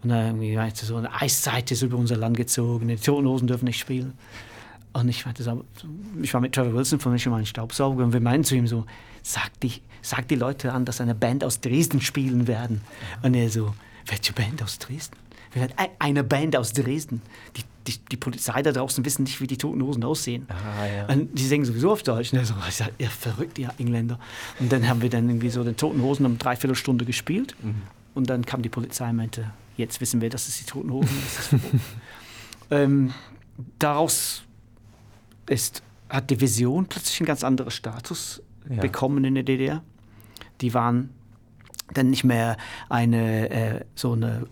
Und 0.03 0.09
dann 0.09 0.38
meinte 0.38 0.86
so, 0.86 0.97
eine 0.97 1.14
Eiszeit 1.14 1.72
ist 1.72 1.82
über 1.82 1.97
unser 1.97 2.18
Land 2.18 2.38
gezogen, 2.38 2.88
die 2.88 2.95
Totenhosen 2.97 3.47
dürfen 3.47 3.66
nicht 3.66 3.80
spielen. 3.80 4.14
Und 4.91 5.09
ich, 5.09 5.26
meinte, 5.26 5.43
ich 6.22 6.34
war 6.34 6.41
mit 6.41 6.53
Trevor 6.53 6.74
Wilson 6.74 6.99
von 6.99 7.18
schon 7.18 7.32
mal 7.32 7.39
ein 7.39 7.45
Staubsauger 7.45 8.03
und 8.03 8.14
wir 8.14 8.20
meinen 8.20 8.43
zu 8.43 8.55
ihm 8.55 8.68
so, 8.68 8.86
sag 9.24 9.59
die, 9.61 9.82
sag 10.01 10.28
die 10.28 10.36
Leute 10.36 10.72
an, 10.72 10.86
dass 10.86 11.01
eine 11.01 11.16
Band 11.16 11.43
aus 11.43 11.61
Dresden 11.61 11.99
spielen 11.99 12.47
werden. 12.47 12.82
Und 13.24 13.34
er 13.34 13.49
so, 13.49 13.74
welche 14.05 14.34
Band 14.34 14.61
aus 14.61 14.78
Dresden? 14.78 15.18
Eine 15.99 16.24
Band 16.24 16.56
aus 16.56 16.74
Dresden. 16.74 17.22
Die, 17.58 17.64
die, 17.88 17.99
die 18.12 18.18
Polizei 18.18 18.62
da 18.62 18.72
draußen 18.72 19.04
wissen 19.06 19.24
nicht, 19.24 19.41
wie 19.41 19.47
die 19.47 19.58
Toten 19.58 19.82
Hosen 19.82 20.04
aussehen. 20.04 20.47
Ah, 20.49 20.86
ja. 20.86 21.06
Und 21.08 21.38
die 21.38 21.45
singen 21.45 21.66
sowieso 21.66 21.91
auf 21.91 22.04
Deutsch. 22.04 22.32
So, 22.32 22.54
ich 22.68 22.76
sag, 22.76 22.91
ihr 22.97 23.10
verrückt, 23.10 23.60
ihr 23.60 23.72
Engländer. 23.78 24.20
Und 24.60 24.72
dann 24.72 24.88
haben 24.88 25.01
wir 25.01 25.10
dann 25.10 25.28
irgendwie 25.30 25.49
so 25.49 25.64
den 25.64 25.76
Toten 25.76 26.01
Hosen 26.01 26.26
um 26.26 26.38
dreiviertel 26.38 26.76
Stunde 26.76 27.06
gespielt. 27.06 27.56
Mhm. 27.62 27.82
Und 28.14 28.30
dann 28.30 28.45
kam 28.45 28.62
die 28.62 28.70
Polizei 28.70 29.10
und 29.10 29.18
meinte, 29.18 29.51
jetzt 29.78 29.99
wissen 30.01 30.22
wir, 30.22 30.30
dass 30.30 30.47
es 30.47 30.58
die 30.58 30.66
Toten 30.66 30.91
Hosen 30.91 31.18
ist. 31.26 31.62
ähm, 32.72 33.14
daraus 33.80 34.43
ist, 35.47 35.84
hat 36.10 36.30
die 36.30 36.39
Vision 36.39 36.86
plötzlich 36.86 37.20
einen 37.20 37.28
ganz 37.28 37.43
anderen 37.43 37.72
Status 37.72 38.41
ja. 38.70 38.82
bekommen 38.82 39.24
in 39.24 39.36
der 39.36 39.43
DDR. 39.43 39.84
Die 40.62 40.74
waren 40.74 41.10
dann 41.93 42.10
nicht 42.10 42.24
mehr 42.24 42.58
eine 42.89 43.49
äh, 43.49 43.86
so 43.95 44.14
eine 44.14 44.47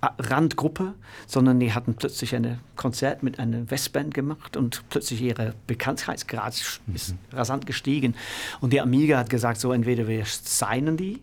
Randgruppe, 0.00 0.94
sondern 1.26 1.58
die 1.58 1.72
hatten 1.72 1.94
plötzlich 1.94 2.34
ein 2.34 2.60
Konzert 2.76 3.22
mit 3.22 3.38
einer 3.38 3.68
Westband 3.70 4.14
gemacht 4.14 4.56
und 4.56 4.84
plötzlich 4.90 5.20
ihre 5.20 5.54
Bekanntheitsgrad 5.66 6.54
ist 6.54 6.80
mhm. 6.86 7.36
rasant 7.36 7.66
gestiegen. 7.66 8.14
Und 8.60 8.72
die 8.72 8.80
Amiga 8.80 9.18
hat 9.18 9.28
gesagt, 9.28 9.60
so 9.60 9.72
entweder 9.72 10.06
wir 10.06 10.24
signen 10.24 10.96
die 10.96 11.20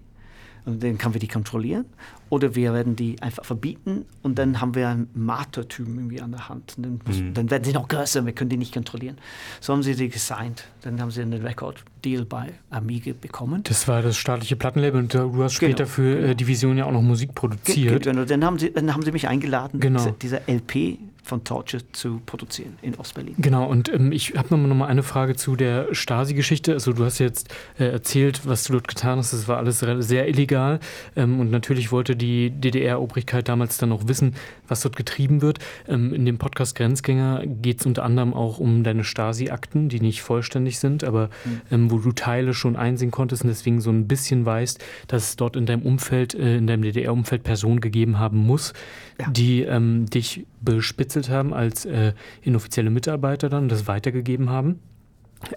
und 0.65 0.83
dann 0.83 0.97
können 0.97 1.13
wir 1.13 1.21
die 1.21 1.27
kontrollieren 1.27 1.85
oder 2.29 2.55
wir 2.55 2.73
werden 2.73 2.95
die 2.95 3.21
einfach 3.21 3.45
verbieten 3.45 4.05
und 4.23 4.39
dann 4.39 4.61
haben 4.61 4.75
wir 4.75 4.89
ein 4.89 5.07
Martertüm 5.13 5.95
irgendwie 5.95 6.21
an 6.21 6.31
der 6.31 6.49
Hand. 6.49 6.75
Dann, 6.77 6.99
mhm. 7.05 7.33
dann, 7.33 7.51
werden 7.51 7.63
sie 7.63 7.73
noch 7.73 7.87
größer, 7.87 8.25
wir 8.25 8.33
können 8.33 8.49
die 8.49 8.57
nicht 8.57 8.73
kontrollieren. 8.73 9.17
So 9.61 9.73
haben 9.73 9.83
sie 9.83 9.93
sie 9.93 10.09
gesigned. 10.09 10.65
Dann 10.81 10.99
haben 11.01 11.11
sie 11.11 11.21
einen 11.21 11.41
Record-Deal 11.41 12.25
bei 12.25 12.53
Amiga 12.69 13.13
bekommen. 13.19 13.63
Das 13.63 13.87
war 13.87 14.01
das 14.01 14.17
staatliche 14.17 14.55
Plattenlabel 14.55 14.99
und 14.99 15.13
du 15.13 15.43
hast 15.43 15.53
später 15.53 15.83
genau. 15.83 15.89
für 15.89 16.19
äh, 16.19 16.35
die 16.35 16.47
Vision 16.47 16.77
ja 16.77 16.85
auch 16.85 16.91
noch 16.91 17.01
Musik 17.01 17.35
produziert. 17.35 18.03
Genau, 18.03 18.25
dann 18.25 18.43
haben 18.43 18.59
sie, 18.59 18.71
dann 18.71 18.93
haben 18.93 19.03
sie 19.03 19.11
mich 19.11 19.27
eingeladen, 19.27 19.79
genau. 19.79 19.99
diese, 19.99 20.13
diese 20.13 20.41
LP 20.47 20.97
von 21.25 21.43
Torture 21.43 21.81
zu 21.91 22.21
produzieren 22.25 22.77
in 22.83 22.95
Ostberlin. 22.95 23.33
Genau, 23.39 23.65
und 23.67 23.91
ähm, 23.91 24.11
ich 24.11 24.35
habe 24.35 24.55
noch 24.55 24.75
mal 24.75 24.85
eine 24.85 25.01
Frage 25.01 25.35
zu 25.35 25.55
der 25.55 25.93
Stasi-Geschichte. 25.93 26.73
Also 26.73 26.93
du 26.93 27.03
hast 27.03 27.17
jetzt 27.17 27.53
äh, 27.79 27.85
erzählt, 27.85 28.41
was 28.45 28.65
du 28.65 28.73
dort 28.73 28.87
getan 28.87 29.17
hast. 29.17 29.33
Das 29.33 29.47
war 29.47 29.57
alles 29.57 29.79
sehr 29.79 30.27
illegal 30.27 30.79
ähm, 31.15 31.39
und 31.39 31.49
natürlich 31.49 31.91
wollte 31.91 32.15
die 32.15 32.51
DDR-Obrigkeit 32.51 33.49
damals 33.49 33.77
dann 33.77 33.91
auch 33.91 34.07
wissen, 34.07 34.35
was 34.67 34.81
dort 34.81 34.95
getrieben 34.95 35.41
wird. 35.41 35.59
Ähm, 35.87 36.13
in 36.13 36.25
dem 36.25 36.37
Podcast 36.37 36.75
Grenzgänger 36.75 37.43
geht 37.45 37.79
es 37.81 37.85
unter 37.85 38.03
anderem 38.03 38.33
auch 38.33 38.59
um 38.59 38.83
deine 38.83 39.03
Stasi-Akten, 39.03 39.89
die 39.89 39.99
nicht 39.99 40.21
vollständig 40.21 40.79
sind, 40.79 41.03
aber 41.03 41.29
mhm. 41.69 41.91
wo 41.91 41.99
du 41.99 42.11
Teile 42.11 42.53
schon 42.53 42.75
einsehen 42.75 43.11
konntest 43.11 43.43
und 43.43 43.49
deswegen 43.49 43.81
so 43.81 43.89
ein 43.89 44.07
bisschen 44.07 44.45
weißt, 44.45 44.83
dass 45.07 45.29
es 45.29 45.35
dort 45.35 45.55
in 45.55 45.65
deinem 45.65 45.83
Umfeld, 45.83 46.33
äh, 46.33 46.57
in 46.57 46.67
deinem 46.67 46.83
DDR-Umfeld 46.83 47.43
Personen 47.43 47.81
gegeben 47.81 48.19
haben 48.19 48.37
muss, 48.37 48.73
ja. 49.19 49.29
die 49.29 49.61
ähm, 49.61 50.05
dich 50.07 50.45
bespitzelt 50.61 51.29
haben 51.29 51.53
als 51.53 51.85
äh, 51.85 52.13
inoffizielle 52.41 52.89
Mitarbeiter 52.89 53.49
dann 53.49 53.63
und 53.63 53.71
das 53.71 53.87
weitergegeben 53.87 54.49
haben. 54.49 54.79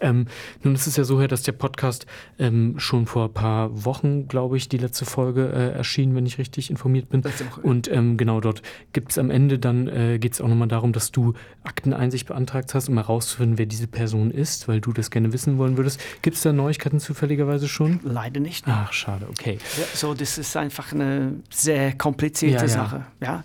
Ähm, 0.01 0.26
nun 0.62 0.74
ist 0.74 0.87
es 0.87 0.97
ja 0.97 1.05
so, 1.05 1.24
dass 1.26 1.43
der 1.43 1.53
Podcast 1.53 2.07
ähm, 2.39 2.79
schon 2.79 3.07
vor 3.07 3.26
ein 3.26 3.33
paar 3.33 3.85
Wochen, 3.85 4.29
glaube 4.29 4.57
ich, 4.57 4.68
die 4.68 4.79
letzte 4.79 5.05
Folge 5.05 5.49
äh, 5.49 5.76
erschien, 5.76 6.14
wenn 6.14 6.26
ich 6.26 6.39
richtig 6.39 6.70
informiert 6.70 7.09
bin. 7.09 7.22
Und 7.62 7.91
ähm, 7.91 8.16
genau 8.16 8.41
dort 8.41 8.62
gibt 8.93 9.12
es 9.12 9.18
am 9.18 9.31
Ende 9.31 9.59
dann, 9.59 9.89
äh, 9.89 10.18
geht 10.18 10.35
es 10.35 10.41
auch 10.41 10.49
nochmal 10.49 10.68
darum, 10.68 10.93
dass 10.93 11.11
du 11.11 11.35
Akteneinsicht 11.64 12.29
beantragt 12.29 12.74
hast, 12.74 12.89
um 12.89 12.97
herauszufinden, 12.97 13.59
wer 13.59 13.66
diese 13.66 13.87
Person 13.87 14.31
ist, 14.31 14.68
weil 14.68 14.81
du 14.81 14.93
das 14.93 15.11
gerne 15.11 15.33
wissen 15.33 15.59
wollen 15.59 15.76
würdest. 15.76 16.01
Gibt 16.22 16.37
es 16.37 16.43
da 16.43 16.53
Neuigkeiten 16.53 17.01
zufälligerweise 17.01 17.68
schon? 17.68 18.01
Leider 18.03 18.41
nicht. 18.41 18.64
Ach, 18.66 18.93
schade, 18.93 19.26
okay. 19.31 19.59
Ja, 19.79 19.85
so, 19.95 20.14
das 20.14 20.39
ist 20.39 20.57
einfach 20.57 20.93
eine 20.93 21.35
sehr 21.51 21.93
komplizierte 21.97 22.64
ja, 22.64 22.68
Sache. 22.68 23.07
Ja. 23.20 23.45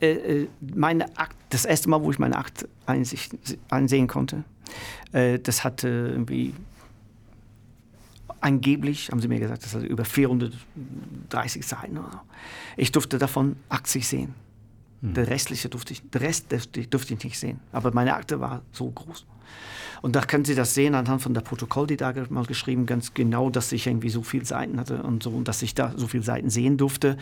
Äh, 0.00 0.12
äh, 0.12 0.48
meine 0.74 1.16
Akt, 1.16 1.36
das 1.50 1.64
erste 1.64 1.88
Mal, 1.90 2.02
wo 2.02 2.10
ich 2.10 2.18
meine 2.18 2.36
Akteinsicht 2.36 3.32
einsehen 3.70 4.08
konnte, 4.08 4.44
äh, 5.12 5.38
das 5.38 5.64
hatte 5.64 5.88
irgendwie 5.88 6.54
angeblich, 8.40 9.10
haben 9.10 9.20
sie 9.20 9.28
mir 9.28 9.38
gesagt, 9.38 9.64
das 9.64 9.74
hatte 9.74 9.86
über 9.86 10.04
430 10.04 11.64
Seiten 11.64 11.98
oder 11.98 12.10
so. 12.10 12.20
Ich 12.76 12.92
durfte 12.92 13.18
davon 13.18 13.56
80 13.68 14.06
sehen. 14.06 14.34
Hm. 15.00 15.14
Der 15.14 15.28
restliche 15.28 15.68
durfte 15.68 15.92
ich, 15.92 16.02
der 16.10 16.20
Rest 16.20 16.46
durfte 16.90 17.14
ich 17.14 17.24
nicht 17.24 17.38
sehen. 17.38 17.60
Aber 17.72 17.92
meine 17.92 18.14
Akte 18.14 18.40
war 18.40 18.62
so 18.72 18.90
groß. 18.90 19.26
Und 20.00 20.16
da 20.16 20.22
können 20.22 20.44
Sie 20.44 20.56
das 20.56 20.74
sehen 20.74 20.96
anhand 20.96 21.22
von 21.22 21.32
der 21.32 21.42
Protokoll, 21.42 21.86
die 21.86 21.96
da 21.96 22.12
mal 22.28 22.44
geschrieben, 22.44 22.86
ganz 22.86 23.14
genau, 23.14 23.50
dass 23.50 23.70
ich 23.70 23.86
irgendwie 23.86 24.10
so 24.10 24.22
viele 24.22 24.44
Seiten 24.44 24.80
hatte 24.80 25.02
und 25.02 25.22
so 25.22 25.30
und 25.30 25.46
dass 25.46 25.62
ich 25.62 25.74
da 25.74 25.92
so 25.96 26.08
viele 26.08 26.24
Seiten 26.24 26.50
sehen 26.50 26.76
durfte. 26.76 27.16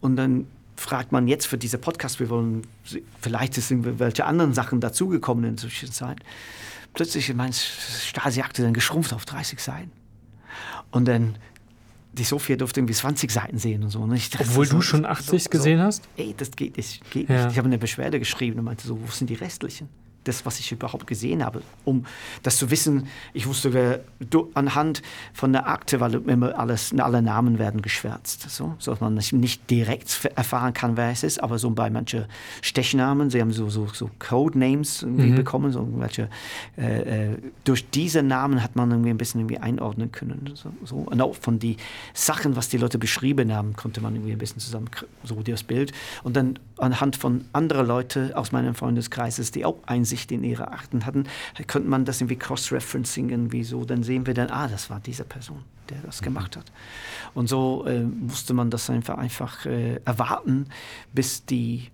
Und 0.00 0.16
dann 0.16 0.46
fragt 0.78 1.12
man 1.12 1.28
jetzt 1.28 1.46
für 1.46 1.58
diese 1.58 1.78
Podcast, 1.78 2.20
wir 2.20 2.30
wollen, 2.30 2.66
vielleicht 3.20 3.54
sind 3.54 3.98
welche 3.98 4.24
anderen 4.24 4.54
Sachen 4.54 4.80
dazugekommen 4.80 5.44
in 5.44 5.56
der 5.56 5.62
Zwischenzeit 5.62 6.22
plötzlich 6.98 7.28
ist 7.28 7.36
meine 7.36 7.52
Stasi-Akte 7.52 8.62
dann 8.62 8.74
geschrumpft 8.74 9.12
auf 9.12 9.24
30 9.24 9.60
Seiten. 9.60 9.92
Und 10.90 11.06
dann 11.06 11.36
die 12.12 12.24
Sophia 12.24 12.56
durfte 12.56 12.80
irgendwie 12.80 12.94
20 12.94 13.30
Seiten 13.30 13.58
sehen 13.58 13.84
und 13.84 13.90
so. 13.90 14.00
Und 14.00 14.10
dachte, 14.10 14.44
Obwohl 14.48 14.66
so, 14.66 14.76
du 14.76 14.82
schon 14.82 15.04
80 15.04 15.44
so, 15.44 15.50
gesehen 15.50 15.80
hast? 15.80 16.08
Ey, 16.16 16.34
das 16.36 16.50
geht, 16.50 16.76
das 16.76 16.98
geht 17.10 17.28
ja. 17.28 17.44
nicht. 17.44 17.52
Ich 17.52 17.58
habe 17.58 17.68
eine 17.68 17.78
Beschwerde 17.78 18.18
geschrieben 18.18 18.58
und 18.58 18.64
meinte 18.64 18.86
so, 18.86 19.00
wo 19.00 19.06
sind 19.12 19.30
die 19.30 19.34
restlichen? 19.34 19.88
Das, 20.28 20.46
was 20.46 20.58
ich 20.60 20.70
überhaupt 20.70 21.06
gesehen 21.06 21.44
habe, 21.44 21.62
um 21.84 22.04
das 22.42 22.56
zu 22.56 22.70
wissen. 22.70 23.08
Ich 23.32 23.46
wusste, 23.46 24.04
anhand 24.54 25.02
von 25.32 25.52
der 25.52 25.68
Akte, 25.68 26.00
weil 26.00 26.14
immer 26.14 26.58
alles, 26.58 26.92
alle 26.96 27.22
Namen 27.22 27.58
werden 27.58 27.82
geschwärzt, 27.82 28.48
so, 28.50 28.74
so 28.78 28.92
dass 28.92 29.00
man 29.00 29.14
nicht 29.14 29.70
direkt 29.70 30.24
erfahren 30.36 30.72
kann, 30.72 30.96
wer 30.96 31.10
es 31.10 31.22
ist, 31.22 31.42
aber 31.42 31.58
so 31.58 31.70
bei 31.70 31.90
manchen 31.90 32.26
Stechnamen, 32.62 33.30
sie 33.30 33.40
haben 33.40 33.52
so, 33.52 33.68
so, 33.68 33.86
so 33.92 34.10
Codenames 34.18 35.02
mhm. 35.02 35.34
bekommen, 35.34 35.72
so 35.72 35.86
welche, 35.96 36.28
äh, 36.76 37.32
äh, 37.32 37.38
durch 37.64 37.88
diese 37.90 38.22
Namen 38.22 38.62
hat 38.62 38.76
man 38.76 38.90
irgendwie 38.90 39.10
ein 39.10 39.18
bisschen 39.18 39.40
irgendwie 39.40 39.58
einordnen 39.58 40.12
können. 40.12 40.50
So, 40.54 40.72
so. 40.84 40.96
Und 40.96 41.20
auch 41.20 41.34
von 41.34 41.58
den 41.58 41.76
Sachen, 42.14 42.56
was 42.56 42.68
die 42.68 42.76
Leute 42.76 42.98
beschrieben 42.98 43.52
haben, 43.52 43.74
konnte 43.74 44.00
man 44.00 44.14
irgendwie 44.14 44.32
ein 44.32 44.38
bisschen 44.38 44.60
zusammen, 44.60 44.90
so 45.24 45.42
das 45.42 45.62
Bild. 45.62 45.92
Und 46.22 46.36
dann 46.36 46.58
anhand 46.76 47.16
von 47.16 47.44
anderen 47.52 47.86
Leuten 47.86 48.32
aus 48.34 48.52
meinem 48.52 48.74
Freundeskreis, 48.74 49.38
die 49.50 49.64
auch 49.64 49.76
Einsicht 49.86 50.17
Einsicht 50.18 50.32
in 50.32 50.44
ihre 50.44 50.68
Akten 50.68 51.06
hatten, 51.06 51.24
könnte 51.66 51.88
man 51.88 52.04
das 52.04 52.20
irgendwie 52.20 52.36
cross-referencing 52.36 53.30
irgendwie 53.30 53.64
so, 53.64 53.84
dann 53.84 54.02
sehen 54.02 54.26
wir 54.26 54.34
dann, 54.34 54.50
ah, 54.50 54.68
das 54.68 54.90
war 54.90 55.00
diese 55.00 55.24
Person, 55.24 55.62
der 55.90 55.98
das 56.04 56.22
gemacht 56.22 56.56
hat. 56.56 56.72
Und 57.34 57.48
so 57.48 57.84
äh, 57.86 58.02
musste 58.02 58.54
man 58.54 58.70
das 58.70 58.90
einfach, 58.90 59.18
einfach 59.18 59.66
äh, 59.66 60.00
erwarten, 60.04 60.66
bis 61.12 61.44
die 61.44 61.88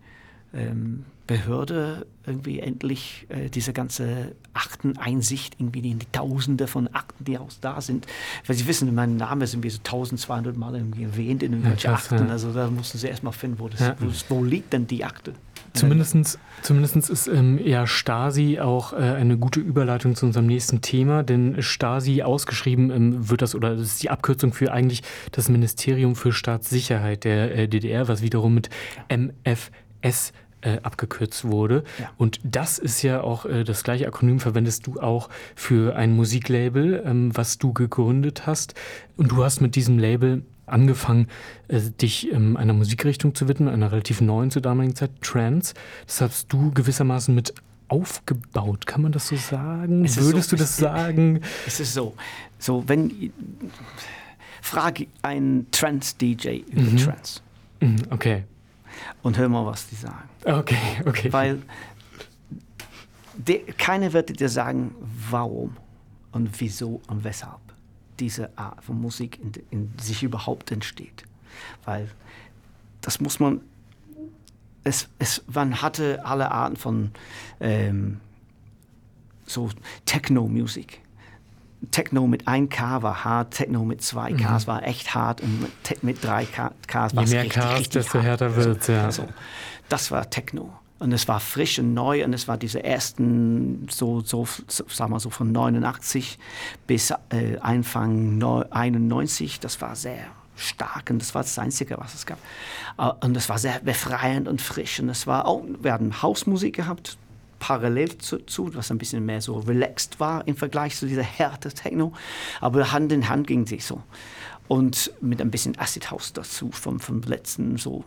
ähm, 0.54 1.04
Behörde 1.26 2.06
irgendwie 2.26 2.60
endlich 2.60 3.26
äh, 3.28 3.48
diese 3.48 3.72
ganze 3.72 4.34
Akteneinsicht, 4.52 5.56
irgendwie 5.58 5.90
in 5.90 5.98
die 5.98 6.06
Tausende 6.12 6.66
von 6.66 6.88
Akten, 6.88 7.24
die 7.24 7.38
auch 7.38 7.48
da 7.60 7.80
sind. 7.80 8.06
Weil 8.46 8.56
Sie 8.56 8.66
wissen, 8.66 8.94
mein 8.94 9.16
Name 9.16 9.44
ist 9.44 9.54
irgendwie 9.54 9.70
so 9.70 9.78
1200 9.78 10.56
Mal 10.56 10.74
irgendwie 10.76 11.04
erwähnt 11.04 11.42
in 11.42 11.52
irgendwelchen 11.52 11.90
ja, 11.90 11.96
Akten. 11.96 12.26
Ja. 12.26 12.32
Also 12.32 12.52
da 12.52 12.68
mussten 12.68 12.98
Sie 12.98 13.08
erstmal 13.08 13.32
finden, 13.32 13.58
wo, 13.58 13.68
das, 13.68 13.80
ja. 13.80 13.96
wo, 13.98 14.10
wo 14.28 14.44
liegt 14.44 14.72
denn 14.72 14.86
die 14.86 15.04
Akte? 15.04 15.34
Zumindest, 15.74 16.38
zumindest 16.62 17.10
ist 17.10 17.26
ähm, 17.26 17.58
ja 17.58 17.86
Stasi 17.88 18.60
auch 18.60 18.92
äh, 18.92 18.96
eine 18.96 19.36
gute 19.36 19.58
Überleitung 19.58 20.14
zu 20.14 20.24
unserem 20.24 20.46
nächsten 20.46 20.82
Thema, 20.82 21.24
denn 21.24 21.60
Stasi 21.62 22.22
ausgeschrieben 22.22 22.90
ähm, 22.90 23.28
wird 23.28 23.42
das, 23.42 23.56
oder 23.56 23.74
das 23.74 23.86
ist 23.86 24.02
die 24.04 24.10
Abkürzung 24.10 24.52
für 24.52 24.72
eigentlich 24.72 25.02
das 25.32 25.48
Ministerium 25.48 26.14
für 26.14 26.32
Staatssicherheit 26.32 27.24
der 27.24 27.56
äh, 27.56 27.68
DDR, 27.68 28.06
was 28.06 28.22
wiederum 28.22 28.54
mit 28.54 28.70
MFS 29.08 30.32
äh, 30.60 30.78
abgekürzt 30.82 31.44
wurde. 31.44 31.82
Ja. 31.98 32.12
Und 32.16 32.38
das 32.44 32.78
ist 32.78 33.02
ja 33.02 33.20
auch 33.20 33.44
äh, 33.44 33.64
das 33.64 33.82
gleiche 33.82 34.06
Akronym 34.06 34.38
verwendest 34.38 34.86
du 34.86 35.00
auch 35.00 35.28
für 35.56 35.96
ein 35.96 36.14
Musiklabel, 36.14 37.02
ähm, 37.04 37.36
was 37.36 37.58
du 37.58 37.72
gegründet 37.72 38.46
hast. 38.46 38.74
Und 39.16 39.32
du 39.32 39.44
hast 39.44 39.60
mit 39.60 39.74
diesem 39.74 39.98
Label 39.98 40.44
angefangen, 40.66 41.28
äh, 41.68 41.80
dich 41.80 42.32
ähm, 42.32 42.56
einer 42.56 42.72
Musikrichtung 42.72 43.34
zu 43.34 43.48
widmen, 43.48 43.68
einer 43.68 43.92
relativ 43.92 44.20
neuen 44.20 44.50
zur 44.50 44.62
damaligen 44.62 44.94
Zeit, 44.94 45.10
Trance. 45.20 45.74
Das 46.06 46.20
hast 46.20 46.52
du 46.52 46.70
gewissermaßen 46.72 47.34
mit 47.34 47.54
aufgebaut. 47.88 48.86
Kann 48.86 49.02
man 49.02 49.12
das 49.12 49.28
so 49.28 49.36
sagen? 49.36 50.02
Würdest 50.02 50.50
so, 50.50 50.56
du 50.56 50.62
das 50.62 50.76
sagen? 50.76 51.40
Es 51.66 51.80
ist 51.80 51.94
so. 51.94 52.14
So, 52.58 52.88
wenn 52.88 53.32
frage 54.62 55.06
einen 55.22 55.70
Trance-DJ 55.70 56.62
über 56.70 56.80
mhm. 56.80 56.96
Trance. 56.96 57.40
Mhm, 57.80 57.96
okay 58.10 58.44
und 59.22 59.38
hör 59.38 59.48
mal, 59.48 59.64
was 59.66 59.88
die 59.88 59.94
sagen. 59.94 60.28
Okay, 60.44 60.78
okay. 61.06 61.32
Weil 61.32 61.62
de, 63.36 63.60
keiner 63.72 64.12
wird 64.12 64.38
dir 64.38 64.48
sagen, 64.48 64.94
warum 65.30 65.76
und 66.32 66.60
wieso 66.60 67.00
und 67.08 67.24
weshalb 67.24 67.63
diese 68.20 68.56
Art 68.56 68.82
von 68.84 69.00
Musik 69.00 69.38
in, 69.40 69.52
in 69.70 69.92
sich 69.98 70.22
überhaupt 70.22 70.70
entsteht. 70.70 71.24
Weil 71.84 72.08
das 73.00 73.20
muss 73.20 73.40
man, 73.40 73.60
es, 74.82 75.08
es, 75.18 75.42
man 75.52 75.82
hatte 75.82 76.24
alle 76.24 76.50
Arten 76.50 76.76
von 76.76 77.10
ähm, 77.60 78.20
so 79.46 79.70
Techno-Musik. 80.06 81.00
Techno 81.90 82.26
mit 82.26 82.48
1K 82.48 83.02
war 83.02 83.24
hart, 83.24 83.52
Techno 83.52 83.84
mit 83.84 84.00
2Ks 84.00 84.62
mhm. 84.62 84.66
war 84.66 84.82
echt 84.84 85.14
hart 85.14 85.42
und 85.42 85.60
mit, 85.60 86.02
mit 86.02 86.24
3Ks 86.24 87.14
war 87.14 87.24
Je 87.24 87.30
mehr 87.30 87.42
richtig, 87.44 87.62
Ks, 87.62 87.72
richtig 87.72 87.88
desto 87.90 88.14
hart. 88.18 88.24
härter 88.24 88.56
wird 88.56 88.80
es, 88.80 88.86
ja. 88.86 89.04
Also, 89.04 89.28
das 89.90 90.10
war 90.10 90.28
Techno. 90.30 90.72
Und 91.04 91.12
es 91.12 91.28
war 91.28 91.38
frisch 91.38 91.78
und 91.78 91.92
neu 91.92 92.24
und 92.24 92.32
es 92.32 92.48
war 92.48 92.56
diese 92.56 92.82
ersten, 92.82 93.86
so, 93.90 94.22
so, 94.22 94.48
so 94.68 94.84
sagen 94.88 95.12
wir 95.12 95.20
so 95.20 95.28
von 95.28 95.52
89 95.52 96.38
bis 96.86 97.10
äh, 97.28 97.58
Anfang 97.60 98.42
91, 98.42 99.60
das 99.60 99.82
war 99.82 99.96
sehr 99.96 100.24
stark 100.56 101.10
und 101.10 101.18
das 101.18 101.34
war 101.34 101.42
das 101.42 101.58
Einzige, 101.58 101.98
was 101.98 102.14
es 102.14 102.24
gab. 102.24 102.38
Äh, 102.96 103.10
und 103.22 103.36
es 103.36 103.50
war 103.50 103.58
sehr 103.58 103.80
befreiend 103.80 104.48
und 104.48 104.62
frisch 104.62 104.98
und 104.98 105.10
es 105.10 105.26
war 105.26 105.46
auch, 105.46 105.62
wir 105.78 105.92
hatten 105.92 106.22
Hausmusik 106.22 106.76
gehabt, 106.76 107.18
parallel 107.58 108.16
zu, 108.16 108.38
zu, 108.38 108.74
was 108.74 108.90
ein 108.90 108.96
bisschen 108.96 109.26
mehr 109.26 109.42
so 109.42 109.58
relaxed 109.58 110.18
war 110.20 110.48
im 110.48 110.56
Vergleich 110.56 110.96
zu 110.96 111.06
dieser 111.06 111.22
Härte 111.22 111.68
Techno. 111.68 112.14
Aber 112.62 112.92
Hand 112.92 113.12
in 113.12 113.28
Hand 113.28 113.46
ging 113.46 113.66
sie 113.66 113.80
so. 113.80 114.02
Und 114.68 115.12
mit 115.20 115.42
ein 115.42 115.50
bisschen 115.50 115.78
Acid 115.78 116.10
House 116.10 116.32
dazu 116.32 116.70
vom, 116.72 116.98
vom 116.98 117.20
letzten, 117.20 117.76
so 117.76 118.04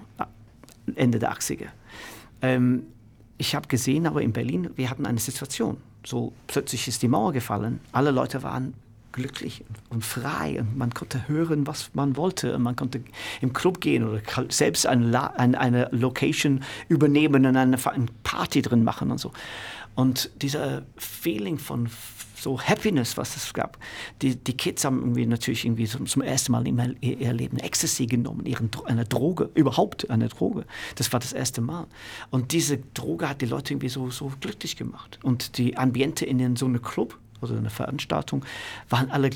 Ende 0.96 1.20
der 1.20 1.32
80er. 1.34 1.68
Ähm, 2.42 2.84
ich 3.38 3.56
habe 3.56 3.68
gesehen, 3.68 4.08
aber 4.08 4.22
in 4.22 4.34
Berlin, 4.34 4.70
wir 4.76 4.90
hatten 4.90 5.06
eine 5.06 5.20
Situation. 5.20 5.78
So 6.06 6.34
plötzlich 6.48 6.88
ist 6.88 7.02
die 7.04 7.08
Mauer 7.08 7.34
gefallen. 7.34 7.80
Alle 7.92 8.12
Leute 8.12 8.44
waren 8.44 8.74
glücklich 9.12 9.64
und 9.90 10.06
frei 10.06 10.60
und 10.60 10.78
man 10.78 10.94
konnte 10.94 11.28
hören, 11.28 11.66
was 11.66 11.90
man 11.94 12.16
wollte 12.18 12.56
und 12.56 12.62
man 12.62 12.76
konnte 12.76 13.02
im 13.42 13.52
Club 13.52 13.82
gehen 13.82 14.08
oder 14.08 14.22
selbst 14.50 14.86
eine, 14.86 15.38
eine, 15.38 15.90
Location 15.92 16.64
übernehmen 16.88 17.46
und 17.46 17.58
eine 17.58 17.78
Party 18.24 18.62
drin 18.62 18.84
machen 18.84 19.10
und 19.10 19.20
so. 19.20 19.32
Und 19.96 20.30
dieser 20.42 20.84
Feeling 20.98 21.58
von 21.58 21.88
so 22.40 22.60
Happiness, 22.60 23.18
was 23.18 23.36
es 23.36 23.54
gab. 23.54 23.78
Die, 24.22 24.36
die 24.36 24.56
Kids 24.56 24.86
haben 24.86 25.00
irgendwie 25.00 25.26
natürlich 25.26 25.66
irgendwie 25.66 25.88
zum, 25.88 26.06
zum 26.06 26.22
ersten 26.22 26.52
Mal 26.52 26.68
in 26.68 26.98
ihr 27.02 27.34
Leben 27.34 27.58
Ecstasy 27.58 28.06
genommen, 28.06 28.46
ihren, 28.46 28.70
eine 28.86 29.06
Droge, 29.06 29.50
überhaupt 29.56 30.10
eine 30.10 30.30
Droge. 30.30 30.66
Das 30.96 31.12
war 31.14 31.20
das 31.20 31.34
erste 31.34 31.62
Mal. 31.62 31.88
Und 32.30 32.52
diese 32.52 32.78
Droge 32.94 33.28
hat 33.30 33.42
die 33.42 33.46
Leute 33.48 33.74
irgendwie 33.74 33.90
so, 33.90 34.10
so 34.10 34.32
glücklich 34.40 34.76
gemacht. 34.76 35.20
Und 35.24 35.58
die 35.58 35.78
Ambiente 35.78 36.26
in 36.26 36.56
so 36.56 36.66
einem 36.66 36.82
Club 36.82 37.18
oder 37.42 37.58
eine 37.58 37.70
Veranstaltung, 37.70 38.46
waren 38.90 39.12
alle 39.12 39.30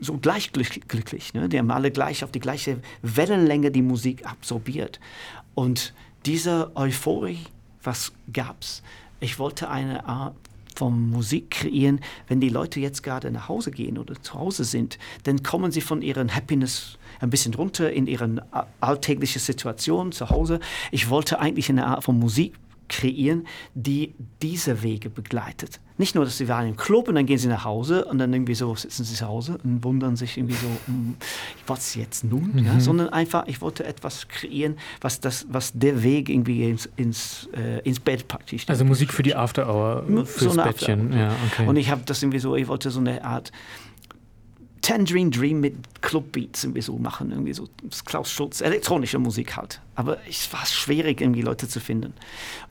so 0.00 0.16
gleich 0.16 0.52
glücklich. 0.52 1.34
Ne? 1.34 1.48
Die 1.48 1.58
haben 1.58 1.70
alle 1.70 1.90
gleich 1.90 2.24
auf 2.24 2.32
die 2.32 2.40
gleiche 2.40 2.80
Wellenlänge 3.02 3.70
die 3.70 3.82
Musik 3.82 4.26
absorbiert. 4.26 4.98
Und 5.54 5.94
diese 6.26 6.74
Euphorie, 6.74 7.40
was 7.82 8.12
gab's? 8.32 8.82
Ich 9.20 9.38
wollte 9.38 9.68
eine 9.68 10.06
Art 10.06 10.36
von 10.80 11.10
Musik 11.10 11.50
kreieren, 11.50 12.00
wenn 12.26 12.40
die 12.40 12.48
Leute 12.48 12.80
jetzt 12.80 13.02
gerade 13.02 13.30
nach 13.30 13.50
Hause 13.50 13.70
gehen 13.70 13.98
oder 13.98 14.14
zu 14.22 14.32
Hause 14.32 14.64
sind, 14.64 14.98
dann 15.24 15.42
kommen 15.42 15.72
sie 15.72 15.82
von 15.82 16.00
ihren 16.00 16.34
Happiness 16.34 16.96
ein 17.20 17.28
bisschen 17.28 17.52
runter 17.52 17.92
in 17.92 18.06
ihre 18.06 18.46
alltägliche 18.80 19.40
Situation 19.40 20.10
zu 20.10 20.30
Hause. 20.30 20.58
Ich 20.90 21.10
wollte 21.10 21.38
eigentlich 21.38 21.68
eine 21.68 21.86
Art 21.86 22.04
von 22.04 22.18
Musik 22.18 22.54
kreieren, 22.90 23.46
die 23.74 24.14
diese 24.42 24.82
Wege 24.82 25.08
begleitet. 25.08 25.80
Nicht 25.96 26.14
nur, 26.14 26.24
dass 26.24 26.38
sie 26.38 26.48
waren 26.48 26.66
im 26.66 26.76
Club 26.76 27.08
und 27.08 27.14
dann 27.14 27.26
gehen 27.26 27.38
sie 27.38 27.48
nach 27.48 27.64
Hause 27.64 28.06
und 28.06 28.18
dann 28.18 28.32
irgendwie 28.32 28.54
so 28.54 28.74
sitzen 28.74 29.04
sie 29.04 29.14
zu 29.14 29.26
Hause 29.26 29.58
und 29.62 29.84
wundern 29.84 30.16
sich 30.16 30.36
irgendwie 30.36 30.54
so, 30.54 30.66
hm, 30.86 31.14
was 31.66 31.94
jetzt 31.94 32.24
nun? 32.24 32.52
Mhm. 32.54 32.64
Ja, 32.64 32.80
sondern 32.80 33.10
einfach, 33.10 33.46
ich 33.46 33.60
wollte 33.60 33.84
etwas 33.84 34.26
kreieren, 34.28 34.76
was, 35.00 35.20
das, 35.20 35.46
was 35.50 35.72
der 35.74 36.02
Weg 36.02 36.28
irgendwie 36.28 36.68
ins, 36.68 36.88
ins, 36.96 37.48
äh, 37.54 37.80
ins 37.80 38.00
Bett 38.00 38.28
praktisch. 38.28 38.64
Also 38.66 38.84
Musik 38.84 39.12
für 39.12 39.22
die 39.22 39.34
After 39.34 39.68
Hour, 39.68 40.24
fürs 40.24 40.54
so 40.54 40.62
Bettchen. 40.62 41.12
Ja, 41.12 41.32
okay. 41.50 41.66
Und 41.66 41.76
ich 41.76 41.90
habe 41.90 42.02
das 42.06 42.22
irgendwie 42.22 42.38
so, 42.38 42.56
ich 42.56 42.68
wollte 42.68 42.90
so 42.90 43.00
eine 43.00 43.22
Art 43.24 43.52
Tangerine 44.82 45.30
Dream 45.30 45.60
mit 45.60 45.74
Clubbeats 46.00 46.64
irgendwie 46.64 46.80
so 46.80 46.96
machen, 46.96 47.30
irgendwie 47.30 47.52
so 47.52 47.68
Klaus 48.04 48.30
Schulz, 48.30 48.60
elektronische 48.60 49.18
Musik 49.18 49.56
halt. 49.56 49.80
Aber 49.94 50.18
es 50.28 50.52
war 50.52 50.64
schwierig, 50.66 51.20
irgendwie 51.20 51.42
Leute 51.42 51.68
zu 51.68 51.80
finden. 51.80 52.14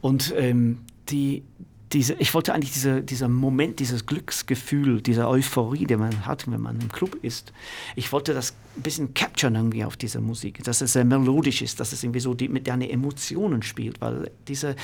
Und 0.02 0.34
ähm, 0.36 0.80
die, 1.10 1.44
diese, 1.92 2.14
ich 2.16 2.34
wollte 2.36 2.54
eigentlich 2.54 2.72
diese, 2.72 3.02
dieser 3.02 3.28
Moment, 3.28 3.80
dieses 3.80 4.06
Glücksgefühl, 4.06 5.02
diese 5.02 5.28
Euphorie, 5.28 5.86
die 5.86 5.96
man 5.96 6.26
hat, 6.26 6.50
wenn 6.50 6.62
man 6.62 6.80
im 6.80 6.90
Club 6.90 7.18
ist, 7.24 7.52
ich 7.96 8.12
wollte 8.12 8.34
das 8.34 8.54
ein 8.78 8.84
bisschen 8.84 9.14
capturen 9.16 9.56
irgendwie 9.56 9.84
auf 9.84 9.98
dieser 9.98 10.22
Musik, 10.22 10.64
dass 10.64 10.82
es 10.82 10.94
sehr 10.94 11.04
melodisch 11.04 11.64
ist, 11.64 11.80
dass 11.80 11.92
es 11.92 12.04
irgendwie 12.04 12.20
so 12.20 12.36
die, 12.36 12.48
mit 12.48 12.68
deinen 12.68 12.88
Emotionen 12.88 13.64
spielt, 13.64 14.02
weil 14.02 14.30
diese 14.48 14.76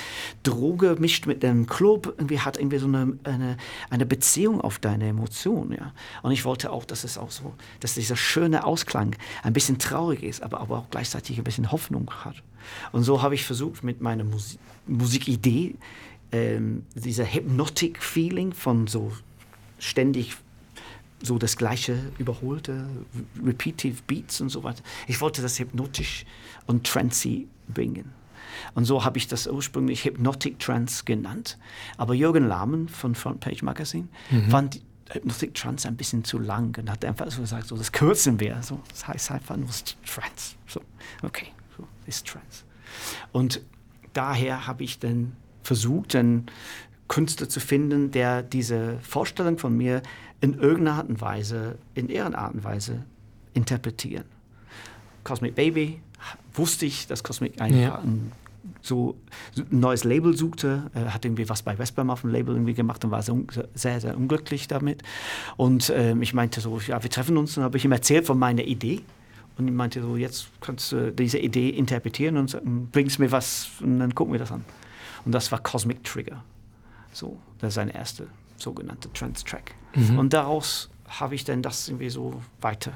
Droge 0.42 0.96
mischt 1.00 1.28
mit 1.28 1.44
dem 1.44 1.68
Club, 1.68 2.16
irgendwie 2.18 2.40
hat 2.40 2.58
irgendwie 2.58 2.80
so 2.80 2.88
eine, 2.88 3.18
eine, 3.24 3.58
eine 3.92 4.06
Beziehung 4.08 4.60
auf 4.60 4.80
deine 4.80 5.08
Emotionen, 5.08 5.74
ja. 5.74 5.94
Und 6.24 6.32
ich 6.32 6.44
wollte 6.44 6.72
auch, 6.72 6.86
dass 6.86 7.04
es 7.04 7.20
auch 7.20 7.30
so, 7.30 7.54
dass 7.82 7.94
dieser 7.94 8.16
schöne 8.16 8.66
Ausklang 8.66 9.16
ein 9.44 9.54
bisschen 9.54 9.78
traurig 9.78 10.24
ist, 10.24 10.42
aber, 10.42 10.60
aber 10.60 10.80
auch 10.80 10.90
gleichzeitig 10.90 11.38
ein 11.38 11.44
bisschen 11.44 11.72
Hoffnung 11.72 12.10
hat. 12.24 12.42
Und 12.92 13.04
so 13.04 13.22
habe 13.22 13.36
ich 13.36 13.46
versucht, 13.46 13.84
mit 13.84 14.02
meiner 14.02 14.24
Musik, 14.24 14.60
Musikidee 14.88 15.76
ähm, 16.32 16.84
dieser 16.96 17.26
Hypnotic-Feeling 17.26 18.54
von 18.54 18.88
so 18.88 19.12
ständig 19.80 20.36
so 21.22 21.38
das 21.38 21.58
gleiche 21.58 22.12
überholte, 22.18 22.88
repetitive 23.44 24.02
Beats 24.06 24.42
und 24.42 24.50
so 24.50 24.64
weiter. 24.64 24.84
Ich 25.08 25.22
wollte 25.22 25.42
das 25.42 25.60
hypnotisch 25.60 26.26
und 26.68 26.86
trancy 26.86 27.48
bringen. 27.68 28.12
Und 28.74 28.86
so 28.86 29.04
habe 29.04 29.18
ich 29.18 29.28
das 29.28 29.48
ursprünglich 29.48 30.06
Hypnotic 30.06 30.60
Trance 30.60 31.04
genannt. 31.04 31.58
Aber 31.98 32.14
Jürgen 32.14 32.48
Lahmen 32.48 32.88
von 32.88 33.16
Frontpage 33.16 33.64
Magazine 33.64 34.08
mhm. 34.30 34.50
fand 34.50 34.82
Hypnotic 35.10 35.54
Trance 35.54 35.88
ein 35.88 35.98
bisschen 35.98 36.24
zu 36.24 36.40
lang 36.40 36.78
und 36.80 36.90
hat 36.90 37.04
einfach 37.06 37.30
so 37.32 37.42
gesagt, 37.42 37.68
so 37.68 37.78
das 37.78 37.92
kürzen 37.92 38.40
wir. 38.40 38.62
So, 38.62 38.80
das 38.90 39.08
heißt 39.08 39.32
einfach 39.32 39.58
nur 39.58 39.70
Trance. 40.06 40.56
So, 40.68 40.82
okay, 41.24 41.48
so 41.78 41.88
ist 42.06 42.28
Trance. 42.28 42.64
Und 43.32 43.62
daher 44.14 44.68
habe 44.68 44.84
ich 44.84 45.00
dann 45.00 45.36
versucht, 45.66 46.16
einen 46.16 46.46
Künstler 47.08 47.50
zu 47.50 47.60
finden, 47.60 48.12
der 48.12 48.44
diese 48.44 48.98
Vorstellung 49.02 49.58
von 49.58 49.76
mir 49.76 50.02
in 50.42 50.56
irgendeiner 50.56 50.98
Art 50.98 51.10
und 51.10 51.22
Weise, 51.22 51.78
in 51.94 52.10
ihrer 52.10 52.36
Art 52.36 52.54
und 52.54 52.64
Weise 52.64 53.04
interpretieren. 53.54 54.26
Cosmic 55.24 55.56
Baby 55.56 56.02
wusste 56.54 56.86
ich, 56.86 57.08
dass 57.08 57.24
Cosmic 57.24 57.60
einfach 57.62 57.80
ja. 57.80 57.96
ein 58.00 58.32
so 58.82 59.16
ein 59.58 59.80
neues 59.80 60.04
Label 60.04 60.36
suchte, 60.36 60.90
er 60.94 61.14
hat 61.14 61.26
irgendwie 61.26 61.50
was 61.50 61.64
bei 61.64 61.78
Westbam 61.78 62.10
auf 62.10 62.22
dem 62.22 62.32
Label 62.32 62.56
irgendwie 62.56 62.74
gemacht 62.74 63.04
und 63.04 63.12
war 63.12 63.22
so 63.22 63.46
sehr, 63.74 64.00
sehr 64.00 64.18
unglücklich 64.18 64.68
damit. 64.68 65.04
Und 65.58 65.92
ähm, 65.96 66.22
ich 66.22 66.34
meinte 66.34 66.62
so, 66.62 66.80
ja, 66.80 67.02
wir 67.02 67.10
treffen 67.10 67.38
uns 67.38 67.58
und 67.58 67.64
habe 67.64 67.78
ich 67.78 67.86
ihm 67.86 67.92
erzählt 67.92 68.26
von 68.26 68.38
meiner 68.38 68.64
Idee. 68.64 69.02
Und 69.58 69.68
ich 69.68 69.74
meinte 69.74 70.02
so, 70.02 70.18
jetzt 70.18 70.48
kannst 70.62 70.92
du 70.92 71.12
diese 71.12 71.40
Idee 71.40 71.70
interpretieren 71.70 72.38
und 72.38 72.92
bringst 72.92 73.20
mir 73.20 73.32
was 73.32 73.70
und 73.82 74.00
dann 74.00 74.14
gucken 74.14 74.34
wir 74.34 74.40
das 74.40 74.52
an. 74.52 74.66
Und 75.26 75.32
das 75.32 75.52
war 75.52 75.60
Cosmic 75.60 76.04
Trigger. 76.04 76.44
So, 77.12 77.38
das 77.60 77.70
ist 77.70 77.76
sein 77.76 77.90
erster 77.90 78.26
sogenannter 78.58 79.12
Trance-Track. 79.14 79.74
Mhm. 79.96 80.20
Und 80.20 80.34
daraus 80.34 80.90
habe 81.08 81.36
ich 81.36 81.44
dann 81.44 81.62
das 81.62 81.88
irgendwie 81.88 82.10
so 82.10 82.42
weiter, 82.62 82.94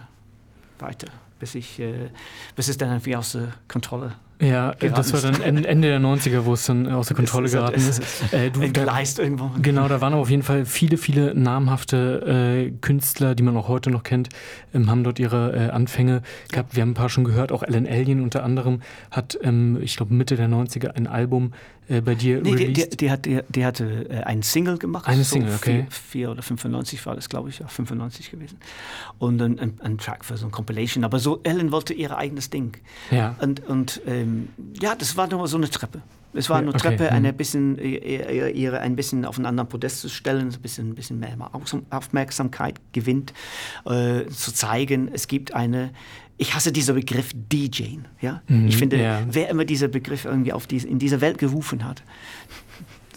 weiter, 0.79 1.07
bis 1.39 1.55
ich, 1.55 1.79
äh, 1.79 2.09
bis 2.55 2.67
es 2.67 2.77
dann 2.77 2.89
irgendwie 2.89 3.15
aus 3.15 3.33
der 3.33 3.53
Kontrolle 3.67 4.15
ja, 4.41 4.73
das 4.73 5.11
war 5.11 5.19
dann 5.19 5.41
Ende 5.41 5.89
der 5.89 5.99
90er, 5.99 6.45
wo 6.45 6.53
es 6.53 6.65
dann 6.65 6.87
außer 6.87 7.13
Kontrolle 7.13 7.49
geraten 7.49 7.75
ist. 7.75 8.01
Äh, 8.31 8.51
du, 8.51 8.61
Entgleist 8.61 9.19
irgendwo. 9.19 9.51
Genau, 9.61 9.89
da 9.89 9.99
waren 9.99 10.13
auf 10.13 10.29
jeden 10.29 10.43
Fall 10.43 10.65
viele, 10.65 10.95
viele 10.95 11.35
namhafte 11.35 12.67
äh, 12.67 12.71
Künstler, 12.79 13.35
die 13.35 13.43
man 13.43 13.57
auch 13.57 13.67
heute 13.67 13.91
noch 13.91 14.03
kennt, 14.03 14.29
ähm, 14.73 14.89
haben 14.89 15.03
dort 15.03 15.19
ihre 15.19 15.53
äh, 15.53 15.69
Anfänge 15.71 16.21
gehabt. 16.51 16.75
Wir 16.75 16.83
haben 16.83 16.91
ein 16.91 16.93
paar 16.93 17.09
schon 17.09 17.25
gehört, 17.25 17.51
auch 17.51 17.63
Ellen 17.63 17.85
Alien 17.85 18.21
unter 18.21 18.43
anderem 18.43 18.81
hat, 19.11 19.37
ähm, 19.43 19.77
ich 19.81 19.97
glaube 19.97 20.13
Mitte 20.13 20.37
der 20.37 20.47
90er 20.47 20.95
ein 20.95 21.07
Album 21.07 21.51
äh, 21.89 22.01
bei 22.01 22.15
dir 22.15 22.41
nee, 22.41 22.51
released. 22.51 22.93
Die, 22.93 22.97
die, 22.97 23.11
hat, 23.11 23.25
die, 23.25 23.41
die 23.49 23.65
hatte 23.65 24.09
äh, 24.09 24.23
einen 24.23 24.43
Single 24.43 24.77
gemacht. 24.77 25.07
Eine 25.07 25.23
so 25.23 25.35
Single, 25.35 25.55
okay. 25.55 25.87
Vier, 25.89 25.91
vier, 25.91 26.31
oder 26.31 26.41
95 26.43 27.05
war 27.05 27.15
das, 27.15 27.29
glaube 27.29 27.49
ich, 27.49 27.59
ja, 27.59 27.67
95 27.67 28.31
gewesen. 28.31 28.59
Und 29.17 29.41
ein, 29.41 29.59
ein, 29.59 29.79
ein, 29.81 29.97
Track 29.97 30.23
für 30.23 30.37
so 30.37 30.45
ein 30.45 30.51
Compilation. 30.51 31.03
Aber 31.03 31.19
so, 31.19 31.39
Ellen 31.43 31.71
wollte 31.71 31.93
ihr 31.93 32.15
eigenes 32.15 32.49
Ding. 32.49 32.77
Ja. 33.11 33.35
Und, 33.41 33.65
und 33.67 34.01
ähm, 34.05 34.49
ja, 34.79 34.95
das 34.95 35.17
war 35.17 35.27
nur 35.27 35.47
so 35.47 35.57
eine 35.57 35.69
Treppe. 35.69 36.01
Es 36.33 36.47
war 36.47 36.59
eine 36.59 36.69
okay. 36.69 36.77
Treppe, 36.77 37.03
mhm. 37.05 37.09
eine 37.09 37.33
bisschen, 37.33 37.79
ihre 37.79 38.79
ein 38.81 38.95
bisschen 38.95 39.25
auf 39.25 39.37
einen 39.37 39.47
anderen 39.47 39.67
Podest 39.67 40.01
zu 40.01 40.09
stellen, 40.09 40.49
ein 40.49 40.61
bisschen, 40.61 40.89
ein 40.89 40.95
bisschen 40.95 41.19
mehr 41.19 41.35
Aufmerksamkeit 41.89 42.79
gewinnt, 42.91 43.33
äh, 43.85 44.25
zu 44.27 44.53
zeigen, 44.53 45.09
es 45.11 45.27
gibt 45.27 45.55
eine 45.55 45.89
ich 46.39 46.55
hasse 46.55 46.71
diesen 46.71 46.95
Begriff 46.95 47.31
DJing. 47.33 48.05
Ja? 48.21 48.41
Mhm, 48.47 48.67
ich 48.67 48.77
finde, 48.77 48.97
ja. 48.97 49.21
wer 49.29 49.49
immer 49.49 49.65
diesen 49.65 49.91
Begriff 49.91 50.23
irgendwie 50.23 50.53
auf 50.53 50.67
diese, 50.67 50.87
in 50.87 50.97
dieser 50.97 51.19
Welt 51.19 51.37
gerufen 51.37 51.83
hat, 51.83 52.01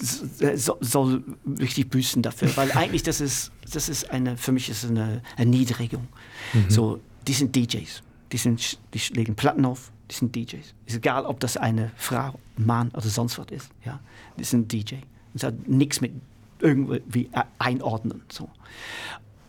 soll, 0.00 0.76
soll 0.80 1.24
richtig 1.60 1.88
büßen 1.88 2.20
dafür, 2.22 2.54
weil 2.56 2.72
eigentlich 2.76 3.04
das 3.04 3.20
ist, 3.20 3.52
das 3.72 3.88
ist 3.88 4.10
eine, 4.10 4.36
für 4.36 4.50
mich 4.50 4.68
ist 4.68 4.84
eine 4.84 5.22
Erniedrigung. 5.36 6.08
Mhm. 6.52 6.68
So, 6.68 7.00
die 7.28 7.32
sind 7.32 7.54
DJs, 7.54 8.02
die, 8.32 8.36
sind, 8.36 8.78
die 8.92 9.00
legen 9.14 9.36
Platten 9.36 9.64
auf, 9.64 9.92
die 10.10 10.16
sind 10.16 10.34
DJs. 10.34 10.74
Ist 10.86 10.96
egal, 10.96 11.24
ob 11.24 11.38
das 11.38 11.56
eine 11.56 11.92
Frau, 11.96 12.40
Mann 12.56 12.88
oder 12.88 13.08
sonst 13.08 13.38
was 13.38 13.46
ist. 13.52 13.70
Ja? 13.84 14.00
Die 14.36 14.44
sind 14.44 14.72
DJ. 14.72 14.96
Das 15.32 15.44
hat 15.44 15.68
nichts 15.68 16.00
mit 16.00 16.12
irgendwie 16.58 17.30
einordnen. 17.60 18.22
So. 18.30 18.50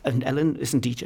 Und 0.03 0.21
Ellen 0.21 0.55
ist 0.57 0.73
ein 0.73 0.81
DJ. 0.81 1.05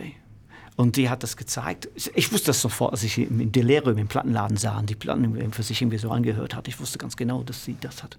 Und 0.77 0.95
die 0.95 1.09
hat 1.09 1.23
das 1.23 1.35
gezeigt. 1.35 1.89
Ich 2.13 2.31
wusste 2.31 2.47
das 2.47 2.61
sofort, 2.61 2.93
als 2.93 3.03
ich 3.03 3.17
in 3.17 3.51
Delirium 3.51 3.97
im 3.97 4.07
Plattenladen 4.07 4.57
sah 4.57 4.77
und 4.77 4.89
die 4.89 4.95
Platten 4.95 5.51
für 5.51 5.63
sich 5.63 5.81
irgendwie 5.81 5.97
so 5.97 6.11
angehört 6.11 6.55
hat. 6.55 6.67
Ich 6.67 6.79
wusste 6.79 6.99
ganz 6.99 7.17
genau, 7.17 7.41
dass 7.41 7.65
sie 7.65 7.75
das 7.81 8.03
hat. 8.03 8.17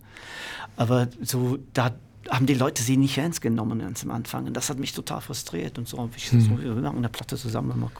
Aber 0.76 1.06
so, 1.22 1.58
da 1.72 1.92
haben 2.28 2.46
die 2.46 2.54
Leute 2.54 2.82
sie 2.82 2.96
nicht 2.96 3.16
ernst 3.16 3.40
genommen 3.40 3.78
ganz 3.78 4.02
am 4.02 4.10
Anfang. 4.10 4.46
Und 4.46 4.54
das 4.54 4.70
hat 4.70 4.78
mich 4.78 4.92
total 4.92 5.20
frustriert. 5.20 5.78
Und 5.78 5.86
so 5.86 5.98
habe 5.98 6.10
ich 6.16 6.32
hm. 6.32 6.40
so, 6.40 6.60
wir 6.60 6.74
machen 6.74 6.98
eine 6.98 7.08
Platte 7.08 7.36
zusammen. 7.36 7.78
Mal 7.78 7.90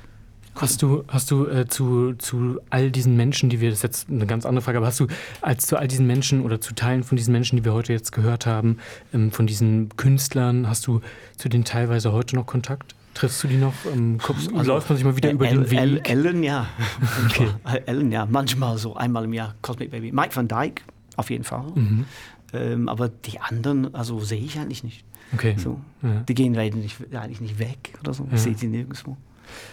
Hast 0.56 0.82
du, 0.82 1.04
hast 1.06 1.30
du 1.30 1.46
äh, 1.46 1.68
zu, 1.68 2.14
zu 2.14 2.58
all 2.68 2.90
diesen 2.90 3.16
Menschen, 3.16 3.48
die 3.48 3.60
wir, 3.60 3.70
das 3.70 3.78
ist 3.78 3.82
jetzt 3.84 4.10
eine 4.10 4.26
ganz 4.26 4.44
andere 4.44 4.62
Frage, 4.64 4.78
aber 4.78 4.88
hast 4.88 4.98
du 4.98 5.06
als 5.40 5.68
zu 5.68 5.76
all 5.76 5.86
diesen 5.86 6.06
Menschen 6.08 6.42
oder 6.42 6.60
zu 6.60 6.74
Teilen 6.74 7.04
von 7.04 7.16
diesen 7.16 7.30
Menschen, 7.30 7.56
die 7.56 7.64
wir 7.64 7.74
heute 7.74 7.92
jetzt 7.92 8.10
gehört 8.10 8.44
haben, 8.44 8.78
ähm, 9.14 9.30
von 9.30 9.46
diesen 9.46 9.96
Künstlern, 9.96 10.68
hast 10.68 10.88
du 10.88 11.00
zu 11.36 11.48
denen 11.48 11.64
teilweise 11.64 12.10
heute 12.10 12.34
noch 12.34 12.46
Kontakt? 12.46 12.96
Triffst 13.18 13.42
du 13.42 13.48
die 13.48 13.56
noch? 13.56 13.74
Ähm, 13.92 14.18
kommst, 14.18 14.52
also, 14.54 14.72
läuft 14.72 14.88
man 14.88 14.96
sich 14.96 15.04
mal 15.04 15.16
wieder 15.16 15.32
über 15.32 15.48
den 15.48 15.68
Weg? 15.68 16.08
Ellen, 16.08 16.44
ja. 16.44 16.68
Okay. 17.26 17.48
Ellen, 17.86 18.12
ja. 18.12 18.26
Manchmal 18.26 18.78
so 18.78 18.94
einmal 18.94 19.24
im 19.24 19.32
Jahr 19.32 19.56
Cosmic 19.60 19.90
Baby. 19.90 20.12
Mike 20.12 20.36
van 20.36 20.46
Dyke, 20.46 20.82
auf 21.16 21.28
jeden 21.28 21.42
Fall. 21.42 21.64
Mhm. 21.74 22.04
Ähm, 22.52 22.88
aber 22.88 23.08
die 23.08 23.40
anderen, 23.40 23.92
also 23.92 24.20
sehe 24.20 24.40
ich 24.40 24.56
eigentlich 24.56 24.84
nicht. 24.84 25.04
Okay. 25.34 25.56
So. 25.58 25.80
Ja. 26.00 26.20
Die 26.28 26.34
gehen 26.34 26.52
nicht, 26.52 26.96
eigentlich 27.12 27.40
nicht 27.40 27.58
weg 27.58 27.94
oder 28.00 28.14
so. 28.14 28.24
Ich 28.26 28.32
ja. 28.32 28.38
sehe 28.38 28.54
sie 28.54 28.68
nirgendwo. 28.68 29.16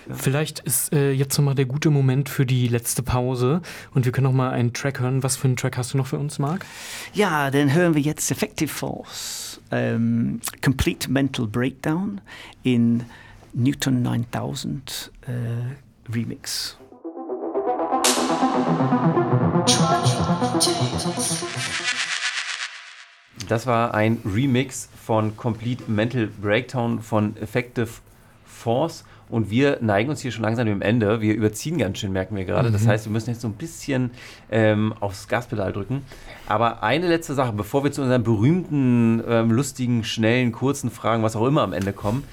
Ja. 0.10 0.16
Vielleicht 0.16 0.62
ist 0.62 0.92
äh, 0.92 1.12
jetzt 1.12 1.38
nochmal 1.38 1.54
der 1.54 1.66
gute 1.66 1.92
Moment 1.92 2.30
für 2.30 2.48
die 2.48 2.68
letzte 2.68 3.04
Pause 3.04 3.62
und 3.94 4.06
wir 4.06 4.12
können 4.12 4.26
nochmal 4.26 4.54
einen 4.54 4.74
Track 4.74 5.02
hören. 5.02 5.22
Was 5.22 5.36
für 5.36 5.48
einen 5.48 5.56
Track 5.56 5.78
hast 5.78 5.94
du 5.94 5.98
noch 5.98 6.08
für 6.08 6.18
uns, 6.18 6.40
Marc? 6.40 6.66
Ja, 7.14 7.52
dann 7.52 7.72
hören 7.72 7.94
wir 7.94 8.02
jetzt 8.02 8.32
Effective 8.32 8.70
Force, 8.70 9.62
ähm, 9.70 10.40
Complete 10.64 11.12
Mental 11.12 11.46
Breakdown 11.46 12.22
in 12.64 13.04
Newton 13.58 14.02
9000 14.02 15.12
äh, 15.28 16.12
Remix. 16.14 16.78
Das 23.48 23.66
war 23.66 23.94
ein 23.94 24.18
Remix 24.26 24.90
von 25.02 25.38
Complete 25.38 25.90
Mental 25.90 26.28
Breakdown 26.28 27.00
von 27.00 27.38
Effective 27.38 27.88
Force. 28.44 29.06
Und 29.30 29.50
wir 29.50 29.78
neigen 29.80 30.10
uns 30.10 30.20
hier 30.20 30.32
schon 30.32 30.44
langsam 30.44 30.66
dem 30.66 30.82
Ende. 30.82 31.22
Wir 31.22 31.34
überziehen 31.34 31.78
ganz 31.78 32.00
schön, 32.00 32.12
merken 32.12 32.36
wir 32.36 32.44
gerade. 32.44 32.68
Mhm. 32.68 32.74
Das 32.74 32.86
heißt, 32.86 33.06
wir 33.06 33.12
müssen 33.14 33.30
jetzt 33.30 33.42
so 33.42 33.48
ein 33.48 33.54
bisschen 33.54 34.12
ähm, 34.52 34.94
aufs 35.00 35.30
Gaspedal 35.30 35.72
drücken. 35.72 36.02
Aber 36.46 36.84
eine 36.84 37.08
letzte 37.08 37.34
Sache, 37.34 37.54
bevor 37.54 37.86
wir 37.86 37.94
zu 37.94 38.02
unseren 38.02 38.24
berühmten, 38.24 39.24
ähm, 39.26 39.50
lustigen, 39.50 40.04
schnellen, 40.04 40.52
kurzen 40.52 40.92
Fragen, 40.92 41.24
was 41.24 41.38
auch 41.38 41.48
immer 41.48 41.62
am 41.62 41.72
Ende 41.72 41.94
kommen. 41.94 42.26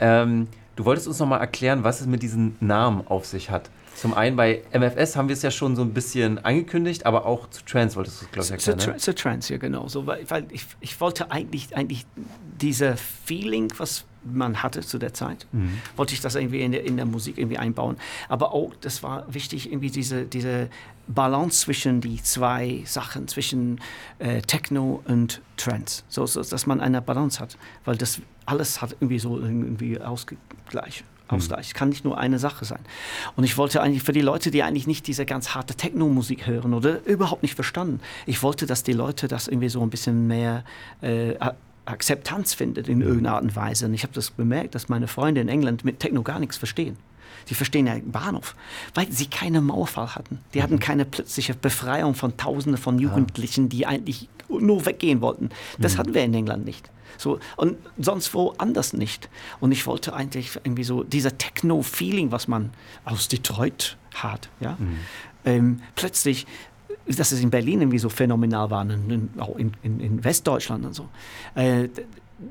Ähm, 0.00 0.48
Du 0.76 0.84
wolltest 0.84 1.06
uns 1.06 1.18
nochmal 1.18 1.40
erklären, 1.40 1.84
was 1.84 2.00
es 2.00 2.06
mit 2.06 2.22
diesen 2.22 2.56
Namen 2.60 3.06
auf 3.06 3.26
sich 3.26 3.50
hat. 3.50 3.70
Zum 3.94 4.14
einen 4.14 4.36
bei 4.36 4.62
MFS 4.72 5.16
haben 5.16 5.28
wir 5.28 5.34
es 5.34 5.42
ja 5.42 5.50
schon 5.50 5.76
so 5.76 5.82
ein 5.82 5.92
bisschen 5.92 6.42
angekündigt, 6.44 7.04
aber 7.04 7.26
auch 7.26 7.48
zu 7.50 7.62
Trans 7.64 7.94
wolltest 7.94 8.22
du 8.22 8.24
es, 8.24 8.32
glaube 8.32 8.46
ich, 8.46 8.50
erklären. 8.52 8.78
Zu, 8.78 8.90
ne? 8.90 8.96
zu 8.96 9.14
Trans, 9.14 9.48
ja, 9.48 9.58
genau. 9.58 9.86
So, 9.88 10.06
weil, 10.06 10.28
weil 10.30 10.46
ich, 10.50 10.64
ich 10.80 11.00
wollte 11.00 11.30
eigentlich, 11.30 11.76
eigentlich 11.76 12.06
dieser 12.60 12.96
Feeling, 12.96 13.72
was 13.76 14.04
man 14.24 14.62
hatte 14.62 14.80
zu 14.80 14.98
der 14.98 15.12
Zeit, 15.12 15.46
mhm. 15.52 15.80
wollte 15.96 16.14
ich 16.14 16.20
das 16.20 16.36
irgendwie 16.36 16.62
in 16.62 16.72
der, 16.72 16.84
in 16.84 16.96
der 16.96 17.06
Musik 17.06 17.38
irgendwie 17.38 17.58
einbauen. 17.58 17.96
Aber 18.28 18.52
auch, 18.52 18.72
das 18.80 19.02
war 19.02 19.32
wichtig, 19.32 19.70
irgendwie 19.70 19.90
diese, 19.90 20.24
diese 20.24 20.68
Balance 21.08 21.60
zwischen 21.60 22.00
die 22.00 22.22
zwei 22.22 22.82
Sachen, 22.86 23.28
zwischen 23.28 23.80
äh, 24.18 24.40
Techno 24.40 25.02
und 25.06 25.42
Trance, 25.56 26.04
so, 26.08 26.24
so, 26.26 26.42
dass 26.42 26.66
man 26.66 26.80
eine 26.80 27.02
Balance 27.02 27.40
hat, 27.40 27.58
weil 27.84 27.96
das 27.96 28.20
alles 28.46 28.82
hat 28.82 28.92
irgendwie 28.92 29.18
so 29.18 29.38
irgendwie 29.38 30.00
Ausgleich. 30.00 31.04
Mhm. 31.30 31.36
Ausgleich. 31.36 31.74
Kann 31.74 31.88
nicht 31.88 32.04
nur 32.04 32.18
eine 32.18 32.38
Sache 32.38 32.64
sein. 32.64 32.80
Und 33.36 33.44
ich 33.44 33.56
wollte 33.56 33.80
eigentlich 33.82 34.02
für 34.02 34.12
die 34.12 34.20
Leute, 34.20 34.50
die 34.50 34.62
eigentlich 34.62 34.86
nicht 34.86 35.06
diese 35.06 35.24
ganz 35.24 35.54
harte 35.54 35.74
Techno-Musik 35.74 36.46
hören 36.46 36.74
oder 36.74 37.04
überhaupt 37.06 37.42
nicht 37.42 37.54
verstanden, 37.54 38.00
ich 38.26 38.42
wollte, 38.42 38.66
dass 38.66 38.82
die 38.82 38.92
Leute 38.92 39.28
das 39.28 39.48
irgendwie 39.48 39.68
so 39.68 39.82
ein 39.82 39.90
bisschen 39.90 40.26
mehr 40.26 40.64
äh, 41.00 41.34
Akzeptanz 41.84 42.54
findet 42.54 42.88
in 42.88 43.00
irgendeiner 43.00 43.36
Art 43.36 43.42
und 43.42 43.56
Weise. 43.56 43.86
Und 43.86 43.94
ich 43.94 44.02
habe 44.02 44.12
das 44.12 44.30
bemerkt, 44.30 44.74
dass 44.74 44.88
meine 44.88 45.08
Freunde 45.08 45.40
in 45.40 45.48
England 45.48 45.84
mit 45.84 46.00
Techno 46.00 46.22
gar 46.22 46.38
nichts 46.38 46.56
verstehen. 46.56 46.96
Sie 47.44 47.54
verstehen 47.54 47.88
ja 47.88 47.96
Bahnhof, 48.04 48.54
weil 48.94 49.10
sie 49.10 49.26
keine 49.26 49.60
Mauerfall 49.60 50.14
hatten. 50.14 50.38
Die 50.54 50.62
hatten 50.62 50.74
mhm. 50.74 50.80
keine 50.80 51.04
plötzliche 51.04 51.54
Befreiung 51.54 52.14
von 52.14 52.36
Tausenden 52.36 52.80
von 52.80 53.00
Jugendlichen, 53.00 53.68
die 53.68 53.84
eigentlich 53.84 54.28
nur 54.48 54.86
weggehen 54.86 55.20
wollten. 55.20 55.50
Das 55.78 55.94
mhm. 55.94 55.98
hatten 55.98 56.14
wir 56.14 56.22
in 56.22 56.34
England 56.34 56.64
nicht. 56.64 56.88
So, 57.18 57.38
und 57.56 57.76
sonst 57.98 58.34
wo 58.34 58.54
anders 58.58 58.92
nicht. 58.92 59.28
Und 59.60 59.72
ich 59.72 59.86
wollte 59.86 60.14
eigentlich 60.14 60.56
irgendwie 60.64 60.84
so 60.84 61.02
dieser 61.02 61.36
Techno-Feeling, 61.36 62.32
was 62.32 62.48
man 62.48 62.70
aus 63.04 63.28
Detroit 63.28 63.96
hat, 64.14 64.48
ja, 64.60 64.76
mhm. 64.78 64.98
ähm, 65.44 65.82
plötzlich 65.94 66.46
dass 67.06 67.32
es 67.32 67.40
in 67.40 67.50
Berlin 67.50 67.80
irgendwie 67.80 67.98
so 67.98 68.08
phänomenal 68.08 68.70
war, 68.70 68.82
und 68.82 69.30
auch 69.38 69.56
in, 69.56 69.72
in, 69.82 69.98
in 69.98 70.24
Westdeutschland 70.24 70.84
und 70.84 70.94
so. 70.94 71.08
Äh, 71.54 71.88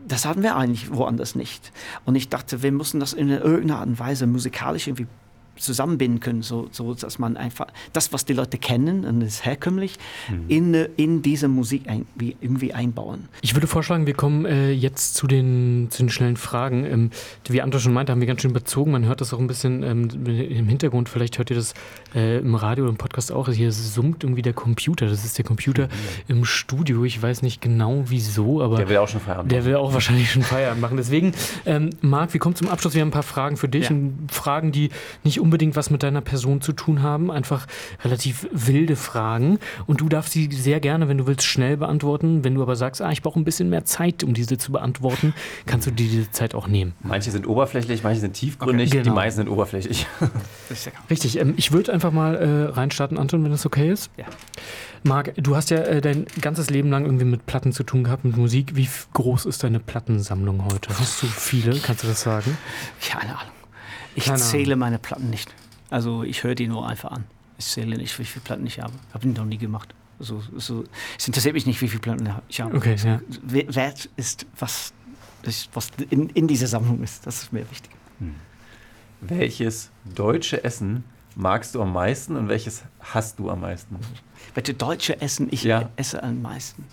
das 0.07 0.25
haben 0.25 0.43
wir 0.43 0.55
eigentlich 0.55 0.93
woanders 0.93 1.35
nicht. 1.35 1.71
Und 2.05 2.15
ich 2.15 2.29
dachte, 2.29 2.61
wir 2.63 2.71
müssen 2.71 2.99
das 2.99 3.13
in 3.13 3.29
irgendeiner 3.29 3.79
Art 3.79 3.87
und 3.87 3.99
Weise 3.99 4.27
musikalisch 4.27 4.87
irgendwie 4.87 5.07
zusammenbinden 5.55 6.19
können, 6.19 6.41
so, 6.41 6.67
so 6.71 6.93
dass 6.93 7.19
man 7.19 7.37
einfach 7.37 7.67
das, 7.93 8.13
was 8.13 8.25
die 8.25 8.33
Leute 8.33 8.57
kennen 8.57 9.05
und 9.05 9.21
ist 9.21 9.45
herkömmlich, 9.45 9.97
mhm. 10.29 10.45
in, 10.47 10.73
in 10.97 11.21
diese 11.21 11.47
Musik 11.47 11.83
ein, 11.87 12.05
wie, 12.15 12.35
irgendwie 12.41 12.73
einbauen. 12.73 13.27
Ich 13.41 13.55
würde 13.55 13.67
vorschlagen, 13.67 14.05
wir 14.07 14.13
kommen 14.13 14.45
äh, 14.45 14.71
jetzt 14.71 15.15
zu 15.15 15.27
den, 15.27 15.87
zu 15.89 16.03
den 16.03 16.09
schnellen 16.09 16.37
Fragen. 16.37 16.85
Ähm, 16.85 17.09
wie 17.47 17.61
Anton 17.61 17.79
schon 17.79 17.93
meinte, 17.93 18.11
haben 18.11 18.21
wir 18.21 18.27
ganz 18.27 18.41
schön 18.41 18.51
überzogen. 18.51 18.91
Man 18.91 19.05
hört 19.05 19.21
das 19.21 19.33
auch 19.33 19.39
ein 19.39 19.47
bisschen 19.47 19.83
ähm, 19.83 20.09
im 20.25 20.67
Hintergrund. 20.67 21.09
Vielleicht 21.09 21.37
hört 21.37 21.49
ihr 21.49 21.55
das 21.55 21.73
äh, 22.15 22.39
im 22.39 22.55
Radio 22.55 22.85
oder 22.85 22.91
im 22.91 22.97
Podcast 22.97 23.31
auch. 23.31 23.49
Hier 23.49 23.71
summt 23.71 24.23
irgendwie 24.23 24.41
der 24.41 24.53
Computer. 24.53 25.07
Das 25.07 25.25
ist 25.25 25.37
der 25.37 25.45
Computer 25.45 25.87
mhm. 25.87 25.89
im 26.37 26.45
Studio. 26.45 27.03
Ich 27.03 27.21
weiß 27.21 27.41
nicht 27.41 27.61
genau 27.61 28.03
wieso, 28.07 28.61
aber. 28.61 28.77
Der 28.77 28.89
will 28.89 28.97
auch 28.97 29.07
schon 29.07 29.21
Feierabend 29.21 29.51
Der 29.51 29.65
will 29.65 29.75
auch 29.75 29.93
wahrscheinlich 29.93 30.31
schon 30.31 30.43
Feierabend 30.43 30.81
machen. 30.81 30.97
Deswegen, 30.97 31.33
ähm, 31.65 31.89
Marc, 32.01 32.33
wir 32.33 32.39
kommen 32.39 32.55
zum 32.55 32.69
Abschluss. 32.69 32.93
Wir 32.93 33.01
haben 33.01 33.09
ein 33.09 33.11
paar 33.11 33.23
Fragen 33.23 33.57
für 33.57 33.67
dich. 33.67 33.89
Ja. 33.89 33.95
Fragen, 34.29 34.71
die 34.71 34.89
nicht 35.23 35.40
unbedingt 35.41 35.75
was 35.75 35.89
mit 35.89 36.03
deiner 36.03 36.21
Person 36.21 36.61
zu 36.61 36.73
tun 36.73 37.01
haben, 37.01 37.31
einfach 37.31 37.67
relativ 38.03 38.47
wilde 38.51 38.95
Fragen. 38.95 39.59
Und 39.87 40.01
du 40.01 40.09
darfst 40.09 40.33
sie 40.33 40.49
sehr 40.51 40.79
gerne, 40.79 41.07
wenn 41.07 41.17
du 41.17 41.27
willst, 41.27 41.43
schnell 41.43 41.77
beantworten. 41.77 42.43
Wenn 42.43 42.55
du 42.55 42.61
aber 42.61 42.75
sagst, 42.75 43.01
ah, 43.01 43.11
ich 43.11 43.21
brauche 43.21 43.39
ein 43.39 43.43
bisschen 43.43 43.69
mehr 43.69 43.85
Zeit, 43.85 44.23
um 44.23 44.33
diese 44.33 44.57
zu 44.57 44.71
beantworten, 44.71 45.33
kannst 45.65 45.87
du 45.87 45.91
dir 45.91 46.07
diese 46.07 46.31
Zeit 46.31 46.55
auch 46.55 46.67
nehmen. 46.67 46.93
Manche 47.01 47.31
sind 47.31 47.47
oberflächlich, 47.47 48.03
manche 48.03 48.21
sind 48.21 48.33
tiefgründig, 48.33 48.89
okay, 48.89 48.99
genau. 48.99 49.11
die 49.11 49.15
meisten 49.15 49.37
sind 49.39 49.49
oberflächlich. 49.49 50.07
Richtig, 51.09 51.39
ähm, 51.39 51.53
ich 51.57 51.71
würde 51.71 51.91
einfach 51.93 52.11
mal 52.11 52.35
äh, 52.35 52.71
reinstarten, 52.71 53.17
Anton, 53.17 53.43
wenn 53.43 53.51
das 53.51 53.65
okay 53.65 53.91
ist. 53.91 54.11
Ja. 54.17 54.25
Marc, 55.03 55.33
du 55.35 55.55
hast 55.55 55.71
ja 55.71 55.77
äh, 55.77 56.01
dein 56.01 56.27
ganzes 56.41 56.69
Leben 56.69 56.91
lang 56.91 57.05
irgendwie 57.05 57.25
mit 57.25 57.45
Platten 57.47 57.71
zu 57.71 57.83
tun 57.83 58.03
gehabt, 58.03 58.23
mit 58.23 58.37
Musik. 58.37 58.75
Wie 58.75 58.87
groß 59.13 59.45
ist 59.45 59.63
deine 59.63 59.79
Plattensammlung 59.79 60.63
heute? 60.65 60.89
Hast 60.97 61.23
du 61.23 61.27
viele? 61.27 61.79
Kannst 61.79 62.03
du 62.03 62.07
das 62.07 62.21
sagen? 62.21 62.57
Keine 63.01 63.37
Ahnung. 63.37 63.60
Ich 64.15 64.25
Keine 64.25 64.37
zähle 64.37 64.73
Ahnung. 64.73 64.79
meine 64.79 64.99
Platten 64.99 65.29
nicht. 65.29 65.53
Also 65.89 66.23
ich 66.23 66.43
höre 66.43 66.55
die 66.55 66.67
nur 66.67 66.87
einfach 66.87 67.11
an. 67.11 67.25
Ich 67.57 67.65
zähle 67.65 67.97
nicht, 67.97 68.17
wie 68.17 68.25
viele 68.25 68.43
Platten 68.43 68.65
ich 68.65 68.79
habe. 68.79 68.93
Habe 69.13 69.27
ich 69.27 69.35
noch 69.35 69.45
nie 69.45 69.57
gemacht. 69.57 69.93
Also, 70.19 70.43
also, 70.53 70.83
es 71.17 71.27
interessiert 71.27 71.55
mich 71.55 71.65
nicht, 71.65 71.81
wie 71.81 71.87
viele 71.87 72.01
Platten 72.01 72.29
ich 72.47 72.61
habe. 72.61 72.75
Okay, 72.77 72.95
ja. 73.03 73.19
Wert 73.41 74.09
ist, 74.17 74.45
was, 74.57 74.93
was 75.73 75.89
in, 76.11 76.29
in 76.29 76.47
dieser 76.47 76.67
Sammlung 76.67 77.01
ist. 77.01 77.25
Das 77.25 77.41
ist 77.41 77.51
mir 77.51 77.69
wichtig. 77.71 77.91
Hm. 78.19 78.35
Welches 79.21 79.89
deutsche 80.05 80.63
Essen 80.63 81.03
magst 81.35 81.75
du 81.75 81.81
am 81.81 81.93
meisten 81.93 82.35
und 82.35 82.49
welches 82.49 82.83
hast 82.99 83.39
du 83.39 83.49
am 83.49 83.61
meisten? 83.61 83.97
Welche 84.53 84.73
deutsche 84.73 85.19
Essen 85.21 85.47
ich 85.51 85.63
ja. 85.63 85.89
esse 85.95 86.21
am 86.21 86.41
meisten? 86.41 86.85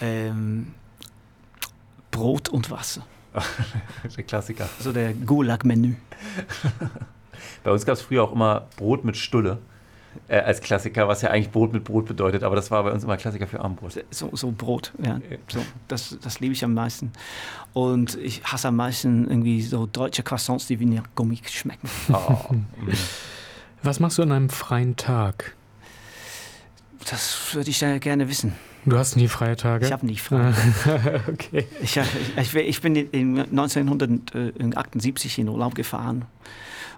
Ähm, 0.00 0.74
Brot 2.10 2.48
und 2.48 2.70
Wasser. 2.70 3.06
der 4.16 4.24
Klassiker. 4.24 4.68
So 4.78 4.92
der 4.92 5.14
Gulag-Menü. 5.14 5.94
Bei 7.64 7.70
uns 7.70 7.86
gab 7.86 7.94
es 7.94 8.02
früher 8.02 8.24
auch 8.24 8.32
immer 8.32 8.66
Brot 8.76 9.04
mit 9.04 9.16
Stulle 9.16 9.58
äh, 10.28 10.38
als 10.38 10.60
Klassiker, 10.60 11.08
was 11.08 11.22
ja 11.22 11.30
eigentlich 11.30 11.50
Brot 11.50 11.72
mit 11.72 11.84
Brot 11.84 12.06
bedeutet, 12.06 12.42
aber 12.42 12.56
das 12.56 12.70
war 12.70 12.82
bei 12.82 12.92
uns 12.92 13.04
immer 13.04 13.16
Klassiker 13.16 13.46
für 13.46 13.60
Abendbrot. 13.60 14.04
So, 14.10 14.30
so 14.32 14.52
Brot, 14.52 14.92
ja. 15.02 15.20
So, 15.48 15.60
das, 15.88 16.18
das 16.20 16.40
liebe 16.40 16.52
ich 16.52 16.64
am 16.64 16.74
meisten. 16.74 17.12
Und 17.72 18.16
ich 18.16 18.42
hasse 18.44 18.68
am 18.68 18.76
meisten 18.76 19.28
irgendwie 19.28 19.62
so 19.62 19.86
deutsche 19.86 20.22
Croissants, 20.22 20.66
die 20.66 20.80
wie 20.80 20.86
nach 20.86 21.08
Gummi 21.14 21.40
schmecken. 21.46 21.88
Oh. 22.12 22.54
was 23.82 24.00
machst 24.00 24.18
du 24.18 24.22
an 24.22 24.32
einem 24.32 24.50
freien 24.50 24.96
Tag? 24.96 25.54
Das 27.10 27.54
würde 27.54 27.70
ich 27.70 27.80
gerne 27.80 28.28
wissen. 28.28 28.54
Du 28.84 28.98
hast 28.98 29.16
nie 29.16 29.28
freie 29.28 29.56
Tage? 29.56 29.86
Ich 29.86 29.92
habe 29.92 30.04
nie 30.04 30.16
frei. 30.16 30.52
okay. 31.28 31.68
Ich, 31.80 31.96
ich, 32.36 32.54
ich, 32.54 32.80
bin 32.80 32.96
1978 32.96 35.38
in 35.38 35.48
Urlaub 35.48 35.76
gefahren 35.76 36.24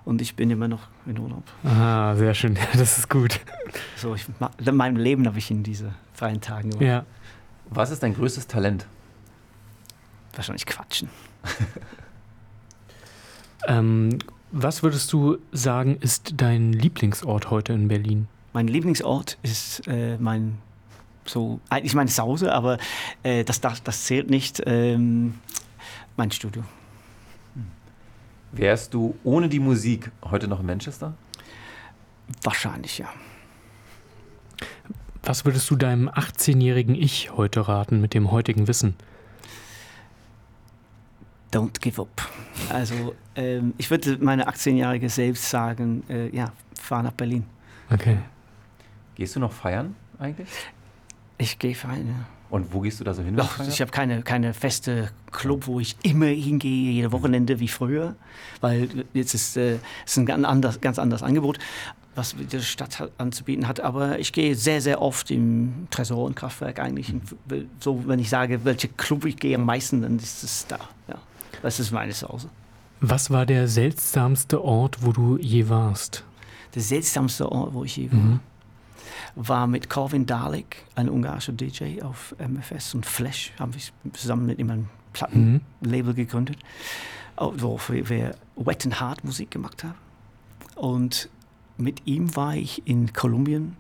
und 0.07 0.23
ich 0.23 0.35
bin 0.35 0.51
immer 0.51 0.67
noch 0.67 0.89
in 1.05 1.19
Urlaub. 1.19 1.43
Ah, 1.63 2.15
sehr 2.15 2.33
schön. 2.35 2.57
Ja, 2.73 2.79
das 2.79 2.97
ist 2.99 3.11
gut. 3.11 3.39
So, 3.97 4.15
ich, 4.15 4.25
in 4.65 4.77
meinem 4.77 4.97
Leben 4.97 5.27
habe 5.27 5.37
ich 5.39 5.51
in 5.51 5.63
diese 5.63 5.93
freien 6.15 6.41
Tagen 6.41 6.71
gemacht. 6.71 6.87
Ja. 6.87 7.05
Was 7.69 7.91
ist 7.91 8.03
dein 8.03 8.15
größtes 8.15 8.47
Talent? 8.47 8.87
Wahrscheinlich 10.35 10.65
quatschen. 10.65 11.11
ähm, 13.69 14.21
was 14.53 14.83
würdest 14.83 15.13
du 15.13 15.37
sagen, 15.53 15.99
ist 16.01 16.33
dein 16.37 16.73
Lieblingsort 16.73 17.51
heute 17.51 17.75
in 17.75 17.89
Berlin? 17.89 18.27
Mein 18.55 18.69
Lieblingsort 18.69 19.37
ist 19.43 19.87
äh, 19.87 20.17
mein 20.19 20.57
so 21.25 21.61
eigentlich 21.69 21.95
meine 21.95 22.11
Sause, 22.11 22.53
aber 22.53 22.79
äh, 23.23 23.45
das, 23.45 23.61
das, 23.61 23.83
das, 23.83 24.05
zählt 24.05 24.31
nicht. 24.31 24.63
Ähm, 24.67 25.35
mein 26.17 26.31
Studio. 26.31 26.63
Wärst 28.53 28.95
du 28.95 29.17
ohne 29.25 29.49
die 29.49 29.59
Musik 29.59 30.13
heute 30.25 30.47
noch 30.47 30.61
in 30.61 30.67
Manchester? 30.67 31.15
Wahrscheinlich, 32.43 32.99
ja. 32.99 33.09
Was 35.25 35.45
würdest 35.45 35.69
du 35.71 35.77
deinem 35.77 36.09
18-jährigen 36.09 36.95
Ich 36.95 37.33
heute 37.33 37.67
raten 37.67 38.01
mit 38.01 38.15
dem 38.15 38.31
heutigen 38.31 38.69
Wissen? 38.69 38.95
Don't 41.53 41.81
give 41.81 42.01
up. 42.01 42.29
Also, 42.69 43.15
ähm, 43.35 43.75
ich 43.79 43.91
würde 43.91 44.19
meine 44.21 44.49
18-jährige 44.49 45.09
selbst 45.09 45.49
sagen: 45.49 46.03
äh, 46.09 46.29
ja, 46.35 46.53
fahr 46.79 47.03
nach 47.03 47.13
Berlin. 47.13 47.45
Okay. 47.91 48.19
Gehst 49.15 49.37
du 49.37 49.41
noch 49.41 49.53
feiern 49.53 49.95
eigentlich? 50.19 50.49
Ich 51.39 51.59
gehe 51.59 51.73
ja. 51.73 51.89
Und 52.51 52.73
wo 52.73 52.81
gehst 52.81 53.01
du 53.01 53.05
da 53.05 53.13
so 53.15 53.23
hin? 53.23 53.37
Ach, 53.41 53.67
ich 53.67 53.81
habe 53.81 53.91
keine, 53.91 54.23
keine 54.23 54.55
feste 54.55 55.11
Club, 55.33 55.67
wo 55.67 55.81
ich 55.81 55.97
immer 56.03 56.27
hingehe, 56.27 56.93
jede 56.93 57.11
Wochenende 57.11 57.59
wie 57.59 57.67
früher, 57.67 58.15
weil 58.61 58.89
jetzt 59.13 59.35
ist 59.35 59.57
es 59.57 59.81
äh, 60.17 60.21
ein 60.21 60.27
ganz 60.27 60.47
anderes, 60.47 60.81
ganz 60.81 61.01
anderes 61.01 61.25
Angebot, 61.25 61.59
was 62.15 62.37
die 62.37 62.63
Stadt 62.63 63.11
anzubieten 63.19 63.67
hat. 63.67 63.81
Aber 63.81 64.21
ich 64.21 64.33
gehe 64.33 64.55
sehr, 64.55 64.81
sehr 64.81 65.03
oft 65.03 65.33
im 65.33 65.89
Tresor 65.91 66.27
und 66.27 66.37
Kraftwerk 66.37 66.79
eigentlich. 66.79 67.13
Mhm. 67.13 67.23
So, 67.81 68.07
wenn 68.07 68.21
ich 68.21 68.31
sage, 68.31 68.65
welche 68.65 68.87
Club 68.87 69.25
ich 69.25 69.37
gehe 69.37 69.57
am 69.57 69.65
meisten, 69.65 70.03
dann 70.03 70.19
ist 70.19 70.45
es 70.45 70.67
da. 70.69 70.79
Ja. 71.09 71.17
Das 71.61 71.81
ist 71.81 71.91
meine 71.91 72.13
Zuhause. 72.13 72.51
Was 73.01 73.31
war 73.31 73.47
der 73.47 73.67
seltsamste 73.67 74.63
Ort, 74.63 74.99
wo 75.01 75.11
du 75.11 75.39
je 75.39 75.69
warst? 75.69 76.23
Der 76.77 76.83
seltsamste 76.83 77.51
Ort, 77.51 77.75
wo 77.75 77.83
ich 77.83 77.97
je 77.97 78.13
war? 78.13 78.19
Mhm 78.19 78.41
war 79.35 79.67
mit 79.67 79.91
Corvin 79.91 80.27
Dalek, 80.27 80.85
ein 80.95 81.09
ungarischer 81.09 81.53
DJ 81.53 82.03
auf 82.03 82.35
MFS 82.39 82.95
und 82.95 83.07
Flash, 83.07 83.53
haben 83.59 83.75
wir 83.75 84.13
zusammen 84.13 84.47
mit 84.47 84.59
ihm 84.59 84.71
ein 84.71 84.89
Plattenlabel 85.13 86.13
mhm. 86.13 86.17
gegründet, 86.17 86.59
wo 87.37 87.79
wir 87.89 88.35
Wet 88.57 88.85
and 88.85 89.01
Hard 89.01 89.25
Musik 89.25 89.51
gemacht 89.51 89.85
haben. 89.85 89.95
Und 90.75 91.29
mit 91.77 92.07
ihm 92.07 92.35
war 92.37 92.55
ich 92.55 92.87
in 92.87 93.13
Kolumbien 93.13 93.77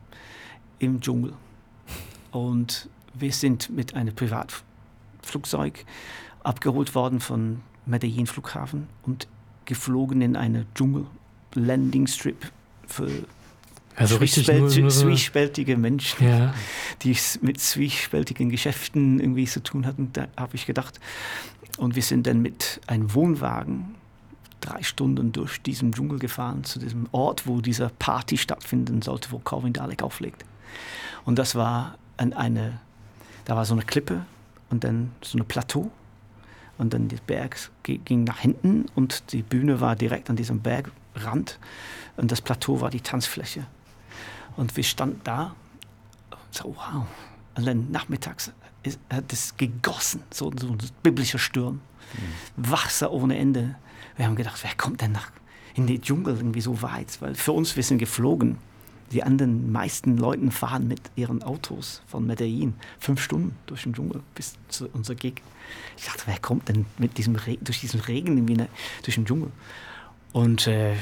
im 0.79 1.01
Dschungel. 1.01 1.35
Und 2.31 2.89
wir 3.15 3.33
sind 3.33 3.71
mit 3.71 3.95
einem 3.95 4.15
Privatflugzeug 4.15 5.85
abgeholt 6.43 6.95
worden 6.95 7.21
von 7.21 7.61
Medellin 7.87 8.27
Flughafen 8.27 8.89
und 9.03 9.29
geflogen 9.65 10.21
in 10.21 10.37
eine 10.37 10.67
Dschungel 10.75 11.07
Landing 11.55 12.07
Strip 12.07 12.51
für 12.87 13.09
also 13.97 14.17
richtig 14.17 14.49
nur, 14.49 14.61
nur 14.61 14.91
so 14.91 15.07
zwiespältige 15.07 15.77
Menschen, 15.77 16.27
ja. 16.27 16.55
die 17.03 17.17
mit 17.43 17.61
zwiespältigen 17.61 18.51
Geschäften 18.51 19.21
irgendwie 19.21 19.47
zu 19.47 19.63
tun 19.63 19.87
hatten, 19.87 20.11
da 20.13 20.27
habe 20.37 20.57
ich 20.57 20.67
gedacht. 20.67 20.99
Und 21.79 21.97
wir 21.97 22.03
sind 22.03 22.27
dann 22.27 22.41
mit 22.41 22.81
einem 22.87 23.15
Wohnwagen 23.15 23.95
drei 24.61 24.83
Stunden 24.83 25.33
durch 25.33 25.61
diesen 25.61 25.93
Dschungel 25.93 26.19
gefahren 26.19 26.65
zu 26.65 26.79
diesem 26.79 27.07
Ort, 27.13 27.47
wo 27.47 27.61
diese 27.61 27.91
Party 27.99 28.37
stattfinden 28.37 29.03
sollte, 29.03 29.31
wo 29.31 29.39
Calvin 29.39 29.73
Dalek 29.73 30.03
auflegt. 30.03 30.45
Und 31.25 31.39
das 31.39 31.55
war 31.55 31.99
an 32.17 32.33
eine, 32.33 32.81
da 33.45 33.57
war 33.57 33.65
so 33.65 33.75
eine 33.75 33.83
Klippe 33.83 34.25
und 34.71 34.85
dann 34.85 35.13
so 35.23 35.39
ein 35.39 35.45
Plateau 35.45 35.91
und 36.79 36.95
dann 36.95 37.09
der 37.09 37.19
Berg 37.27 37.57
ging 37.83 38.25
nach 38.25 38.39
hinten 38.39 38.87
und 38.95 39.33
die 39.33 39.43
Bühne 39.43 39.81
war 39.81 39.97
direkt 39.97 40.31
an 40.31 40.37
diesem 40.37 40.61
Bergrand 40.61 41.59
und 42.17 42.33
das 42.33 42.41
Plateau 42.41 42.81
war 42.81 42.91
die 42.91 43.01
Tanzfläche. 43.01 43.67
Und 44.57 44.77
wir 44.77 44.85
standen 44.85 45.21
da 45.25 45.55
und 46.31 46.55
so, 46.55 46.77
wow. 46.77 47.07
Und 47.57 47.67
dann 47.67 47.91
nachmittags 47.91 48.53
ist, 48.83 48.99
hat 49.11 49.33
es 49.33 49.57
gegossen, 49.57 50.23
so, 50.31 50.53
so 50.59 50.69
ein 50.69 50.79
biblischer 51.03 51.39
Sturm. 51.39 51.81
Mhm. 52.15 52.71
Wasser 52.71 53.13
ohne 53.13 53.37
Ende. 53.39 53.77
Wir 54.17 54.27
haben 54.27 54.37
gedacht, 54.37 54.63
wer 54.63 54.75
kommt 54.77 55.01
denn 55.01 55.13
nach 55.13 55.31
in 55.75 55.87
den 55.87 56.01
Dschungel 56.01 56.37
irgendwie 56.37 56.61
so 56.61 56.83
weit? 56.83 57.21
Weil 57.21 57.35
für 57.35 57.53
uns, 57.53 57.77
wir 57.77 57.83
sind 57.83 57.99
geflogen. 57.99 58.59
Die 59.13 59.23
anderen 59.23 59.71
meisten 59.71 60.17
Leute 60.17 60.51
fahren 60.51 60.89
mit 60.89 61.01
ihren 61.15 61.43
Autos 61.43 62.03
von 62.07 62.27
Medellin 62.27 62.75
fünf 62.99 63.23
Stunden 63.23 63.57
durch 63.67 63.83
den 63.83 63.93
Dschungel 63.93 64.23
bis 64.35 64.55
zu 64.69 64.89
unserer 64.89 65.17
Gig. 65.17 65.43
Ich 65.97 66.07
dachte, 66.07 66.23
wer 66.27 66.39
kommt 66.39 66.69
denn 66.69 66.87
mit 66.99 67.19
diesem 67.19 67.37
durch 67.61 67.81
diesen 67.81 68.01
Regen 68.01 68.39
irgendwie 68.39 68.67
durch 69.03 69.15
den 69.15 69.27
Dschungel? 69.27 69.51
Und 70.33 70.67
äh, 70.67 70.97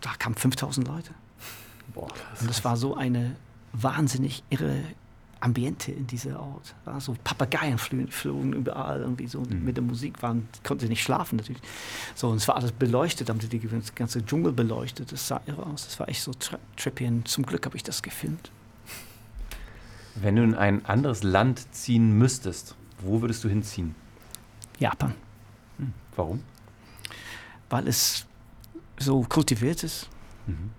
da 0.00 0.10
kamen 0.18 0.34
5000 0.34 0.86
Leute. 0.86 1.14
Boah, 1.96 2.08
und 2.40 2.48
das 2.48 2.64
war 2.64 2.76
so 2.76 2.94
eine 2.94 3.34
wahnsinnig 3.72 4.44
irre 4.50 4.82
Ambiente 5.40 5.92
in 5.92 6.06
dieser 6.06 6.40
Ort. 6.40 6.74
Ja, 6.86 7.00
so 7.00 7.16
Papageien 7.24 7.78
flogen 7.78 8.52
überall 8.52 9.00
irgendwie 9.00 9.26
so 9.26 9.40
mhm. 9.40 9.64
mit 9.64 9.76
der 9.76 9.84
Musik 9.84 10.22
waren, 10.22 10.48
konnte 10.62 10.86
nicht 10.86 11.02
schlafen 11.02 11.36
natürlich. 11.36 11.60
So 12.14 12.28
und 12.28 12.36
es 12.36 12.48
war 12.48 12.56
alles 12.56 12.72
beleuchtet, 12.72 13.28
haben 13.28 13.40
sie 13.40 13.48
die 13.48 13.60
ganze 13.94 14.24
Dschungel 14.24 14.52
beleuchtet. 14.52 15.10
Das 15.10 15.26
sah 15.26 15.40
irre 15.46 15.66
aus. 15.66 15.86
Das 15.86 15.98
war 15.98 16.08
echt 16.08 16.22
so 16.22 16.32
tri 16.32 16.56
trippy. 16.76 17.06
Und 17.06 17.28
zum 17.28 17.44
Glück 17.44 17.64
habe 17.66 17.76
ich 17.76 17.82
das 17.82 18.02
gefilmt. 18.02 18.50
Wenn 20.14 20.36
du 20.36 20.42
in 20.42 20.54
ein 20.54 20.84
anderes 20.86 21.22
Land 21.22 21.74
ziehen 21.74 22.16
müsstest, 22.16 22.74
wo 23.00 23.20
würdest 23.20 23.44
du 23.44 23.48
hinziehen? 23.48 23.94
Japan. 24.78 25.14
Hm. 25.78 25.92
Warum? 26.14 26.42
Weil 27.70 27.88
es 27.88 28.26
so 28.98 29.22
kultiviert 29.22 29.84
ist. 29.84 30.08
Mhm. 30.46 30.70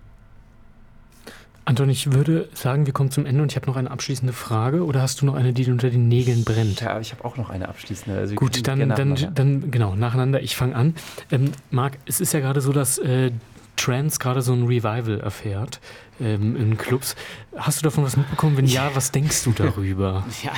Anton, 1.68 1.90
ich 1.90 2.12
würde 2.12 2.48
sagen, 2.54 2.86
wir 2.86 2.94
kommen 2.94 3.10
zum 3.10 3.26
Ende 3.26 3.42
und 3.42 3.52
ich 3.52 3.56
habe 3.56 3.66
noch 3.66 3.76
eine 3.76 3.90
abschließende 3.90 4.32
Frage. 4.32 4.86
Oder 4.86 5.02
hast 5.02 5.20
du 5.20 5.26
noch 5.26 5.34
eine, 5.34 5.52
die 5.52 5.64
dir 5.64 5.72
unter 5.72 5.90
den 5.90 6.08
Nägeln 6.08 6.44
brennt? 6.44 6.80
Ja, 6.80 6.98
ich 6.98 7.12
habe 7.12 7.22
auch 7.26 7.36
noch 7.36 7.50
eine 7.50 7.68
abschließende. 7.68 8.18
Also 8.18 8.36
Gut, 8.36 8.66
dann, 8.66 8.88
dann, 8.88 9.34
dann, 9.34 9.70
genau, 9.70 9.94
nacheinander. 9.94 10.40
Ich 10.40 10.56
fange 10.56 10.74
an. 10.74 10.94
Ähm, 11.30 11.52
Marc, 11.70 11.98
es 12.06 12.22
ist 12.22 12.32
ja 12.32 12.40
gerade 12.40 12.62
so, 12.62 12.72
dass 12.72 12.96
äh, 12.96 13.32
Trance 13.76 14.18
gerade 14.18 14.40
so 14.40 14.54
ein 14.54 14.64
Revival 14.64 15.20
erfährt 15.20 15.78
ähm, 16.20 16.56
in 16.56 16.78
Clubs. 16.78 17.16
Hast 17.54 17.80
du 17.80 17.84
davon 17.84 18.02
was 18.02 18.16
mitbekommen? 18.16 18.56
Wenn 18.56 18.64
ja, 18.64 18.90
was 18.94 19.12
denkst 19.12 19.44
du 19.44 19.52
darüber? 19.52 20.24
Ja, 20.42 20.52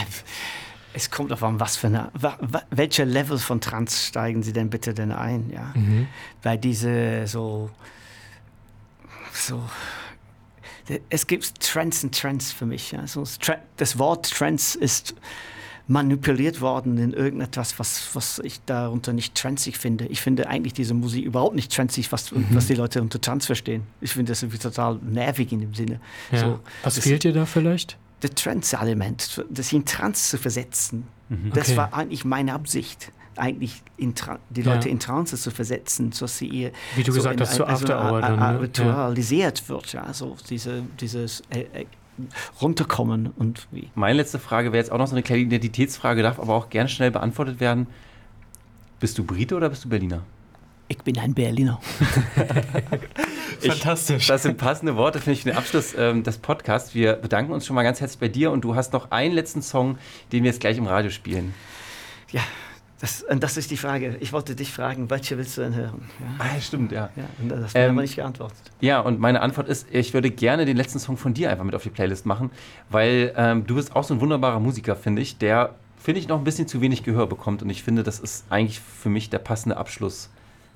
es 0.93 1.11
kommt 1.11 1.33
darauf 1.33 1.43
an, 1.43 1.59
was 1.59 1.77
für 1.77 1.89
eine, 1.89 2.13
welcher 2.71 3.05
Level 3.05 3.39
von 3.39 3.61
Trans 3.61 4.07
steigen 4.07 4.45
Sie 4.45 4.53
denn 4.53 4.71
bitte 4.71 4.95
denn 4.95 5.11
ein, 5.11 5.51
ja? 5.51 5.73
Mhm. 5.75 6.07
Weil 6.45 6.59
diese 6.59 7.27
so, 7.27 7.69
so, 9.33 9.61
es 11.09 11.27
gibt 11.27 11.61
Trends 11.61 12.05
und 12.05 12.19
Trends 12.19 12.53
für 12.53 12.67
mich. 12.67 12.93
Ja? 12.93 13.07
So, 13.07 13.25
das 13.77 13.99
Wort 13.99 14.31
Trends 14.31 14.75
ist 14.75 15.15
manipuliert 15.91 16.61
worden 16.61 16.99
in 16.99 17.13
irgendetwas, 17.13 17.79
was, 17.81 18.15
was 18.15 18.41
ich 18.45 18.61
darunter 18.65 19.13
nicht 19.13 19.35
transig 19.35 19.77
finde. 19.77 20.07
Ich 20.07 20.21
finde 20.21 20.49
eigentlich 20.49 20.73
diese 20.73 20.95
Musik 20.95 21.25
überhaupt 21.25 21.57
nicht 21.57 21.75
transig, 21.75 22.13
was, 22.13 22.31
mhm. 22.31 22.47
was 22.53 22.69
die 22.69 22.75
Leute 22.75 23.03
unter 23.03 23.21
Tanz 23.21 23.47
verstehen. 23.47 23.83
Ich 24.01 24.13
finde 24.13 24.31
das 24.31 24.43
irgendwie 24.43 24.59
total 24.59 25.01
nervig 25.03 25.51
in 25.51 25.61
dem 25.61 25.75
Sinne. 25.75 26.01
Ja. 26.31 26.39
So, 26.39 26.61
was 26.85 26.99
fehlt 27.01 27.25
dir 27.25 27.33
da 27.33 27.45
vielleicht? 27.45 27.99
Das 28.21 28.31
Trance-Element, 28.37 29.45
das 29.51 29.73
in 29.73 29.85
Trance 29.85 30.31
zu 30.31 30.39
versetzen. 30.39 31.09
Mhm. 31.29 31.51
Das 31.55 31.69
okay. 31.69 31.77
war 31.79 31.95
eigentlich 31.95 32.25
meine 32.25 32.53
Absicht 32.53 33.11
eigentlich 33.37 33.83
die 33.97 34.63
Leute 34.63 34.89
ja. 34.89 34.93
in 34.93 34.99
Trance 34.99 35.37
zu 35.37 35.51
versetzen, 35.51 36.13
so 36.13 36.27
sie 36.27 36.47
ihr 36.47 36.73
wie 36.97 37.03
du 37.03 37.13
so 37.13 37.19
gesagt 37.19 37.41
hast, 37.41 37.55
so 37.55 37.65
After 37.65 38.05
Hour 38.05 38.21
dann, 38.21 38.39
ne? 38.39 38.61
ritualisiert 38.61 39.61
ja. 39.61 39.69
wird, 39.69 39.93
ja, 39.93 40.13
so 40.13 40.37
diese, 40.49 40.83
dieses 41.01 41.43
äh, 41.51 41.61
äh, 41.73 41.87
runterkommen 42.61 43.31
und 43.37 43.67
wie. 43.71 43.89
Meine 43.95 44.19
letzte 44.19 44.39
Frage 44.39 44.73
wäre 44.73 44.83
jetzt 44.83 44.93
auch 44.93 44.99
noch 44.99 45.07
so 45.07 45.15
eine 45.15 45.23
kleine 45.23 45.43
Identitätsfrage, 45.43 46.23
darf 46.23 46.39
aber 46.39 46.55
auch 46.55 46.71
gerne 46.71 46.89
schnell 46.89 47.11
beantwortet 47.11 47.61
werden. 47.61 47.87
Bist 48.99 49.17
du 49.17 49.25
Brite 49.25 49.57
oder 49.57 49.71
bist 49.71 49.85
du 49.85 49.89
Berliner? 49.89 50.23
Ich 50.89 50.99
bin 50.99 51.17
ein 51.19 51.35
Berliner. 51.35 51.81
Fantastisch. 53.61 54.23
Ich, 54.23 54.27
das 54.27 54.43
sind 54.43 54.59
passende 54.59 54.97
Worte, 54.97 55.21
finde 55.21 55.35
ich, 55.35 55.43
für 55.43 55.51
den 55.51 55.57
Abschluss 55.57 55.95
ähm, 55.97 56.25
des 56.25 56.39
Podcasts. 56.39 56.97
Wir 56.97 57.13
bedanken 57.13 57.53
uns 57.53 57.65
schon 57.65 57.77
mal 57.77 57.85
ganz 57.85 58.01
herzlich 58.01 58.19
bei 58.19 58.29
dir 58.29 58.51
und 58.51 58.65
du 58.65 58.75
hast 58.75 58.93
noch 58.93 59.13
einen 59.13 59.33
letzten 59.33 59.63
Song, 59.63 59.99
den 60.33 60.43
wir 60.43 60.51
jetzt 60.51 60.61
gleich 60.61 60.79
im 60.79 60.89
Radio 60.89 61.13
spielen. 61.13 61.55
Ja, 62.33 62.43
das, 63.01 63.23
und 63.23 63.43
das 63.43 63.57
ist 63.57 63.71
die 63.71 63.79
Frage. 63.79 64.19
Ich 64.21 64.33
wollte 64.33 64.55
dich 64.55 64.73
fragen, 64.73 65.09
welche 65.09 65.39
willst 65.39 65.57
du 65.57 65.63
denn 65.63 65.75
hören? 65.75 66.03
Ja. 66.21 66.27
Ah, 66.39 66.61
stimmt, 66.61 66.93
ja. 66.93 67.09
ja 67.17 67.25
und 67.41 67.49
das 67.49 67.75
ähm, 67.75 67.93
aber 67.93 68.03
nicht 68.03 68.17
geantwortet. 68.17 68.59
Ja, 68.81 69.01
und 69.01 69.19
meine 69.19 69.41
Antwort 69.41 69.69
ist, 69.69 69.87
ich 69.91 70.13
würde 70.13 70.31
gerne 70.31 70.67
den 70.67 70.77
letzten 70.77 70.99
Song 70.99 71.17
von 71.17 71.33
dir 71.33 71.51
einfach 71.51 71.65
mit 71.65 71.75
auf 71.75 71.83
die 71.83 71.91
Playlist 71.91 72.27
machen, 72.27 72.51
weil 72.91 73.33
ähm, 73.37 73.67
du 73.67 73.77
bist 73.77 73.97
auch 73.97 74.05
so 74.05 74.13
ein 74.13 74.21
wunderbarer 74.21 74.61
Musiker, 74.61 74.97
finde 74.97 75.23
ich, 75.23 75.39
der, 75.39 75.75
finde 75.99 76.21
ich, 76.21 76.29
noch 76.29 76.37
ein 76.37 76.45
bisschen 76.45 76.69
zu 76.69 76.83
wenig 76.83 77.03
Gehör 77.03 77.27
bekommt. 77.27 77.63
Und 77.63 77.71
ich 77.71 77.83
finde, 77.83 78.03
das 78.03 78.21
ist 78.21 78.45
eigentlich 78.51 78.81
für 78.81 79.09
mich 79.09 79.31
der 79.31 79.39
passende 79.39 79.79
Abschluss 79.79 80.29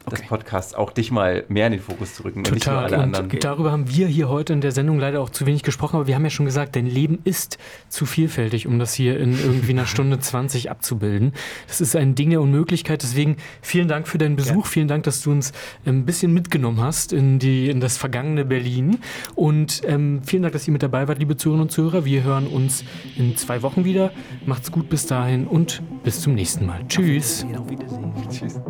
okay. 0.07 0.17
des 0.17 0.27
Podcasts 0.29 0.75
auch 0.75 0.93
dich 0.93 1.11
mal 1.11 1.45
mehr 1.49 1.67
in 1.67 1.73
den 1.73 1.81
Fokus 1.81 2.15
zu 2.15 2.25
rücken 2.25 2.45
Total. 2.45 2.53
und 2.53 2.55
nicht 2.55 2.67
nur 2.67 2.79
alle 2.79 2.99
anderen. 2.99 3.31
Und 3.31 3.45
darüber 3.45 3.73
haben 3.73 3.89
wir 3.89 4.07
hier 4.07 4.29
heute 4.29 4.53
in 4.53 4.61
der 4.61 4.73
Sendung 4.73 4.99
leider 4.99 5.21
auch 5.21 5.31
zu 5.31 5.47
wenig 5.47 5.63
gesprochen, 5.63 5.97
aber 5.97 6.07
wir 6.07 6.15
haben 6.15 6.25
ja 6.25 6.31
schon 6.31 6.47
gesagt, 6.47 6.77
dein 6.77 6.87
Leben 6.87 7.19
ist 7.25 7.59
zu 7.89 8.07
vielfältig, 8.07 8.67
um 8.67 8.79
das 8.79 8.95
hier 8.95 9.19
in 9.19 9.33
irgendwie 9.33 9.73
einer 9.73 9.87
Stunde 9.95 10.19
20 10.19 10.71
abzubilden. 10.71 11.33
Das 11.67 11.81
ist 11.81 11.97
ein 11.97 12.15
Ding 12.15 12.31
der 12.31 12.41
Unmöglichkeit. 12.41 13.03
Deswegen 13.03 13.37
vielen 13.63 13.89
Dank 13.89 14.09
für 14.09 14.19
deinen 14.19 14.37
Besuch. 14.37 14.65
Ja. 14.65 14.71
Vielen 14.71 14.89
Dank, 14.89 15.05
dass 15.05 15.23
du 15.23 15.31
uns 15.31 15.53
ein 15.85 16.05
bisschen 16.05 16.33
mitgenommen 16.33 16.81
hast 16.81 17.13
in, 17.13 17.39
die, 17.39 17.69
in 17.69 17.81
das 17.81 17.97
vergangene 17.97 18.45
Berlin. 18.45 18.99
Und 19.35 19.83
ähm, 19.87 20.23
vielen 20.25 20.43
Dank, 20.43 20.53
dass 20.53 20.67
ihr 20.67 20.73
mit 20.73 20.83
dabei 20.83 21.09
wart, 21.09 21.19
liebe 21.19 21.37
Zuhörerinnen 21.37 21.69
und 21.69 21.71
Zuhörer. 21.71 22.05
Wir 22.05 22.23
hören 22.23 22.47
uns 22.47 22.85
in 23.17 23.37
zwei 23.37 23.63
Wochen 23.63 23.85
wieder. 23.85 24.13
Macht's 24.47 24.71
gut 24.71 24.89
bis 24.89 25.07
dahin 25.07 25.47
und 25.47 25.83
bis 26.03 26.21
zum 26.21 26.35
nächsten 26.35 26.67
Mal. 26.67 26.87
Tschüss. 26.89 27.47
Auf 27.57 27.71
Wiedersehen. 27.71 28.13
Tschüss. 28.31 28.61